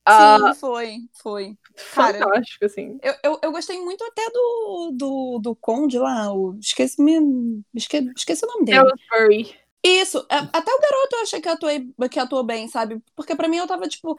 Ah, 0.07 0.37
Sim, 0.53 0.59
foi, 0.59 0.97
foi. 1.13 1.57
Cara, 1.95 2.19
fantástico, 2.19 2.65
assim. 2.65 2.99
Eu, 3.01 3.15
eu, 3.23 3.39
eu 3.41 3.51
gostei 3.51 3.79
muito 3.81 4.03
até 4.03 4.29
do, 4.29 4.91
do, 4.93 5.39
do 5.39 5.55
Conde 5.55 5.97
lá, 5.97 6.31
o, 6.31 6.55
esqueci, 6.59 7.01
me, 7.01 7.63
esque, 7.73 8.11
esqueci 8.15 8.45
o 8.45 8.47
nome 8.47 8.65
dele. 8.65 8.83
Furry. 9.09 9.55
Isso, 9.83 10.25
até 10.29 10.73
o 10.73 10.81
garoto 10.81 11.15
eu 11.15 11.21
achei 11.21 11.39
que 11.39 11.47
atuei, 11.47 11.87
que 12.09 12.19
atuou 12.19 12.43
bem, 12.43 12.67
sabe? 12.67 12.99
Porque 13.15 13.35
pra 13.35 13.47
mim 13.47 13.57
eu 13.57 13.67
tava 13.67 13.87
tipo, 13.87 14.17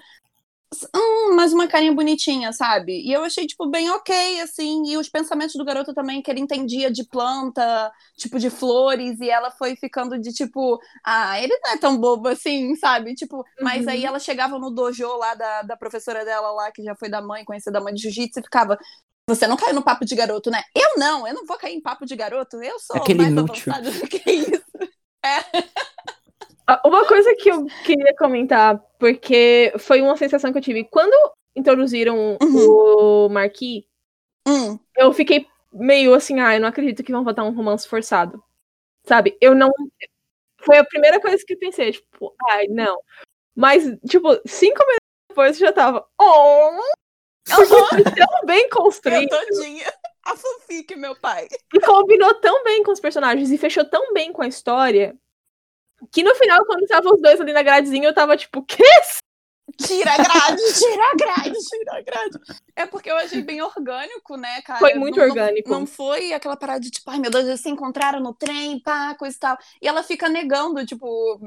hum, 0.95 1.35
mais 1.37 1.53
uma 1.53 1.69
carinha 1.69 1.95
bonitinha, 1.95 2.53
sabe? 2.53 3.01
E 3.07 3.13
eu 3.13 3.23
achei, 3.25 3.47
tipo, 3.47 3.69
bem 3.71 3.89
ok, 3.91 4.41
assim. 4.41 4.83
E 4.91 4.97
os 4.97 5.09
pensamentos 5.09 5.55
do 5.57 5.65
garoto 5.65 5.95
também, 5.95 6.21
que 6.23 6.31
ele 6.31 6.41
entendia 6.41 6.91
de 6.91 7.05
planta, 7.09 7.93
tipo, 8.17 8.39
de 8.39 8.51
flores, 8.51 9.21
e 9.21 9.31
ela 9.31 9.51
foi 9.51 9.77
ficando 9.77 10.19
de 10.19 10.33
tipo, 10.33 10.79
ah, 11.05 11.41
ele 11.41 11.57
não 11.63 11.71
é 11.73 11.77
tão 11.79 11.97
bobo 11.99 12.29
assim, 12.29 12.75
sabe? 12.77 13.15
Tipo, 13.15 13.45
mas 13.61 13.87
Uhum. 13.87 13.91
aí 13.91 14.05
ela 14.05 14.19
chegava 14.19 14.59
no 14.59 14.71
dojo 14.71 15.07
lá 15.17 15.35
da, 15.35 15.63
da 15.63 15.77
professora 15.77 16.25
dela 16.25 16.51
lá, 16.53 16.71
que 16.73 16.83
já 16.83 16.95
foi 16.97 17.09
da 17.09 17.21
mãe, 17.23 17.45
conhecida 17.45 17.73
da 17.73 17.81
mãe 17.81 17.95
de 17.95 18.03
jiu-jitsu, 18.03 18.41
e 18.41 18.43
ficava. 18.43 18.79
Você 19.29 19.47
não 19.49 19.57
caiu 19.57 19.75
no 19.75 19.83
papo 19.83 20.05
de 20.05 20.15
garoto, 20.15 20.51
né? 20.51 20.63
Eu 20.75 20.99
não, 20.99 21.27
eu 21.27 21.35
não 21.35 21.45
vou 21.47 21.57
cair 21.59 21.75
em 21.75 21.81
papo 21.83 22.07
de 22.07 22.15
garoto. 22.15 22.63
Eu 22.63 22.79
sou 22.79 23.09
Aquele 23.09 23.19
mais 23.19 23.37
inútil. 23.37 23.75
avançada 23.77 23.91
do 23.91 24.07
que 24.09 24.19
isso. 24.31 24.63
Ah, 25.25 25.45
Uma 26.85 27.07
coisa 27.07 27.35
que 27.37 27.49
eu 27.51 27.65
queria 27.85 28.15
comentar, 28.17 28.79
porque 28.99 29.73
foi 29.79 30.03
uma 30.03 30.17
sensação 30.17 30.51
que 30.53 30.59
eu 30.59 30.63
tive. 30.63 30.85
Quando 30.85 31.13
introduziram 31.55 32.37
o 32.41 33.29
Marquis, 33.29 33.85
Hum. 34.49 34.79
eu 34.97 35.13
fiquei 35.13 35.47
meio 35.73 36.15
assim, 36.15 36.41
ah, 36.41 36.55
eu 36.55 36.61
não 36.61 36.69
acredito 36.69 37.03
que 37.03 37.13
vão 37.13 37.25
botar 37.25 37.45
um 37.45 37.55
romance 37.55 37.87
forçado. 37.89 38.43
Sabe? 39.05 39.37
Eu 39.41 39.55
não. 39.55 39.71
Foi 40.61 40.79
a 40.79 40.85
primeira 40.85 41.21
coisa 41.21 41.43
que 41.47 41.55
eu 41.55 41.59
pensei, 41.59 41.93
tipo, 41.93 42.35
ai, 42.51 42.67
não. 42.69 42.99
Mas, 43.55 43.85
tipo, 44.09 44.29
cinco 44.47 44.81
minutos 44.81 45.07
depois 45.29 45.61
eu 45.61 45.67
já 45.67 45.73
tava. 45.73 46.07
Oh! 46.21 46.79
Foi 47.49 47.57
tão 48.27 48.47
bem 48.47 48.65
Eu 48.65 48.71
construído. 48.71 49.29
todinha. 49.31 49.93
A 50.25 50.35
fanfic, 50.37 50.97
meu 50.97 51.15
pai. 51.15 51.47
E 51.73 51.81
combinou 51.81 52.35
tão 52.41 52.65
bem 52.65 52.83
com 52.83 52.91
os 52.91 52.99
personagens 52.99 53.51
e 53.53 53.59
fechou 53.59 53.85
tão 53.85 54.13
bem 54.13 54.33
com 54.33 54.43
a 54.43 54.49
história. 54.49 55.17
Que 56.13 56.23
no 56.23 56.35
final, 56.35 56.65
quando 56.67 56.83
estavam 56.83 57.15
os 57.15 57.21
dois 57.23 57.41
ali 57.41 57.53
na 57.53 57.63
gradezinha, 57.63 58.09
eu 58.09 58.15
tava 58.15 58.37
tipo, 58.37 58.63
que? 58.63 58.83
Tira 59.79 60.13
a 60.13 60.17
grade, 60.17 60.63
tira 60.79 61.03
a 61.11 61.17
grade, 61.17 61.59
tira 61.69 61.99
a 61.99 62.01
grade. 62.01 62.39
É 62.77 62.87
porque 62.87 63.11
eu 63.11 63.17
achei 63.17 63.43
bem 63.43 63.61
orgânico, 63.61 64.37
né, 64.37 64.63
cara? 64.63 64.79
Foi 64.79 64.95
muito 64.95 65.19
Não- 65.19 65.27
orgânico. 65.27 65.69
Não, 65.69 65.85
foi 65.85 66.33
aquela 66.33 66.57
parada 66.57 66.79
de, 66.81 66.91
tipo, 66.91 67.11
ai 67.11 67.19
meu 67.19 67.31
Deus, 67.31 67.45
eles 67.47 67.61
se 67.61 67.69
encontraram 67.69 68.21
no 68.21 68.33
trem, 68.33 68.79
pá, 68.81 69.15
coisa 69.17 69.37
e 69.37 69.39
tal. 69.41 69.59
E 69.83 69.89
ela 69.89 70.03
fica 70.05 70.29
negando, 70.29 70.87
tipo, 70.87 71.41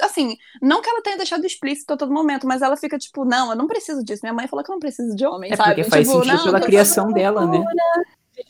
assim, 0.00 0.36
não 0.62 0.80
que 0.80 0.88
ela 0.88 1.02
tenha 1.02 1.18
deixado 1.18 1.44
explícito 1.44 1.92
a 1.92 1.96
todo 1.98 2.10
momento, 2.12 2.46
mas 2.46 2.62
ela 2.62 2.76
fica, 2.78 2.98
tipo, 2.98 3.24
não, 3.26 3.50
eu 3.50 3.56
não 3.56 3.66
preciso 3.66 4.02
disso. 4.02 4.22
Minha 4.24 4.32
mãe 4.34 4.48
falou 4.48 4.64
que 4.64 4.70
eu 4.70 4.74
não 4.74 4.80
preciso 4.80 5.14
de 5.14 5.26
homem, 5.26 5.52
É 5.52 5.56
sabe? 5.56 5.74
porque 5.74 5.90
faz 5.90 6.06
tipo, 6.08 6.18
sentido 6.24 6.36
não, 6.38 6.44
pela 6.44 6.60
criação 6.62 7.12
dela, 7.12 7.46
né? 7.46 7.62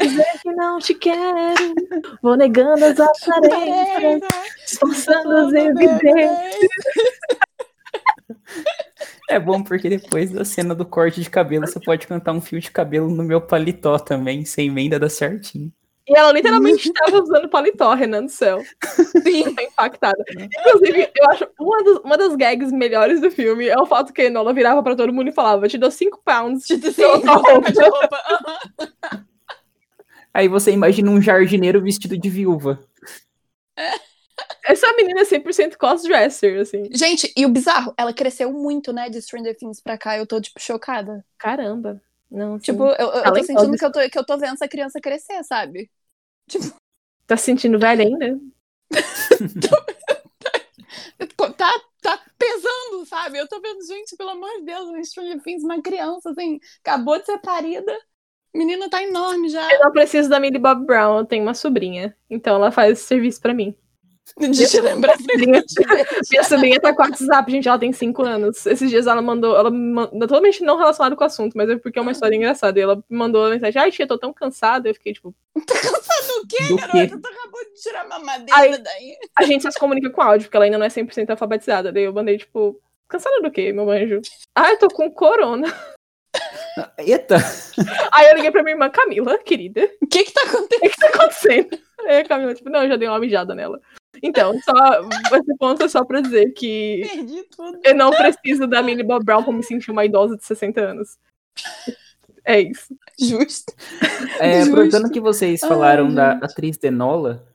Dizer 0.01 0.27
que 0.43 0.53
não 0.53 0.79
te 0.79 0.95
quero, 0.95 1.75
vou 2.23 2.37
negando 2.37 2.85
as 2.85 2.99
aparências, 2.99 4.21
esforçando 4.67 5.31
as 5.37 5.53
evidências. 5.53 6.69
É 9.29 9.39
bom 9.39 9.63
porque 9.63 9.89
depois 9.89 10.31
da 10.31 10.45
cena 10.45 10.75
do 10.75 10.85
corte 10.85 11.21
de 11.21 11.31
cabelo, 11.31 11.67
você 11.67 11.81
pode 11.81 12.07
cantar 12.07 12.33
um 12.33 12.41
fio 12.41 12.61
de 12.61 12.71
cabelo 12.71 13.09
no 13.11 13.23
meu 13.25 13.41
paletó 13.41 13.99
também, 13.99 14.45
sem 14.45 14.69
emenda 14.69 14.99
dá 14.99 15.09
certinho. 15.09 15.73
E 16.09 16.17
ela 16.17 16.31
literalmente 16.31 16.87
estava 16.89 17.21
usando 17.21 17.49
paletó, 17.49 17.93
Renan 17.93 18.25
do 18.25 18.31
céu. 18.31 18.63
Sim, 19.25 19.53
tá 19.57 19.63
impactada. 19.65 20.17
Inclusive, 20.31 21.11
eu 21.17 21.31
acho 21.31 21.49
uma, 21.59 21.83
dos- 21.83 21.99
uma 22.05 22.17
das 22.17 22.37
gags 22.37 22.71
melhores 22.73 23.21
do 23.21 23.29
filme 23.29 23.67
é 23.67 23.77
o 23.77 23.87
fato 23.87 24.13
que 24.13 24.23
a 24.23 24.27
Enola 24.27 24.53
virava 24.55 24.81
pra 24.85 24.95
todo 24.95 25.13
mundo 25.13 25.29
e 25.29 25.33
falava: 25.33 25.67
te 25.67 25.77
dou 25.77 25.91
5 25.91 26.21
pounds. 26.25 26.67
Roupa. 26.71 27.73
de 27.73 27.81
roupa. 27.81 28.21
Aí 30.37 30.49
você 30.49 30.71
imagina 30.71 31.11
um 31.11 31.21
jardineiro 31.21 31.83
vestido 31.83 32.19
de 32.19 32.29
viúva. 32.29 32.79
Essa 34.67 34.93
menina 34.93 35.21
é 35.21 35.25
100% 35.25 35.79
crossdresser, 35.79 36.61
assim. 36.61 36.91
Gente, 36.93 37.33
e 37.35 37.47
o 37.47 37.49
bizarro, 37.49 37.95
ela 37.97 38.13
cresceu 38.13 38.53
muito, 38.53 38.93
né, 38.93 39.09
de 39.09 39.23
Stranger 39.23 39.57
Things 39.57 39.81
pra 39.81 39.97
cá. 39.97 40.19
Eu 40.19 40.27
tô, 40.27 40.39
tipo, 40.39 40.61
chocada. 40.61 41.25
Caramba. 41.39 42.03
Não, 42.31 42.59
Tipo, 42.59 42.83
eu, 42.83 42.91
eu 42.91 43.13
tô 43.13 43.23
Talentosa. 43.23 43.47
sentindo 43.47 43.79
que 43.79 43.85
eu, 43.87 43.93
tô, 43.93 44.11
que 44.11 44.19
eu 44.19 44.27
tô 44.27 44.37
vendo 44.37 44.53
essa 44.53 44.69
criança 44.69 45.01
crescer, 45.01 45.43
sabe? 45.43 45.91
tá 47.27 47.35
se 47.39 47.45
sentindo 47.45 47.79
velha 47.79 48.05
ainda? 48.05 48.39
Tá, 51.57 51.73
tá 52.03 52.23
pesando, 52.37 53.07
sabe? 53.07 53.39
Eu 53.39 53.49
tô 53.49 53.59
vendo, 53.61 53.81
gente, 53.87 54.15
pelo 54.17 54.31
amor 54.31 54.51
de 54.59 54.67
Deus, 54.67 54.89
o 54.91 55.05
Stranger 55.05 55.43
Things, 55.43 55.65
uma 55.65 55.81
criança, 55.81 56.31
assim, 56.31 56.61
acabou 56.85 57.19
de 57.19 57.25
ser 57.25 57.39
parida. 57.39 57.97
Menina 58.57 58.89
tá 58.89 59.03
enorme 59.03 59.49
já. 59.49 59.71
Eu 59.73 59.81
não 59.81 59.93
preciso 59.93 60.29
da 60.29 60.41
Millie 60.41 60.59
Bob 60.59 60.85
Brown, 60.87 61.19
eu 61.19 61.25
tenho 61.25 61.43
uma 61.43 61.55
sobrinha. 61.55 62.17
Então 62.31 62.57
ela 62.57 62.71
faz 62.71 62.93
esse 62.93 63.05
serviço 63.05 63.41
pra 63.41 63.55
mim. 63.55 63.75
De 64.39 64.69
te 64.69 64.81
lembrar. 64.81 65.17
Minha, 65.37 65.63
minha 66.31 66.43
sobrinha 66.43 66.81
tá 66.81 66.93
com 66.93 67.01
o 67.01 67.07
WhatsApp, 67.07 67.51
gente, 67.51 67.69
ela 67.69 67.79
tem 67.79 67.93
5 67.93 68.23
anos. 68.23 68.67
Esses 68.67 68.91
dias 68.91 69.07
ela 69.07 69.23
mandou, 69.23 69.57
ela 69.57 69.71
mandou, 69.71 70.19
totalmente 70.21 70.65
não 70.65 70.77
relacionado 70.77 71.15
com 71.15 71.23
o 71.23 71.27
assunto, 71.27 71.57
mas 71.57 71.71
é 71.71 71.77
porque 71.77 71.99
é 71.99 72.03
uma 72.03 72.11
história 72.11 72.35
engraçada. 72.35 72.77
E 72.79 72.83
ela 72.83 73.03
mandou 73.09 73.43
uma 73.43 73.51
mensagem, 73.51 73.81
ai 73.81 73.93
tia, 73.93 74.07
tô 74.07 74.19
tão 74.19 74.33
cansada. 74.33 74.89
Eu 74.89 74.95
fiquei 74.95 75.13
tipo, 75.13 75.33
Do 75.55 75.63
que, 76.49 76.69
Do 76.69 76.77
garota? 76.77 76.93
quê? 76.93 77.09
Tu 77.09 77.29
acabou 77.29 77.65
de 77.73 77.81
tirar 77.81 78.01
a 78.01 78.09
mamadeira 78.09 78.53
Ai. 78.53 78.79
daí. 78.79 79.17
a 79.39 79.45
gente 79.45 79.63
só 79.63 79.71
se 79.71 79.79
comunica 79.79 80.11
com 80.11 80.21
áudio, 80.21 80.47
porque 80.47 80.57
ela 80.57 80.65
ainda 80.67 80.79
não 80.79 80.87
é 80.87 80.89
100% 80.91 81.31
alfabetizada. 81.31 81.93
Daí 81.93 82.03
eu 82.03 82.13
mandei, 82.13 82.37
tipo, 82.37 82.81
cansada 83.09 83.41
do 83.41 83.51
quê, 83.51 83.73
meu 83.73 83.89
anjo? 83.91 84.21
Ah, 84.55 84.71
eu 84.73 84.79
tô 84.79 84.89
com 84.89 85.09
corona. 85.11 85.73
Eita! 86.99 87.37
Aí 88.13 88.29
eu 88.31 88.37
liguei 88.37 88.51
pra 88.51 88.63
minha 88.63 88.75
irmã, 88.75 88.89
Camila, 88.91 89.39
querida, 89.39 89.89
O 90.03 90.07
que 90.07 90.25
que 90.25 90.33
tá 90.33 90.43
acontecendo? 90.47 90.83
o 90.85 90.91
que 90.91 90.99
tá 90.99 91.07
acontecendo? 91.09 91.79
Aí 92.07 92.17
a 92.21 92.25
Camila, 92.25 92.55
tipo, 92.55 92.69
não, 92.71 92.83
eu 92.83 92.89
já 92.89 92.97
dei 92.97 93.09
uma 93.09 93.19
mijada 93.19 93.55
nela. 93.55 93.81
Então, 94.23 94.59
só, 94.63 94.73
esse 95.37 95.57
ponto 95.59 95.83
é 95.83 95.89
só 95.89 96.05
pra 96.05 96.21
dizer 96.21 96.53
que 96.53 97.03
Perdi 97.13 97.43
tudo. 97.55 97.79
eu 97.85 97.95
não 97.95 98.11
preciso 98.11 98.67
da 98.67 98.83
Millie 98.83 99.05
Bob 99.05 99.25
Brown 99.25 99.43
pra 99.43 99.53
me 99.53 99.63
sentir 99.63 99.91
uma 99.91 100.05
idosa 100.05 100.37
de 100.37 100.45
60 100.45 100.81
anos. 100.81 101.17
É 102.45 102.61
isso. 102.61 102.95
Justo. 103.19 103.73
É, 104.39 104.59
Justo. 104.61 104.71
aproveitando 104.71 105.11
que 105.11 105.21
vocês 105.21 105.61
falaram 105.61 106.07
Ai, 106.09 106.15
da 106.15 106.33
gente. 106.35 106.45
atriz 106.45 106.79
Denola, 106.79 107.47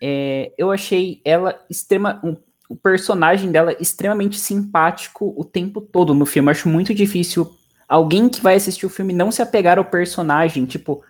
é, 0.00 0.52
eu 0.56 0.70
achei 0.70 1.20
ela 1.24 1.60
extrema. 1.68 2.20
um- 2.24 2.36
o 2.70 2.76
personagem 2.76 3.50
dela 3.50 3.74
extremamente 3.80 4.38
simpático 4.38 5.32
o 5.38 5.42
tempo 5.42 5.80
todo 5.80 6.12
no 6.12 6.26
filme. 6.26 6.50
Acho 6.50 6.68
muito 6.68 6.92
difícil 6.92 7.50
alguém 7.88 8.28
que 8.28 8.40
vai 8.42 8.56
assistir 8.56 8.86
o 8.86 8.90
filme 8.90 9.12
não 9.12 9.30
se 9.32 9.42
apegar 9.42 9.78
ao 9.78 9.84
personagem, 9.84 10.66
tipo, 10.66 11.04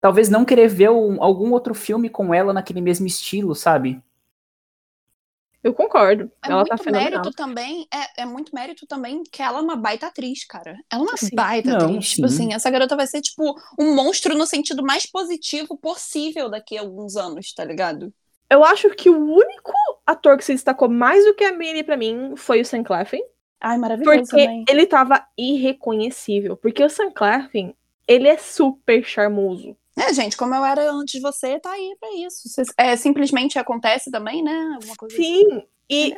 talvez 0.00 0.28
não 0.30 0.44
querer 0.44 0.68
ver 0.68 0.90
um- 0.90 1.22
algum 1.22 1.52
outro 1.52 1.74
filme 1.74 2.10
com 2.10 2.34
ela 2.34 2.52
naquele 2.52 2.80
mesmo 2.82 3.06
estilo, 3.06 3.54
sabe? 3.54 4.02
Eu 5.62 5.74
concordo. 5.74 6.30
É 6.42 6.48
ela 6.48 6.64
muito 6.64 6.66
tá 6.66 6.76
fenomenal. 6.78 7.26
mérito 7.26 7.32
também, 7.32 7.86
é, 7.92 8.22
é 8.22 8.26
muito 8.26 8.54
mérito 8.54 8.86
também 8.86 9.22
que 9.24 9.42
ela 9.42 9.58
é 9.58 9.62
uma 9.62 9.76
baita 9.76 10.06
atriz, 10.06 10.44
cara. 10.46 10.72
Ela 10.90 11.02
é 11.02 11.04
uma 11.04 11.16
Sim. 11.16 11.36
baita 11.36 11.72
Não, 11.72 11.74
atriz. 11.74 12.10
Tipo 12.10 12.26
sim. 12.26 12.26
assim, 12.26 12.52
essa 12.54 12.70
garota 12.70 12.96
vai 12.96 13.06
ser, 13.06 13.20
tipo, 13.20 13.54
um 13.78 13.94
monstro 13.94 14.34
no 14.36 14.46
sentido 14.46 14.82
mais 14.82 15.06
positivo 15.06 15.76
possível 15.78 16.48
daqui 16.50 16.76
a 16.78 16.80
alguns 16.80 17.16
anos, 17.16 17.52
tá 17.52 17.64
ligado? 17.64 18.12
Eu 18.48 18.64
acho 18.64 18.90
que 18.90 19.08
o 19.08 19.16
único 19.34 19.72
ator 20.06 20.36
que 20.36 20.44
se 20.44 20.52
destacou 20.52 20.88
mais 20.88 21.24
do 21.24 21.34
que 21.34 21.44
a 21.44 21.52
Millie 21.56 21.84
pra 21.84 21.96
mim 21.96 22.34
foi 22.36 22.60
o 22.60 22.64
Sam 22.64 22.82
Claflin. 22.82 23.22
Ai, 23.60 23.76
maravilhoso 23.78 24.18
Porque 24.30 24.42
também. 24.44 24.64
ele 24.68 24.86
tava 24.86 25.24
irreconhecível. 25.36 26.56
Porque 26.56 26.82
o 26.82 26.88
Sam 26.88 27.10
Claflin, 27.10 27.74
ele 28.08 28.26
é 28.28 28.36
super 28.38 29.04
charmoso. 29.04 29.76
É, 29.98 30.12
gente, 30.14 30.36
como 30.36 30.54
eu 30.54 30.64
era 30.64 30.90
antes 30.90 31.14
de 31.14 31.20
você, 31.20 31.58
tá 31.60 31.70
aí 31.72 31.94
pra 32.00 32.08
isso. 32.14 32.48
Cês- 32.48 32.72
É, 32.78 32.96
simplesmente 32.96 33.58
acontece 33.58 34.10
também, 34.10 34.42
né? 34.42 34.72
Alguma 34.76 34.96
coisa 34.96 35.14
Sim. 35.14 35.44
assim. 35.46 35.62
E 35.90 36.14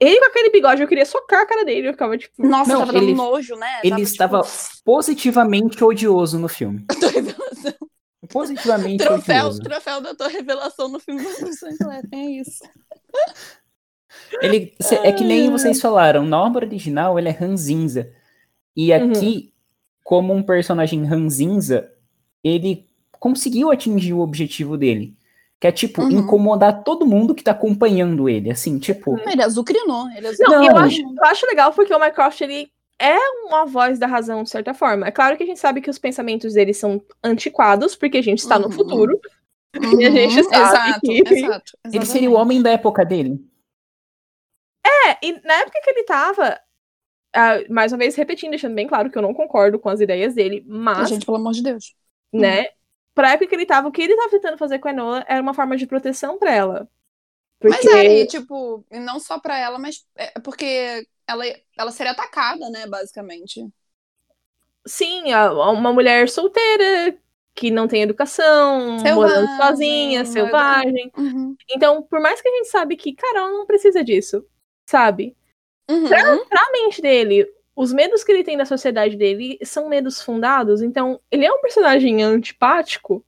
ele 0.00 0.20
com 0.20 0.26
aquele 0.26 0.50
bigode, 0.50 0.82
eu 0.82 0.88
queria 0.88 1.06
socar 1.06 1.40
a 1.40 1.46
cara 1.46 1.64
dele. 1.64 1.88
Eu 1.88 1.92
ficava 1.92 2.18
tipo. 2.18 2.34
Nossa, 2.46 2.72
Não, 2.72 2.80
tava 2.80 2.92
dando 2.92 3.04
ele- 3.04 3.14
nojo, 3.14 3.56
né? 3.56 3.80
Ele 3.82 3.90
Tava, 3.90 4.02
estava 4.02 4.40
Tipo, 4.42 4.82
positivamente 4.84 5.82
odioso 5.82 6.38
no 6.38 6.48
filme. 6.48 6.84
tua 7.00 7.08
revelação. 7.10 7.74
Positivamente 8.30 9.02
Troféu, 9.04 9.46
odioso. 9.46 9.62
troféu 9.62 10.00
da 10.02 10.14
tua 10.14 10.28
revelação 10.28 10.88
no 10.88 11.00
filme 11.00 11.22
do 11.22 11.52
Sinclair, 11.54 12.04
é 12.12 12.18
isso. 12.18 12.58
Ele 14.42 14.74
cê- 14.80 14.96
é 15.02 15.12
que 15.12 15.24
nem 15.24 15.50
vocês 15.50 15.80
falaram, 15.80 16.24
na 16.24 16.42
obra 16.42 16.66
original 16.66 17.18
ele 17.18 17.28
é 17.28 17.32
ranzinza. 17.32 18.10
E 18.76 18.92
aqui, 18.92 19.52
como 20.04 20.32
um 20.32 20.42
personagem 20.42 21.04
ranzinza, 21.04 21.90
ele 22.42 22.86
conseguiu 23.18 23.70
atingir 23.70 24.12
o 24.12 24.20
objetivo 24.20 24.76
dele. 24.76 25.16
Que 25.60 25.66
é, 25.66 25.72
tipo, 25.72 26.02
Uhum. 26.02 26.10
incomodar 26.10 26.84
todo 26.84 27.04
mundo 27.04 27.34
que 27.34 27.42
tá 27.42 27.50
acompanhando 27.50 28.28
ele. 28.28 28.48
Assim, 28.50 28.78
tipo. 28.78 29.18
Ele 29.28 29.42
azucrinou. 29.42 30.08
Ele 30.10 30.20
Não, 30.22 30.30
azucrinou. 30.30 30.64
eu, 30.64 30.72
Não. 30.74 30.78
acho, 30.82 31.00
eu 31.00 31.24
acho 31.24 31.46
legal 31.46 31.72
porque 31.72 31.92
o 31.92 31.98
Mycroft, 31.98 32.40
ele 32.42 32.70
é 33.00 33.16
uma 33.44 33.66
voz 33.66 33.98
da 33.98 34.06
razão, 34.06 34.44
de 34.44 34.50
certa 34.50 34.72
forma. 34.72 35.08
É 35.08 35.10
claro 35.10 35.36
que 35.36 35.42
a 35.42 35.46
gente 35.46 35.58
sabe 35.58 35.80
que 35.80 35.90
os 35.90 35.98
pensamentos 35.98 36.54
dele 36.54 36.72
são 36.72 37.02
antiquados, 37.24 37.96
porque 37.96 38.18
a 38.18 38.22
gente 38.22 38.38
está 38.38 38.56
no 38.56 38.66
Uhum. 38.66 38.72
futuro. 38.72 39.18
Uhum, 39.76 40.00
E 40.00 40.06
a 40.06 40.10
gente 40.10 40.44
sabe 40.44 40.56
exato, 40.56 41.00
que- 41.00 41.22
exato, 41.34 41.72
Ele 41.92 42.06
seria 42.06 42.30
o 42.30 42.34
homem 42.34 42.62
da 42.62 42.70
época 42.70 43.04
dele. 43.04 43.40
É, 45.06 45.18
e 45.22 45.32
na 45.46 45.54
época 45.54 45.80
que 45.82 45.90
ele 45.90 46.04
tava. 46.04 46.60
ah, 47.34 47.56
mais 47.70 47.92
uma 47.92 47.98
vez, 47.98 48.14
repetindo, 48.16 48.50
deixando 48.50 48.74
bem 48.74 48.86
claro 48.86 49.10
que 49.10 49.18
eu 49.18 49.22
não 49.22 49.34
concordo 49.34 49.78
com 49.78 49.88
as 49.88 50.00
ideias 50.00 50.34
dele, 50.34 50.64
mas, 50.66 51.08
Gente, 51.08 51.26
pelo 51.26 51.36
amor 51.38 51.52
de 51.52 51.62
Deus. 51.62 51.94
né, 52.32 52.66
pra 53.14 53.32
época 53.32 53.48
que 53.48 53.54
ele 53.54 53.66
tava, 53.66 53.88
o 53.88 53.92
que 53.92 54.02
ele 54.02 54.16
tava 54.16 54.30
tentando 54.30 54.58
fazer 54.58 54.78
com 54.78 54.88
a 54.88 54.90
Enola 54.92 55.24
era 55.28 55.42
uma 55.42 55.54
forma 55.54 55.76
de 55.76 55.86
proteção 55.86 56.38
pra 56.38 56.52
ela. 56.54 56.88
Porque... 57.60 57.76
Mas 57.84 57.94
é, 57.94 58.20
e, 58.20 58.26
tipo, 58.26 58.84
não 58.90 59.18
só 59.18 59.38
pra 59.40 59.58
ela, 59.58 59.78
mas 59.78 60.06
é 60.16 60.38
porque 60.40 61.06
ela, 61.26 61.44
ela 61.76 61.90
seria 61.90 62.12
atacada, 62.12 62.70
né, 62.70 62.86
basicamente. 62.86 63.66
Sim, 64.86 65.34
uma 65.34 65.92
mulher 65.92 66.28
solteira, 66.28 67.18
que 67.54 67.70
não 67.70 67.88
tem 67.88 68.02
educação, 68.02 68.98
morando 69.14 69.48
Selvagem, 69.48 69.56
sozinha, 69.56 70.22
não- 70.22 70.32
selvagem. 70.32 71.12
Uhum. 71.16 71.56
Então, 71.68 72.02
por 72.02 72.20
mais 72.20 72.40
que 72.40 72.48
a 72.48 72.52
gente 72.52 72.68
sabe 72.68 72.96
que, 72.96 73.12
cara, 73.14 73.40
ela 73.40 73.50
não 73.50 73.66
precisa 73.66 74.02
disso, 74.04 74.46
sabe? 74.88 75.36
Uhum. 75.90 76.08
Pra 76.08 76.72
mente 76.72 77.02
dele, 77.02 77.46
os 77.76 77.92
medos 77.92 78.24
que 78.24 78.32
ele 78.32 78.42
tem 78.42 78.56
da 78.56 78.64
sociedade 78.64 79.16
dele 79.16 79.58
são 79.62 79.86
medos 79.86 80.22
fundados, 80.22 80.80
então 80.80 81.20
ele 81.30 81.44
é 81.44 81.52
um 81.52 81.60
personagem 81.60 82.22
antipático, 82.22 83.22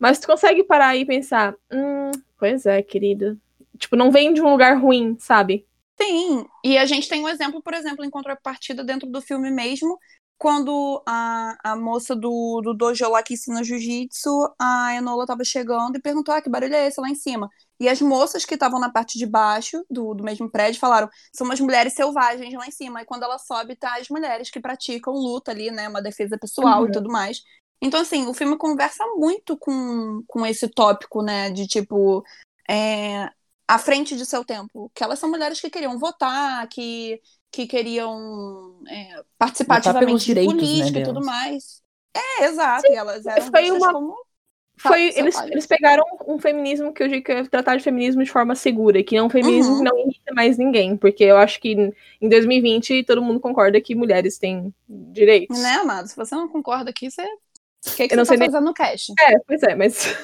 mas 0.00 0.18
tu 0.18 0.26
consegue 0.26 0.64
parar 0.64 0.96
e 0.96 1.06
pensar, 1.06 1.54
hum, 1.72 2.10
pois 2.36 2.66
é, 2.66 2.82
querido. 2.82 3.38
Tipo, 3.78 3.94
não 3.94 4.10
vem 4.10 4.34
de 4.34 4.42
um 4.42 4.50
lugar 4.50 4.76
ruim, 4.76 5.16
sabe? 5.20 5.64
Sim, 6.00 6.44
e 6.64 6.76
a 6.76 6.84
gente 6.84 7.08
tem 7.08 7.22
um 7.22 7.28
exemplo, 7.28 7.62
por 7.62 7.72
exemplo, 7.72 8.04
em 8.04 8.10
contrapartida 8.10 8.82
dentro 8.82 9.08
do 9.08 9.22
filme 9.22 9.50
mesmo, 9.50 9.98
quando 10.38 11.02
a, 11.06 11.56
a 11.64 11.76
moça 11.76 12.14
do, 12.14 12.60
do 12.62 12.74
dojo 12.74 13.08
lá 13.10 13.22
que 13.22 13.34
ensina 13.34 13.64
jiu-jitsu, 13.64 14.54
a 14.58 14.94
Enola 14.94 15.26
tava 15.26 15.44
chegando 15.44 15.96
e 15.96 16.00
perguntou, 16.00 16.34
ah, 16.34 16.42
que 16.42 16.50
barulho 16.50 16.74
é 16.74 16.86
esse 16.86 17.00
lá 17.00 17.08
em 17.08 17.14
cima? 17.14 17.48
E 17.80 17.88
as 17.88 18.00
moças 18.00 18.44
que 18.44 18.54
estavam 18.54 18.78
na 18.80 18.90
parte 18.90 19.18
de 19.18 19.26
baixo 19.26 19.84
do, 19.90 20.14
do 20.14 20.24
mesmo 20.24 20.50
prédio 20.50 20.80
falaram, 20.80 21.08
são 21.32 21.46
umas 21.46 21.60
mulheres 21.60 21.94
selvagens 21.94 22.52
lá 22.54 22.66
em 22.66 22.70
cima, 22.70 23.02
e 23.02 23.04
quando 23.06 23.22
ela 23.24 23.38
sobe, 23.38 23.76
tá 23.76 23.96
as 23.98 24.08
mulheres 24.08 24.50
que 24.50 24.60
praticam 24.60 25.14
luta 25.14 25.50
ali, 25.50 25.70
né, 25.70 25.88
uma 25.88 26.02
defesa 26.02 26.38
pessoal 26.38 26.82
Uhum. 26.82 26.88
e 26.88 26.92
tudo 26.92 27.10
mais. 27.10 27.42
Então, 27.80 28.00
assim, 28.00 28.26
o 28.26 28.34
filme 28.34 28.56
conversa 28.56 29.04
muito 29.16 29.56
com, 29.56 30.22
com 30.26 30.46
esse 30.46 30.68
tópico, 30.68 31.22
né, 31.22 31.50
de 31.50 31.66
tipo, 31.66 32.24
é, 32.68 33.30
à 33.68 33.78
frente 33.78 34.16
de 34.16 34.24
seu 34.26 34.44
tempo. 34.44 34.90
Que 34.94 35.04
elas 35.04 35.18
são 35.18 35.30
mulheres 35.30 35.60
que 35.60 35.70
queriam 35.70 35.98
votar, 35.98 36.66
que, 36.68 37.20
que 37.50 37.66
queriam 37.66 38.80
é, 38.88 39.22
participar 39.38 39.78
Lutar 39.78 39.96
ativamente 39.96 40.20
de 40.20 40.26
direitos, 40.26 40.54
né, 40.54 40.60
política 40.60 40.98
e 41.00 41.02
tudo 41.04 41.24
mais. 41.24 41.82
É, 42.14 42.44
exato. 42.46 42.86
e 42.86 42.94
elas 42.94 43.24
eram 43.26 43.50
foi 43.50 43.70
uma- 43.70 43.92
como. 43.92 44.26
Foi, 44.78 45.08
eles, 45.16 45.40
eles 45.44 45.66
pegaram 45.66 46.04
um 46.28 46.38
feminismo 46.38 46.92
que 46.92 47.02
eu 47.02 47.08
digo 47.08 47.24
que 47.24 47.32
é 47.32 47.42
tratar 47.44 47.76
de 47.76 47.82
feminismo 47.82 48.22
de 48.22 48.30
forma 48.30 48.54
segura, 48.54 49.02
que 49.02 49.16
é 49.16 49.22
um 49.22 49.30
feminismo 49.30 49.72
Uhum. 49.72 49.78
que 49.78 49.84
não 49.84 49.98
irrita 50.00 50.34
mais 50.34 50.58
ninguém, 50.58 50.98
porque 50.98 51.24
eu 51.24 51.38
acho 51.38 51.58
que 51.62 51.72
em 52.20 52.28
2020 52.28 53.02
todo 53.04 53.22
mundo 53.22 53.40
concorda 53.40 53.80
que 53.80 53.94
mulheres 53.94 54.36
têm 54.36 54.74
direitos. 54.86 55.58
Né, 55.58 55.76
amado? 55.76 56.08
Se 56.08 56.14
você 56.14 56.34
não 56.34 56.46
concorda 56.46 56.90
aqui, 56.90 57.10
você. 57.10 57.22
O 57.22 57.96
que, 57.96 58.06
que 58.08 58.12
Eu 58.12 58.18
não 58.18 58.24
você 58.26 58.32
tá 58.32 58.36
sei 58.36 58.36
nem- 58.36 58.50
fazendo 58.50 58.66
no 58.66 58.74
cast? 58.74 59.12
É, 59.18 59.38
pois 59.46 59.62
é, 59.62 59.74
mas 59.74 60.14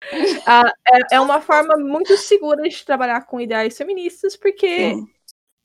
ah, 0.46 0.70
é, 0.88 1.16
é 1.16 1.20
uma 1.20 1.40
forma 1.40 1.74
muito 1.78 2.14
segura 2.18 2.68
de 2.68 2.84
trabalhar 2.84 3.24
com 3.24 3.40
ideais 3.40 3.74
feministas, 3.78 4.36
porque 4.36 4.90
Sim. 4.90 5.06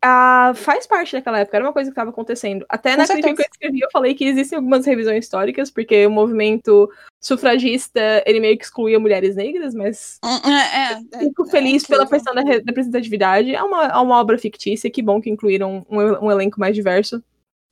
Ah, 0.03 0.53
faz 0.55 0.85
parte 0.85 1.13
daquela 1.13 1.39
época, 1.39 1.57
era 1.57 1.65
uma 1.65 1.73
coisa 1.73 1.89
que 1.89 1.93
estava 1.93 2.09
acontecendo. 2.11 2.65
Até 2.69 2.91
Com 2.91 2.97
na 2.97 3.07
crítica 3.07 3.23
que 3.23 3.29
eu 3.31 3.35
certeza. 3.37 3.49
escrevi, 3.53 3.79
eu 3.81 3.89
falei 3.91 4.13
que 4.13 4.25
existem 4.25 4.55
algumas 4.57 4.85
revisões 4.85 5.25
históricas, 5.25 5.71
porque 5.71 6.05
o 6.05 6.11
movimento 6.11 6.89
sufragista, 7.19 7.99
ele 8.25 8.39
meio 8.39 8.57
que 8.57 8.63
excluía 8.63 8.99
mulheres 8.99 9.35
negras, 9.35 9.73
mas 9.73 10.19
É, 10.23 10.37
é, 10.49 10.93
é, 10.93 11.19
fico 11.19 11.45
é 11.47 11.49
feliz 11.49 11.85
pela 11.85 12.07
questão 12.07 12.33
da 12.33 12.41
re- 12.41 12.63
representatividade. 12.65 13.53
É 13.55 13.61
uma, 13.63 13.85
é 13.85 13.97
uma 13.97 14.19
obra 14.19 14.37
fictícia, 14.37 14.89
que 14.89 15.01
bom 15.01 15.19
que 15.19 15.29
incluíram 15.29 15.85
um, 15.89 15.97
um 16.25 16.31
elenco 16.31 16.59
mais 16.59 16.75
diverso. 16.75 17.23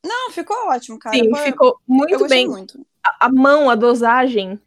Não, 0.05 0.31
ficou 0.31 0.55
ótimo, 0.69 0.99
cara. 0.99 1.15
Sim, 1.15 1.29
Foi- 1.29 1.39
ficou 1.45 1.79
muito 1.87 2.27
bem. 2.27 2.47
muito. 2.47 2.85
A, 3.03 3.27
a 3.27 3.29
mão, 3.31 3.69
a 3.69 3.75
dosagem 3.75 4.59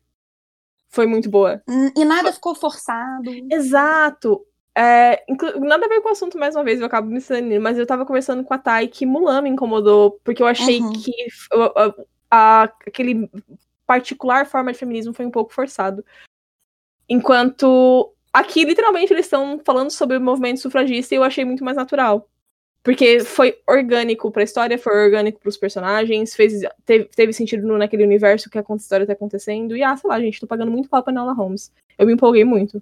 foi 0.89 1.07
muito 1.07 1.29
boa. 1.29 1.63
Hum, 1.69 1.91
E 1.97 2.05
nada 2.05 2.33
ficou 2.33 2.55
forçado. 2.55 3.31
Exato. 3.51 4.45
É, 4.77 5.25
nada 5.61 5.87
a 5.87 5.89
ver 5.89 6.01
com 6.01 6.09
o 6.09 6.13
assunto, 6.13 6.39
mais 6.39 6.55
uma 6.55 6.63
vez, 6.63 6.79
eu 6.81 6.87
acabo 6.87 7.09
me 7.11 7.19
estendendo, 7.19 7.61
mas 7.61 7.77
eu 7.79 7.87
tava 7.87 8.07
conversando 8.07 8.45
com 8.45 8.55
a 8.55 8.59
Thay 8.59 8.87
que 8.89 9.05
Mulan 9.05 9.43
me 9.43 9.51
incomodou, 9.51 10.21
porque 10.23 10.41
eu 10.43 10.47
achei 10.47 10.81
Uhum. 10.81 10.93
que 10.93 11.13
a- 11.53 11.95
a- 12.31 12.63
aquele 12.87 13.29
particular 13.87 14.47
forma 14.47 14.73
de 14.73 14.79
feminismo 14.79 15.13
foi 15.13 15.27
um 15.27 15.31
pouco 15.31 15.53
forçado. 15.53 16.05
Enquanto 17.09 18.13
aqui, 18.33 18.65
literalmente, 18.65 19.13
eles 19.13 19.27
estão 19.27 19.61
falando 19.65 19.91
sobre 19.91 20.17
o 20.17 20.21
movimento 20.21 20.61
sufragista 20.61 21.15
e 21.15 21.19
eu 21.19 21.25
achei 21.25 21.45
muito 21.45 21.65
mais 21.65 21.77
natural. 21.77 22.29
Porque 22.83 23.21
foi 23.21 23.59
orgânico 23.69 24.31
pra 24.31 24.45
história, 24.45 24.79
foi 24.79 24.95
orgânico 25.07 25.41
pros 25.41 25.57
personagens, 25.57 26.35
fez, 26.37 26.61
teve, 26.85 27.05
teve 27.07 27.33
sentido 27.33 27.67
no- 27.67 27.77
naquele 27.79 28.05
universo 28.05 28.49
que 28.49 28.59
a 28.59 28.65
história 28.77 29.07
tá 29.07 29.13
acontecendo. 29.15 29.77
E, 29.77 29.83
ah, 29.83 29.97
sei 29.97 30.09
lá, 30.09 30.21
gente, 30.21 30.41
tô 30.41 30.47
pagando 30.47 30.71
muito 30.71 30.89
pau 30.89 31.03
pra 31.03 31.13
Nola 31.13 31.33
Holmes. 31.33 31.73
Eu 31.99 32.07
me 32.07 32.13
empolguei 32.13 32.45
muito. 32.45 32.81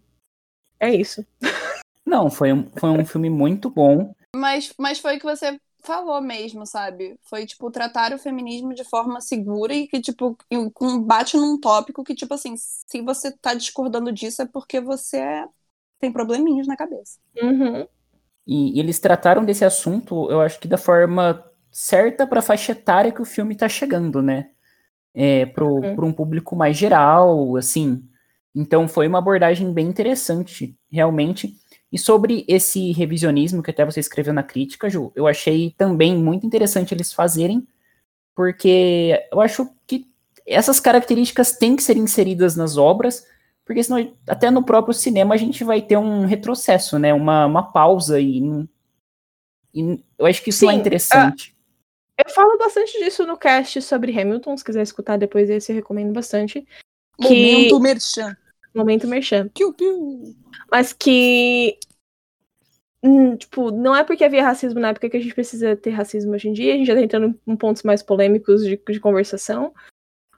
É 0.79 0.95
isso. 0.95 1.25
Não, 2.07 2.31
foi 2.31 2.53
um, 2.53 2.71
foi 2.77 2.91
um 2.91 3.05
filme 3.05 3.29
muito 3.29 3.69
bom. 3.69 4.15
Mas, 4.35 4.73
mas 4.79 4.99
foi 4.99 5.17
o 5.17 5.19
que 5.19 5.25
você 5.25 5.59
falou 5.83 6.21
mesmo, 6.21 6.67
sabe? 6.67 7.19
Foi, 7.23 7.47
tipo, 7.47 7.71
tratar 7.71 8.13
o 8.13 8.19
feminismo 8.19 8.75
de 8.75 8.85
forma 8.85 9.21
segura 9.21 9.75
e 9.75 9.87
que, 9.87 10.01
tipo, 10.01 10.37
bate 11.05 11.37
num 11.37 11.59
tópico 11.59 12.05
que, 12.05 12.15
tipo 12.15 12.35
assim, 12.35 12.55
se 12.57 13.03
você 13.03 13.31
tá 13.33 13.55
discordando 13.55 14.13
disso 14.13 14.43
é 14.43 14.47
porque 14.47 14.81
você 14.81 15.19
é- 15.19 15.45
tem 15.99 16.13
probleminhas 16.13 16.67
na 16.67 16.77
cabeça. 16.77 17.19
Uhum. 17.41 17.87
E, 18.47 18.77
e 18.77 18.81
eles 18.81 18.99
trataram 19.01 19.45
desse 19.45 19.65
assunto, 19.65 20.31
eu 20.31 20.41
acho 20.41 20.59
que 20.61 20.69
da 20.69 20.79
forma 20.79 21.45
certa 21.71 22.27
para 22.27 22.41
a 22.41 22.43
faixa 22.43 22.73
etária 22.73 23.13
que 23.13 23.23
o 23.23 23.25
filme 23.25 23.57
tá 23.57 23.69
chegando, 23.69 24.23
né? 24.23 24.51
É, 25.15 25.47
pro, 25.47 25.67
Uhum. 25.77 25.97
pro 25.97 26.07
um 26.07 26.13
público 26.13 26.55
mais 26.57 26.77
geral, 26.77 27.57
assim. 27.57 28.03
Então 28.55 28.89
foi 28.89 29.09
uma 29.09 29.19
abordagem 29.19 29.73
bem 29.73 29.87
interessante, 29.87 30.77
realmente. 30.91 31.57
E 31.93 31.99
sobre 31.99 32.45
esse 32.49 32.93
revisionismo 32.93 33.63
que 33.63 33.71
até 33.71 33.85
você 33.85 34.01
escreveu 34.01 34.35
na 34.35 34.43
crítica, 34.43 34.91
Ju, 34.91 35.13
eu 35.15 35.27
achei 35.27 35.75
também 35.79 36.17
muito 36.17 36.47
interessante 36.47 36.93
eles 36.93 37.13
fazerem, 37.13 37.67
porque 38.35 39.19
eu 39.33 39.41
acho 39.41 39.71
que 39.87 40.07
essas 40.47 40.81
características 40.81 41.53
têm 41.53 41.77
que 41.77 41.83
ser 41.83 41.97
inseridas 41.97 42.57
nas 42.57 42.77
obras, 42.77 43.27
porque 43.65 43.83
senão 43.83 44.15
até 44.29 44.51
no 44.51 44.65
próprio 44.65 44.95
cinema 44.95 45.35
a 45.35 45.39
gente 45.39 45.65
vai 45.65 45.81
ter 45.81 45.97
um 45.97 46.27
retrocesso, 46.27 46.99
né? 46.99 47.15
Uma, 47.15 47.47
uma 47.47 47.73
pausa 47.73 48.21
e, 48.21 48.41
e 49.75 50.05
eu 50.19 50.27
acho 50.27 50.43
que 50.43 50.51
isso 50.51 50.69
é 50.69 50.73
Sim, 50.73 50.81
interessante. 50.81 51.57
Eu 52.19 52.31
falo 52.31 52.57
bastante 52.59 52.99
disso 52.99 53.27
no 53.27 53.37
cast 53.37 53.83
sobre 53.83 54.19
Hamilton, 54.19 54.57
se 54.57 54.65
quiser 54.65 54.83
escutar 54.83 55.17
depois 55.19 55.49
desse, 55.49 55.71
eu 55.71 55.77
recomendo 55.77 56.13
bastante. 56.13 56.67
Que- 57.21 57.29
Momento 57.29 57.81
merchan. 57.81 58.37
Momento 58.77 59.09
merchan. 59.09 59.49
Piu, 59.49 59.73
piu. 59.73 60.35
Mas 60.71 60.93
que. 60.93 61.79
hum, 63.03 63.37
tipo, 63.37 63.71
não 63.71 63.97
é 63.97 64.05
porque 64.05 64.25
havia 64.25 64.45
racismo 64.45 64.79
na 64.79 64.89
época 64.89 65.09
que 65.09 65.17
a 65.17 65.21
gente 65.21 65.35
precisa 65.35 65.75
ter 65.75 65.91
racismo 65.91 66.33
hoje 66.33 66.49
em 66.49 66.53
dia. 66.53 66.75
A 66.75 66.77
gente 66.77 66.87
já 66.87 66.95
tá 66.95 67.01
entrando 67.01 67.35
em 67.47 67.57
pontos 67.57 67.83
mais 67.83 68.03
polêmicos 68.03 68.63
de, 68.65 68.77
de 68.77 69.01
conversação. 69.01 69.73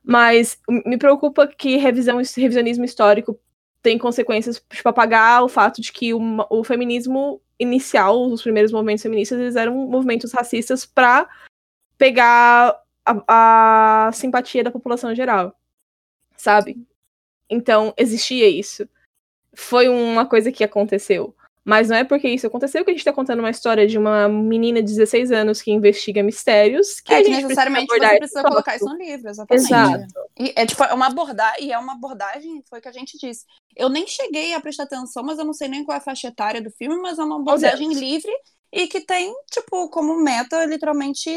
Mas 0.04 0.58
me 0.86 0.96
preocupa 0.96 1.46
que 1.46 1.76
revisão, 1.76 2.22
revisionismo 2.36 2.84
histórico 2.84 3.38
tem 3.82 3.98
consequências 3.98 4.58
para 4.58 4.90
apagar 4.90 5.44
o 5.44 5.48
fato 5.48 5.80
de 5.80 5.92
que 5.92 6.14
o, 6.14 6.20
o 6.48 6.64
feminismo 6.64 7.42
inicial, 7.58 8.26
os 8.26 8.42
primeiros 8.42 8.72
movimentos 8.72 9.02
feministas, 9.02 9.38
eles 9.38 9.56
eram 9.56 9.74
movimentos 9.74 10.32
racistas 10.32 10.86
para 10.86 11.28
pegar 11.98 12.80
a, 13.04 14.06
a 14.06 14.12
simpatia 14.12 14.64
da 14.64 14.70
população 14.70 15.14
geral, 15.14 15.54
sabe? 16.36 16.87
Então, 17.48 17.94
existia 17.96 18.48
isso. 18.48 18.88
Foi 19.54 19.88
uma 19.88 20.26
coisa 20.26 20.52
que 20.52 20.62
aconteceu. 20.62 21.34
Mas 21.68 21.90
não 21.90 21.96
é 21.96 22.02
porque 22.02 22.26
isso 22.26 22.46
aconteceu 22.46 22.82
que 22.82 22.90
a 22.90 22.94
gente 22.94 23.04
tá 23.04 23.12
contando 23.12 23.40
uma 23.40 23.50
história 23.50 23.86
de 23.86 23.98
uma 23.98 24.26
menina 24.26 24.80
de 24.80 24.88
16 24.88 25.30
anos 25.30 25.60
que 25.60 25.70
investiga 25.70 26.22
mistérios 26.22 26.98
que 26.98 27.12
É 27.12 27.18
a 27.18 27.22
que 27.22 27.26
gente 27.26 27.42
necessariamente 27.42 27.86
precisa 27.88 28.08
você 28.08 28.18
precisa 28.18 28.42
colocar 28.42 28.76
isso 28.76 28.84
no 28.86 28.96
livro, 28.96 29.28
exatamente. 29.28 29.66
Exato. 29.66 30.06
E 30.38 30.52
é 30.56 30.64
tipo 30.64 30.82
é 30.82 30.94
uma 30.94 31.08
abordagem, 31.08 31.66
e 31.66 31.72
é 31.72 31.78
uma 31.78 31.92
abordagem, 31.92 32.62
foi 32.70 32.78
o 32.78 32.82
que 32.82 32.88
a 32.88 32.92
gente 32.92 33.18
disse. 33.18 33.44
Eu 33.76 33.90
nem 33.90 34.06
cheguei 34.06 34.54
a 34.54 34.60
prestar 34.62 34.84
atenção, 34.84 35.22
mas 35.22 35.38
eu 35.38 35.44
não 35.44 35.52
sei 35.52 35.68
nem 35.68 35.84
qual 35.84 35.94
é 35.94 35.98
a 35.98 36.02
faixa 36.02 36.28
etária 36.28 36.62
do 36.62 36.70
filme, 36.70 36.96
mas 37.02 37.18
é 37.18 37.22
uma 37.22 37.36
abordagem 37.36 37.92
livre 37.92 38.32
e 38.72 38.86
que 38.86 39.02
tem, 39.02 39.34
tipo, 39.50 39.90
como 39.90 40.16
meta, 40.22 40.64
literalmente, 40.64 41.30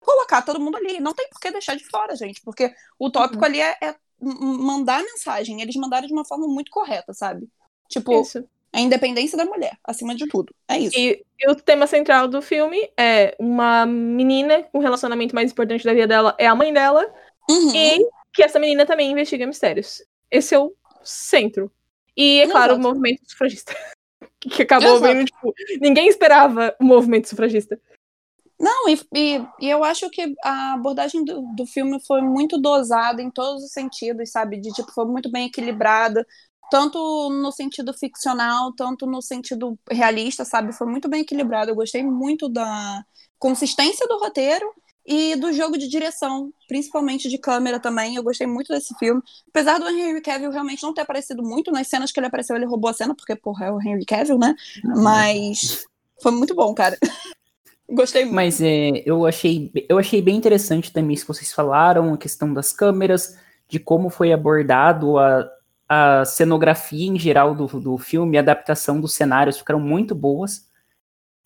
colocar 0.00 0.42
todo 0.42 0.58
mundo 0.58 0.78
ali. 0.78 0.98
Não 0.98 1.14
tem 1.14 1.28
por 1.28 1.38
que 1.38 1.50
deixar 1.52 1.76
de 1.76 1.84
fora, 1.84 2.16
gente, 2.16 2.40
porque 2.42 2.74
o 2.98 3.04
Uhum. 3.04 3.10
tópico 3.12 3.44
ali 3.44 3.60
é, 3.60 3.76
é 3.80 3.94
mandar 4.20 5.02
mensagem. 5.02 5.60
Eles 5.60 5.76
mandaram 5.76 6.06
de 6.06 6.12
uma 6.12 6.24
forma 6.24 6.46
muito 6.46 6.70
correta, 6.70 7.12
sabe? 7.12 7.48
Tipo, 7.88 8.20
Isso. 8.20 8.44
a 8.72 8.80
independência 8.80 9.36
da 9.36 9.44
mulher, 9.44 9.76
acima 9.84 10.14
de 10.14 10.26
tudo. 10.28 10.54
É 10.68 10.78
isso. 10.78 10.96
E, 10.98 11.24
e 11.40 11.50
o 11.50 11.54
tema 11.56 11.86
central 11.86 12.28
do 12.28 12.40
filme 12.40 12.88
é 12.96 13.34
uma 13.38 13.84
menina, 13.86 14.64
o 14.72 14.78
relacionamento 14.78 15.34
mais 15.34 15.50
importante 15.50 15.84
da 15.84 15.92
vida 15.92 16.06
dela 16.06 16.34
é 16.38 16.46
a 16.46 16.54
mãe 16.54 16.72
dela, 16.72 17.12
Uhum. 17.48 17.74
e 17.74 17.98
que 18.32 18.42
essa 18.44 18.60
menina 18.60 18.86
também 18.86 19.10
investiga 19.10 19.46
mistérios. 19.46 20.02
Esse 20.30 20.54
é 20.54 20.58
o 20.58 20.72
centro. 21.02 21.70
E, 22.16 22.40
é 22.40 22.46
claro, 22.48 22.76
o 22.76 22.78
movimento 22.78 23.20
sufragista. 23.28 23.74
Que 24.42 24.62
acabou 24.62 24.96
Exato. 24.96 25.02
vendo, 25.02 25.26
tipo, 25.26 25.54
ninguém 25.82 26.08
esperava 26.08 26.74
o 26.80 26.84
movimento 26.84 27.28
sufragista. 27.28 27.78
Não, 28.60 28.88
e, 28.90 29.00
e, 29.14 29.46
e 29.58 29.70
eu 29.70 29.82
acho 29.82 30.10
que 30.10 30.34
a 30.44 30.74
abordagem 30.74 31.24
do, 31.24 31.40
do 31.56 31.66
filme 31.66 31.98
foi 32.06 32.20
muito 32.20 32.60
dosada 32.60 33.22
em 33.22 33.30
todos 33.30 33.64
os 33.64 33.72
sentidos, 33.72 34.30
sabe? 34.30 34.60
De 34.60 34.70
tipo, 34.70 34.92
foi 34.92 35.06
muito 35.06 35.30
bem 35.30 35.46
equilibrada, 35.46 36.26
tanto 36.70 36.98
no 37.30 37.50
sentido 37.50 37.94
ficcional, 37.94 38.74
tanto 38.74 39.06
no 39.06 39.22
sentido 39.22 39.78
realista, 39.90 40.44
sabe? 40.44 40.74
Foi 40.74 40.86
muito 40.86 41.08
bem 41.08 41.22
equilibrado. 41.22 41.70
Eu 41.70 41.74
gostei 41.74 42.02
muito 42.02 42.50
da 42.50 43.02
consistência 43.38 44.06
do 44.06 44.18
roteiro 44.18 44.66
e 45.06 45.36
do 45.36 45.54
jogo 45.54 45.78
de 45.78 45.88
direção, 45.88 46.52
principalmente 46.68 47.30
de 47.30 47.38
câmera 47.38 47.80
também. 47.80 48.14
Eu 48.16 48.22
gostei 48.22 48.46
muito 48.46 48.68
desse 48.74 48.94
filme. 48.98 49.22
Apesar 49.48 49.78
do 49.78 49.88
Henry 49.88 50.20
Cavill 50.20 50.50
realmente 50.50 50.82
não 50.82 50.92
ter 50.92 51.00
aparecido 51.00 51.42
muito 51.42 51.72
nas 51.72 51.88
cenas 51.88 52.12
que 52.12 52.20
ele 52.20 52.26
apareceu, 52.26 52.54
ele 52.56 52.66
roubou 52.66 52.90
a 52.90 52.94
cena, 52.94 53.14
porque, 53.16 53.34
porra, 53.34 53.66
é 53.66 53.72
o 53.72 53.80
Henry 53.80 54.04
Cavill, 54.04 54.38
né? 54.38 54.54
Mas 54.84 55.86
foi 56.22 56.30
muito 56.32 56.54
bom, 56.54 56.74
cara. 56.74 56.98
Gostei 57.90 58.24
muito. 58.24 58.34
Mas 58.34 58.60
é, 58.60 59.02
eu, 59.04 59.26
achei, 59.26 59.70
eu 59.88 59.98
achei 59.98 60.22
bem 60.22 60.36
interessante 60.36 60.92
também 60.92 61.14
isso 61.14 61.24
que 61.24 61.34
vocês 61.34 61.52
falaram, 61.52 62.14
a 62.14 62.18
questão 62.18 62.52
das 62.52 62.72
câmeras, 62.72 63.36
de 63.68 63.78
como 63.78 64.08
foi 64.08 64.32
abordado 64.32 65.18
a, 65.18 65.48
a 65.88 66.24
cenografia 66.24 67.08
em 67.08 67.18
geral 67.18 67.54
do, 67.54 67.66
do 67.66 67.98
filme, 67.98 68.36
a 68.36 68.40
adaptação 68.40 69.00
dos 69.00 69.14
cenários 69.14 69.58
ficaram 69.58 69.80
muito 69.80 70.14
boas. 70.14 70.68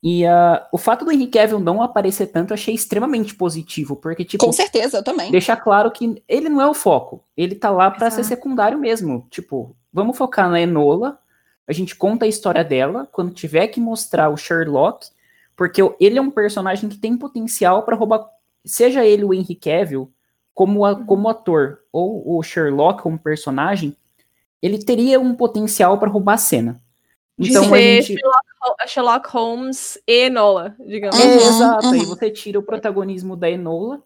E 0.07 0.27
ah, 0.27 0.69
o 0.71 0.77
fato 0.77 1.03
do 1.03 1.11
Henry 1.11 1.29
Cavill 1.29 1.59
não 1.59 1.81
aparecer 1.81 2.27
tanto 2.27 2.51
eu 2.51 2.55
achei 2.55 2.75
extremamente 2.75 3.35
positivo, 3.35 3.97
porque, 3.97 4.23
tipo, 4.23 4.45
Com 4.45 4.53
certeza, 4.53 4.99
eu 4.99 5.03
também. 5.03 5.31
deixar 5.31 5.57
claro 5.57 5.91
que 5.91 6.23
ele 6.29 6.51
não 6.51 6.61
é 6.61 6.69
o 6.69 6.75
foco. 6.75 7.25
Ele 7.35 7.55
tá 7.55 7.71
lá 7.71 7.91
pra 7.91 8.11
ser 8.11 8.23
secundário 8.23 8.79
mesmo. 8.79 9.27
Tipo, 9.31 9.75
vamos 9.91 10.19
focar 10.19 10.51
na 10.51 10.61
Enola. 10.61 11.19
A 11.67 11.73
gente 11.73 11.97
conta 11.97 12.27
a 12.27 12.29
história 12.29 12.63
dela. 12.63 13.09
Quando 13.11 13.33
tiver 13.33 13.69
que 13.69 13.81
mostrar 13.81 14.29
o 14.29 14.37
Sherlock, 14.37 15.07
porque 15.57 15.81
ele 16.01 16.19
é 16.19 16.23
um 16.23 16.31
personagem 16.31 16.89
que 16.89 16.99
tem 16.99 17.17
potencial 17.17 17.83
pra 17.83 17.97
roubar. 17.97 18.25
Seja 18.65 19.05
ele 19.05 19.25
o 19.25 19.33
Henry 19.35 19.55
Cavill, 19.55 20.11
como, 20.55 20.85
a- 20.85 21.05
como 21.05 21.29
ator, 21.29 21.81
ou 21.93 22.39
o 22.39 22.43
Sherlock 22.43 23.03
como 23.03 23.19
personagem, 23.19 23.97
ele 24.63 24.79
teria 24.79 25.21
um 25.21 25.35
potencial 25.35 25.99
pra 25.99 26.09
roubar 26.09 26.35
a 26.35 26.39
cena. 26.39 26.81
De 27.39 27.51
Então 27.51 27.65
a 27.65 27.69
ser 27.69 28.03
gente. 28.03 28.19
Sherlock, 28.19 28.47
Hol- 28.63 28.89
Sherlock 28.89 29.29
Holmes 29.31 29.99
e 30.07 30.31
Nola, 30.31 30.75
digamos. 30.87 31.19
É, 31.19 31.25
Uhum, 31.27 31.35
exato. 31.37 31.87
Aí 31.89 31.99
uhum. 32.01 32.07
você 32.07 32.31
tira 32.31 32.59
o 32.59 32.63
protagonismo 32.63 33.37
da 33.37 33.51
Enola 33.51 34.01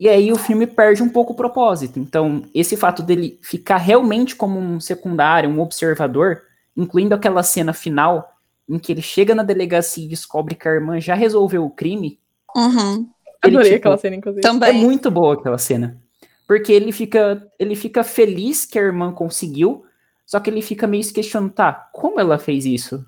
e 0.00 0.08
aí 0.08 0.32
o 0.32 0.36
filme 0.36 0.66
perde 0.66 1.02
um 1.02 1.08
pouco 1.08 1.32
o 1.32 1.36
propósito. 1.36 1.98
Então, 1.98 2.44
esse 2.54 2.76
fato 2.76 3.02
dele 3.02 3.38
ficar 3.42 3.76
realmente 3.78 4.36
como 4.36 4.58
um 4.58 4.78
secundário, 4.80 5.50
um 5.50 5.60
observador, 5.60 6.42
incluindo 6.76 7.14
aquela 7.14 7.42
cena 7.42 7.72
final 7.72 8.32
em 8.68 8.78
que 8.78 8.92
ele 8.92 9.02
chega 9.02 9.34
na 9.34 9.42
delegacia 9.42 10.04
e 10.04 10.08
descobre 10.08 10.54
que 10.54 10.68
a 10.68 10.72
irmã 10.72 11.00
já 11.00 11.14
resolveu 11.14 11.64
o 11.64 11.70
crime, 11.70 12.20
Uhum. 12.56 13.08
ele, 13.44 13.56
Adorei 13.56 13.64
tipo, 13.72 13.76
aquela 13.78 13.96
cena, 13.98 14.16
inclusive. 14.16 14.40
é 14.40 14.42
Também. 14.50 14.74
muito 14.74 15.10
boa 15.10 15.34
aquela 15.34 15.58
cena. 15.58 16.00
Porque 16.46 16.72
ele 16.72 16.92
fica, 16.92 17.46
ele 17.58 17.76
fica 17.76 18.02
feliz 18.02 18.64
que 18.64 18.78
a 18.78 18.82
irmã 18.82 19.12
conseguiu, 19.12 19.84
só 20.26 20.40
que 20.40 20.48
ele 20.50 20.62
fica 20.62 20.86
meio 20.86 21.04
se 21.04 21.12
questionando, 21.12 21.52
tá, 21.52 21.72
como 21.92 22.18
ela 22.18 22.38
fez 22.38 22.64
isso? 22.64 23.04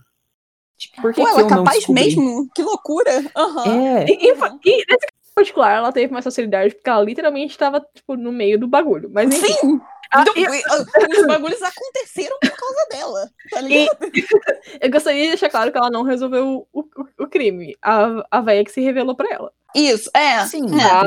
Por 1.00 1.12
que, 1.12 1.20
Pô, 1.20 1.26
que 1.26 1.30
ela 1.32 1.40
eu 1.42 1.46
é 1.46 1.50
não 1.50 1.58
capaz 1.58 1.78
descobri? 1.78 2.04
mesmo? 2.04 2.48
Que 2.54 2.62
loucura. 2.62 3.11
Aham. 3.36 3.64
É, 3.70 4.06
E, 4.08 4.12
e, 4.12 4.28
e 4.30 4.76
nesse 4.88 5.06
particular, 5.41 5.76
ela 5.76 5.93
teve 5.93 6.12
mais 6.12 6.24
facilidade, 6.24 6.74
porque 6.74 6.88
ela 6.91 7.03
literalmente 7.03 7.53
estava, 7.53 7.80
tipo, 7.95 8.16
no 8.16 8.30
meio 8.32 8.59
do 8.59 8.68
bagulho. 8.68 9.11
Mas 9.12 9.32
enfim. 9.34 9.53
Sim! 9.55 9.80
Ah, 10.12 10.22
Então, 10.22 10.34
e- 10.36 10.43
e- 10.45 11.20
os 11.20 11.26
bagulhos 11.26 11.62
aconteceram 11.62 12.36
por 12.41 12.51
causa 12.51 12.86
dela. 12.91 13.30
Tá 13.51 13.61
ligado? 13.61 13.99
eu 14.80 14.91
gostaria 14.91 15.22
de 15.22 15.28
deixar 15.28 15.49
claro 15.51 15.70
que 15.70 15.78
ela 15.78 15.91
não 15.91 16.03
resolveu 16.03 16.66
o, 16.72 16.80
o, 16.80 16.84
o 17.24 17.28
crime. 17.28 17.76
A, 17.80 18.24
a 18.30 18.41
véia 18.41 18.64
que 18.64 18.72
se 18.72 18.80
revelou 18.80 19.14
pra 19.14 19.32
ela. 19.32 19.53
Isso, 19.74 20.11
é. 20.14 20.45
sim. 20.47 20.66
É. 20.80 20.84
Ah, 20.84 21.05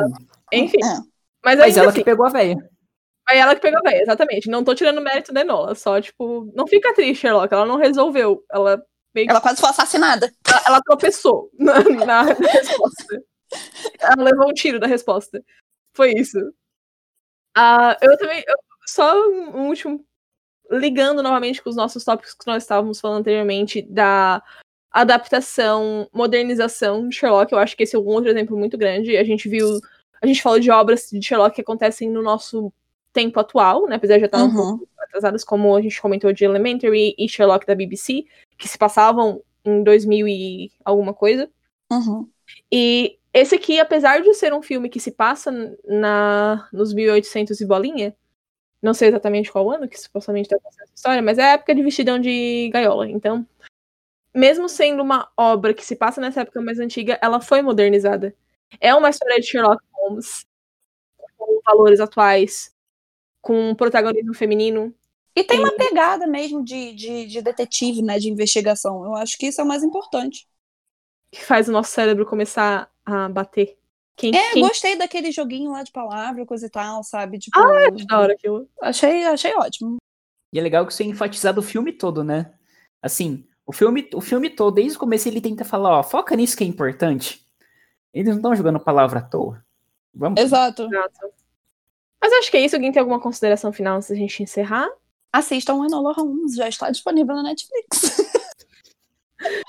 Enfim. 0.53 0.77
É. 0.83 0.97
Mas, 1.43 1.59
Mas 1.59 1.75
ela 1.77 1.89
assim, 1.89 1.99
que 1.99 2.05
pegou 2.05 2.25
a 2.25 2.29
véia. 2.29 2.55
Foi 3.27 3.37
ela 3.37 3.53
que 3.55 3.61
pegou 3.61 3.79
a 3.79 3.89
véia, 3.89 4.01
exatamente. 4.03 4.49
Não 4.49 4.63
tô 4.63 4.73
tirando 4.73 5.01
mérito 5.01 5.33
da 5.33 5.41
Enola. 5.41 5.75
Só, 5.75 5.99
tipo, 5.99 6.49
não 6.55 6.65
fica 6.65 6.93
triste, 6.93 7.21
Sherlock. 7.21 7.53
Ela 7.53 7.65
não 7.65 7.75
resolveu. 7.77 8.41
Ela 8.49 8.81
meio 9.13 9.27
que 9.27 9.31
Ela 9.31 9.41
quase 9.41 9.59
foi 9.59 9.69
assassinada. 9.69 10.31
ela, 10.47 10.61
ela 10.65 10.81
tropeçou 10.81 11.49
na, 11.59 11.79
na 12.05 12.21
resposta. 12.23 13.21
Ela 13.99 14.23
levou 14.23 14.49
um 14.49 14.53
tiro 14.53 14.79
da 14.79 14.87
resposta. 14.87 15.43
Foi 15.95 16.13
isso. 16.13 16.37
Ah, 17.55 17.97
eu 18.01 18.17
também. 18.17 18.43
eu- 18.47 18.55
só 18.87 19.13
um 19.29 19.57
um 19.57 19.67
último. 19.69 20.03
Ligando 20.71 21.21
novamente 21.21 21.61
com 21.61 21.69
os 21.69 21.75
nossos 21.75 22.03
tópicos 22.03 22.33
que 22.33 22.47
nós 22.47 22.63
estávamos 22.63 22.99
falando 22.99 23.19
anteriormente, 23.19 23.81
da 23.81 24.41
adaptação, 24.91 26.07
modernização 26.13 27.07
de 27.09 27.15
Sherlock, 27.15 27.51
eu 27.51 27.59
acho 27.59 27.75
que 27.75 27.83
esse 27.83 27.95
é 27.95 27.99
um 27.99 28.05
outro 28.05 28.29
exemplo 28.29 28.57
muito 28.57 28.77
grande. 28.77 29.17
A 29.17 29.23
gente 29.23 29.47
viu. 29.49 29.67
A 30.21 30.25
gente 30.25 30.41
falou 30.41 30.59
de 30.59 30.71
obras 30.71 31.09
de 31.11 31.21
Sherlock 31.21 31.53
que 31.55 31.61
acontecem 31.61 32.09
no 32.09 32.21
nosso 32.21 32.71
tempo 33.11 33.39
atual, 33.39 33.87
né? 33.87 33.97
Apesar 33.97 34.15
de 34.15 34.21
já 34.21 34.25
estar 34.27 34.39
um 34.43 34.47
Uhum. 34.47 34.77
pouco 34.79 34.87
atrasadas, 34.99 35.43
como 35.43 35.75
a 35.75 35.81
gente 35.81 36.01
comentou 36.01 36.31
de 36.31 36.45
Elementary 36.45 37.13
e 37.17 37.27
Sherlock 37.29 37.65
da 37.67 37.75
BBC, 37.75 38.25
que 38.57 38.67
se 38.67 38.77
passavam 38.77 39.43
em 39.65 39.83
2000 39.83 40.27
e 40.27 40.71
alguma 40.83 41.13
coisa. 41.13 41.49
Uhum. 41.91 42.27
E 42.71 43.19
esse 43.33 43.55
aqui, 43.55 43.79
apesar 43.79 44.21
de 44.21 44.33
ser 44.33 44.53
um 44.53 44.61
filme 44.61 44.89
que 44.89 44.99
se 44.99 45.11
passa 45.11 45.51
na 45.85 46.69
nos 46.71 46.93
1800 46.93 47.59
e 47.61 47.65
bolinha, 47.65 48.15
não 48.81 48.93
sei 48.93 49.09
exatamente 49.09 49.51
qual 49.51 49.71
ano 49.71 49.87
que 49.87 49.99
supostamente 49.99 50.47
está 50.47 50.59
passando 50.59 50.83
essa 50.83 50.93
história, 50.95 51.21
mas 51.21 51.37
é 51.37 51.43
a 51.43 51.53
época 51.53 51.73
de 51.75 51.83
vestidão 51.83 52.19
de 52.19 52.69
gaiola. 52.73 53.09
Então, 53.09 53.47
mesmo 54.33 54.67
sendo 54.69 55.01
uma 55.03 55.31
obra 55.37 55.73
que 55.73 55.85
se 55.85 55.95
passa 55.95 56.21
nessa 56.21 56.41
época 56.41 56.61
mais 56.61 56.79
antiga, 56.79 57.19
ela 57.21 57.39
foi 57.41 57.61
modernizada. 57.61 58.35
É 58.79 58.93
uma 58.95 59.09
história 59.09 59.39
de 59.39 59.47
Sherlock 59.47 59.83
Holmes 59.93 60.45
com 61.37 61.61
valores 61.65 61.99
atuais, 61.99 62.73
com 63.41 63.71
um 63.71 63.75
protagonismo 63.75 64.33
feminino. 64.33 64.93
E 65.35 65.43
tem 65.43 65.59
uma 65.59 65.75
pegada 65.75 66.27
mesmo 66.27 66.63
de, 66.63 66.93
de, 66.93 67.25
de 67.27 67.41
detetive, 67.41 68.01
né? 68.03 68.19
De 68.19 68.29
investigação. 68.29 69.03
Eu 69.05 69.15
acho 69.15 69.37
que 69.37 69.47
isso 69.47 69.61
é 69.61 69.63
o 69.63 69.67
mais 69.67 69.83
importante. 69.83 70.47
que 71.31 71.43
faz 71.43 71.67
o 71.67 71.71
nosso 71.71 71.91
cérebro 71.91 72.25
começar 72.25 72.92
a 73.05 73.29
bater. 73.29 73.77
Quem, 74.15 74.35
É, 74.35 74.53
quem 74.53 74.61
gostei 74.61 74.95
daquele 74.95 75.31
joguinho 75.31 75.71
lá 75.71 75.83
de 75.83 75.91
palavra, 75.91 76.45
coisa 76.45 76.67
e 76.67 76.69
tal, 76.69 77.03
sabe? 77.03 77.39
Tipo, 77.39 77.59
que 77.95 78.05
da 78.05 78.19
hora 78.19 78.33
aquilo. 78.33 78.69
achei, 78.81 79.23
achei 79.25 79.53
ótimo. 79.55 79.97
E 80.51 80.59
é 80.59 80.61
legal 80.61 80.85
que 80.85 80.93
isso 80.93 81.01
é 81.01 81.05
enfatizado 81.05 81.59
o 81.59 81.63
filme 81.63 81.91
todo, 81.91 82.23
né? 82.23 82.53
Assim, 83.01 83.45
o 83.65 83.73
filme, 83.73 84.07
o 84.13 84.21
filme 84.21 84.49
todo, 84.49 84.75
desde 84.75 84.95
o 84.97 84.99
começo, 84.99 85.27
ele 85.27 85.41
tenta 85.41 85.65
falar, 85.65 85.97
ó, 85.97 86.03
foca 86.03 86.35
nisso 86.35 86.55
que 86.55 86.63
é 86.63 86.67
importante. 86.67 87.43
Eles 88.13 88.29
não 88.29 88.35
estão 88.35 88.55
jogando 88.55 88.79
palavra 88.79 89.19
à 89.19 89.23
toa. 89.23 89.65
Vamos. 90.13 90.39
Exato. 90.39 90.83
Exato. 90.83 91.33
Mas 92.21 92.31
acho 92.33 92.51
que 92.51 92.57
é 92.57 92.65
isso. 92.65 92.75
Alguém 92.75 92.91
tem 92.91 92.99
alguma 92.99 93.19
consideração 93.19 93.73
final 93.73 93.97
antes 93.97 94.09
da 94.09 94.15
gente 94.15 94.43
encerrar? 94.43 94.87
Assistam 95.31 95.83
Enola 95.83 96.13
Holmes, 96.13 96.55
já 96.55 96.69
está 96.69 96.91
disponível 96.91 97.35
na 97.35 97.43
Netflix. 97.43 98.21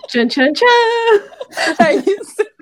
Tchan, 0.07 0.29
tchan, 0.29 0.53
tchan. 0.53 0.67
é 1.85 1.95
isso. 1.97 2.54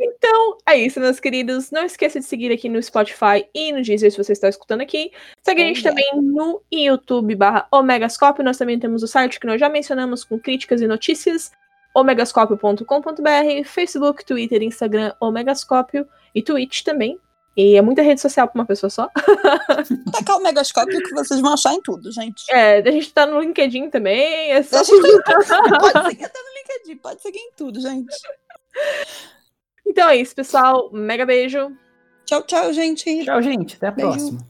Então, 0.00 0.58
é 0.66 0.76
isso, 0.76 0.98
meus 1.00 1.20
queridos. 1.20 1.70
Não 1.70 1.84
esqueça 1.84 2.18
de 2.18 2.26
seguir 2.26 2.52
aqui 2.52 2.68
no 2.68 2.82
Spotify 2.82 3.48
e 3.54 3.72
no 3.72 3.82
Deezer 3.82 4.10
se 4.10 4.16
você 4.16 4.32
está 4.32 4.48
escutando 4.48 4.80
aqui. 4.80 5.12
Segue 5.42 5.62
a 5.62 5.66
gente 5.66 5.82
também 5.82 6.10
no 6.16 6.62
YouTube 6.70 7.34
barra 7.34 7.66
Omegascope. 7.70 8.42
Nós 8.42 8.58
também 8.58 8.78
temos 8.78 9.02
o 9.02 9.06
site 9.06 9.38
que 9.38 9.46
nós 9.46 9.60
já 9.60 9.68
mencionamos 9.68 10.24
com 10.24 10.38
críticas 10.38 10.80
e 10.80 10.86
notícias, 10.86 11.52
omegascópio.com.br, 11.94 13.64
Facebook, 13.64 14.24
Twitter, 14.24 14.62
Instagram, 14.62 15.14
Omegascópio 15.20 16.06
e 16.34 16.42
Twitch 16.42 16.82
também. 16.82 17.18
E 17.60 17.74
é 17.76 17.82
muita 17.82 18.02
rede 18.02 18.20
social 18.20 18.46
para 18.46 18.60
uma 18.60 18.64
pessoa 18.64 18.88
só. 18.88 19.08
Tacar 20.12 20.36
o 20.36 20.42
megascópio 20.44 21.02
que 21.02 21.12
vocês 21.12 21.40
vão 21.40 21.52
achar 21.54 21.74
em 21.74 21.82
tudo, 21.82 22.12
gente. 22.12 22.44
É, 22.50 22.78
a 22.78 22.90
gente 22.92 23.12
tá 23.12 23.26
no 23.26 23.40
LinkedIn 23.40 23.90
também. 23.90 24.52
É 24.52 24.62
só 24.62 24.78
A 24.78 24.84
gente 24.84 25.22
tá- 25.24 25.34
pode 25.80 26.08
seguir 26.10 26.24
até 26.24 26.38
no 26.38 26.54
LinkedIn, 26.54 26.96
pode 26.98 27.20
seguir 27.20 27.38
em 27.40 27.50
tudo, 27.56 27.80
gente. 27.80 28.14
Então 29.84 30.08
é 30.08 30.16
isso, 30.16 30.36
pessoal. 30.36 30.88
Mega 30.92 31.26
beijo. 31.26 31.72
Tchau, 32.26 32.42
tchau, 32.44 32.72
gente. 32.72 33.24
Tchau, 33.24 33.42
gente. 33.42 33.74
Até 33.74 33.88
a 33.88 33.90
Beijo. 33.90 34.10
próxima. 34.12 34.46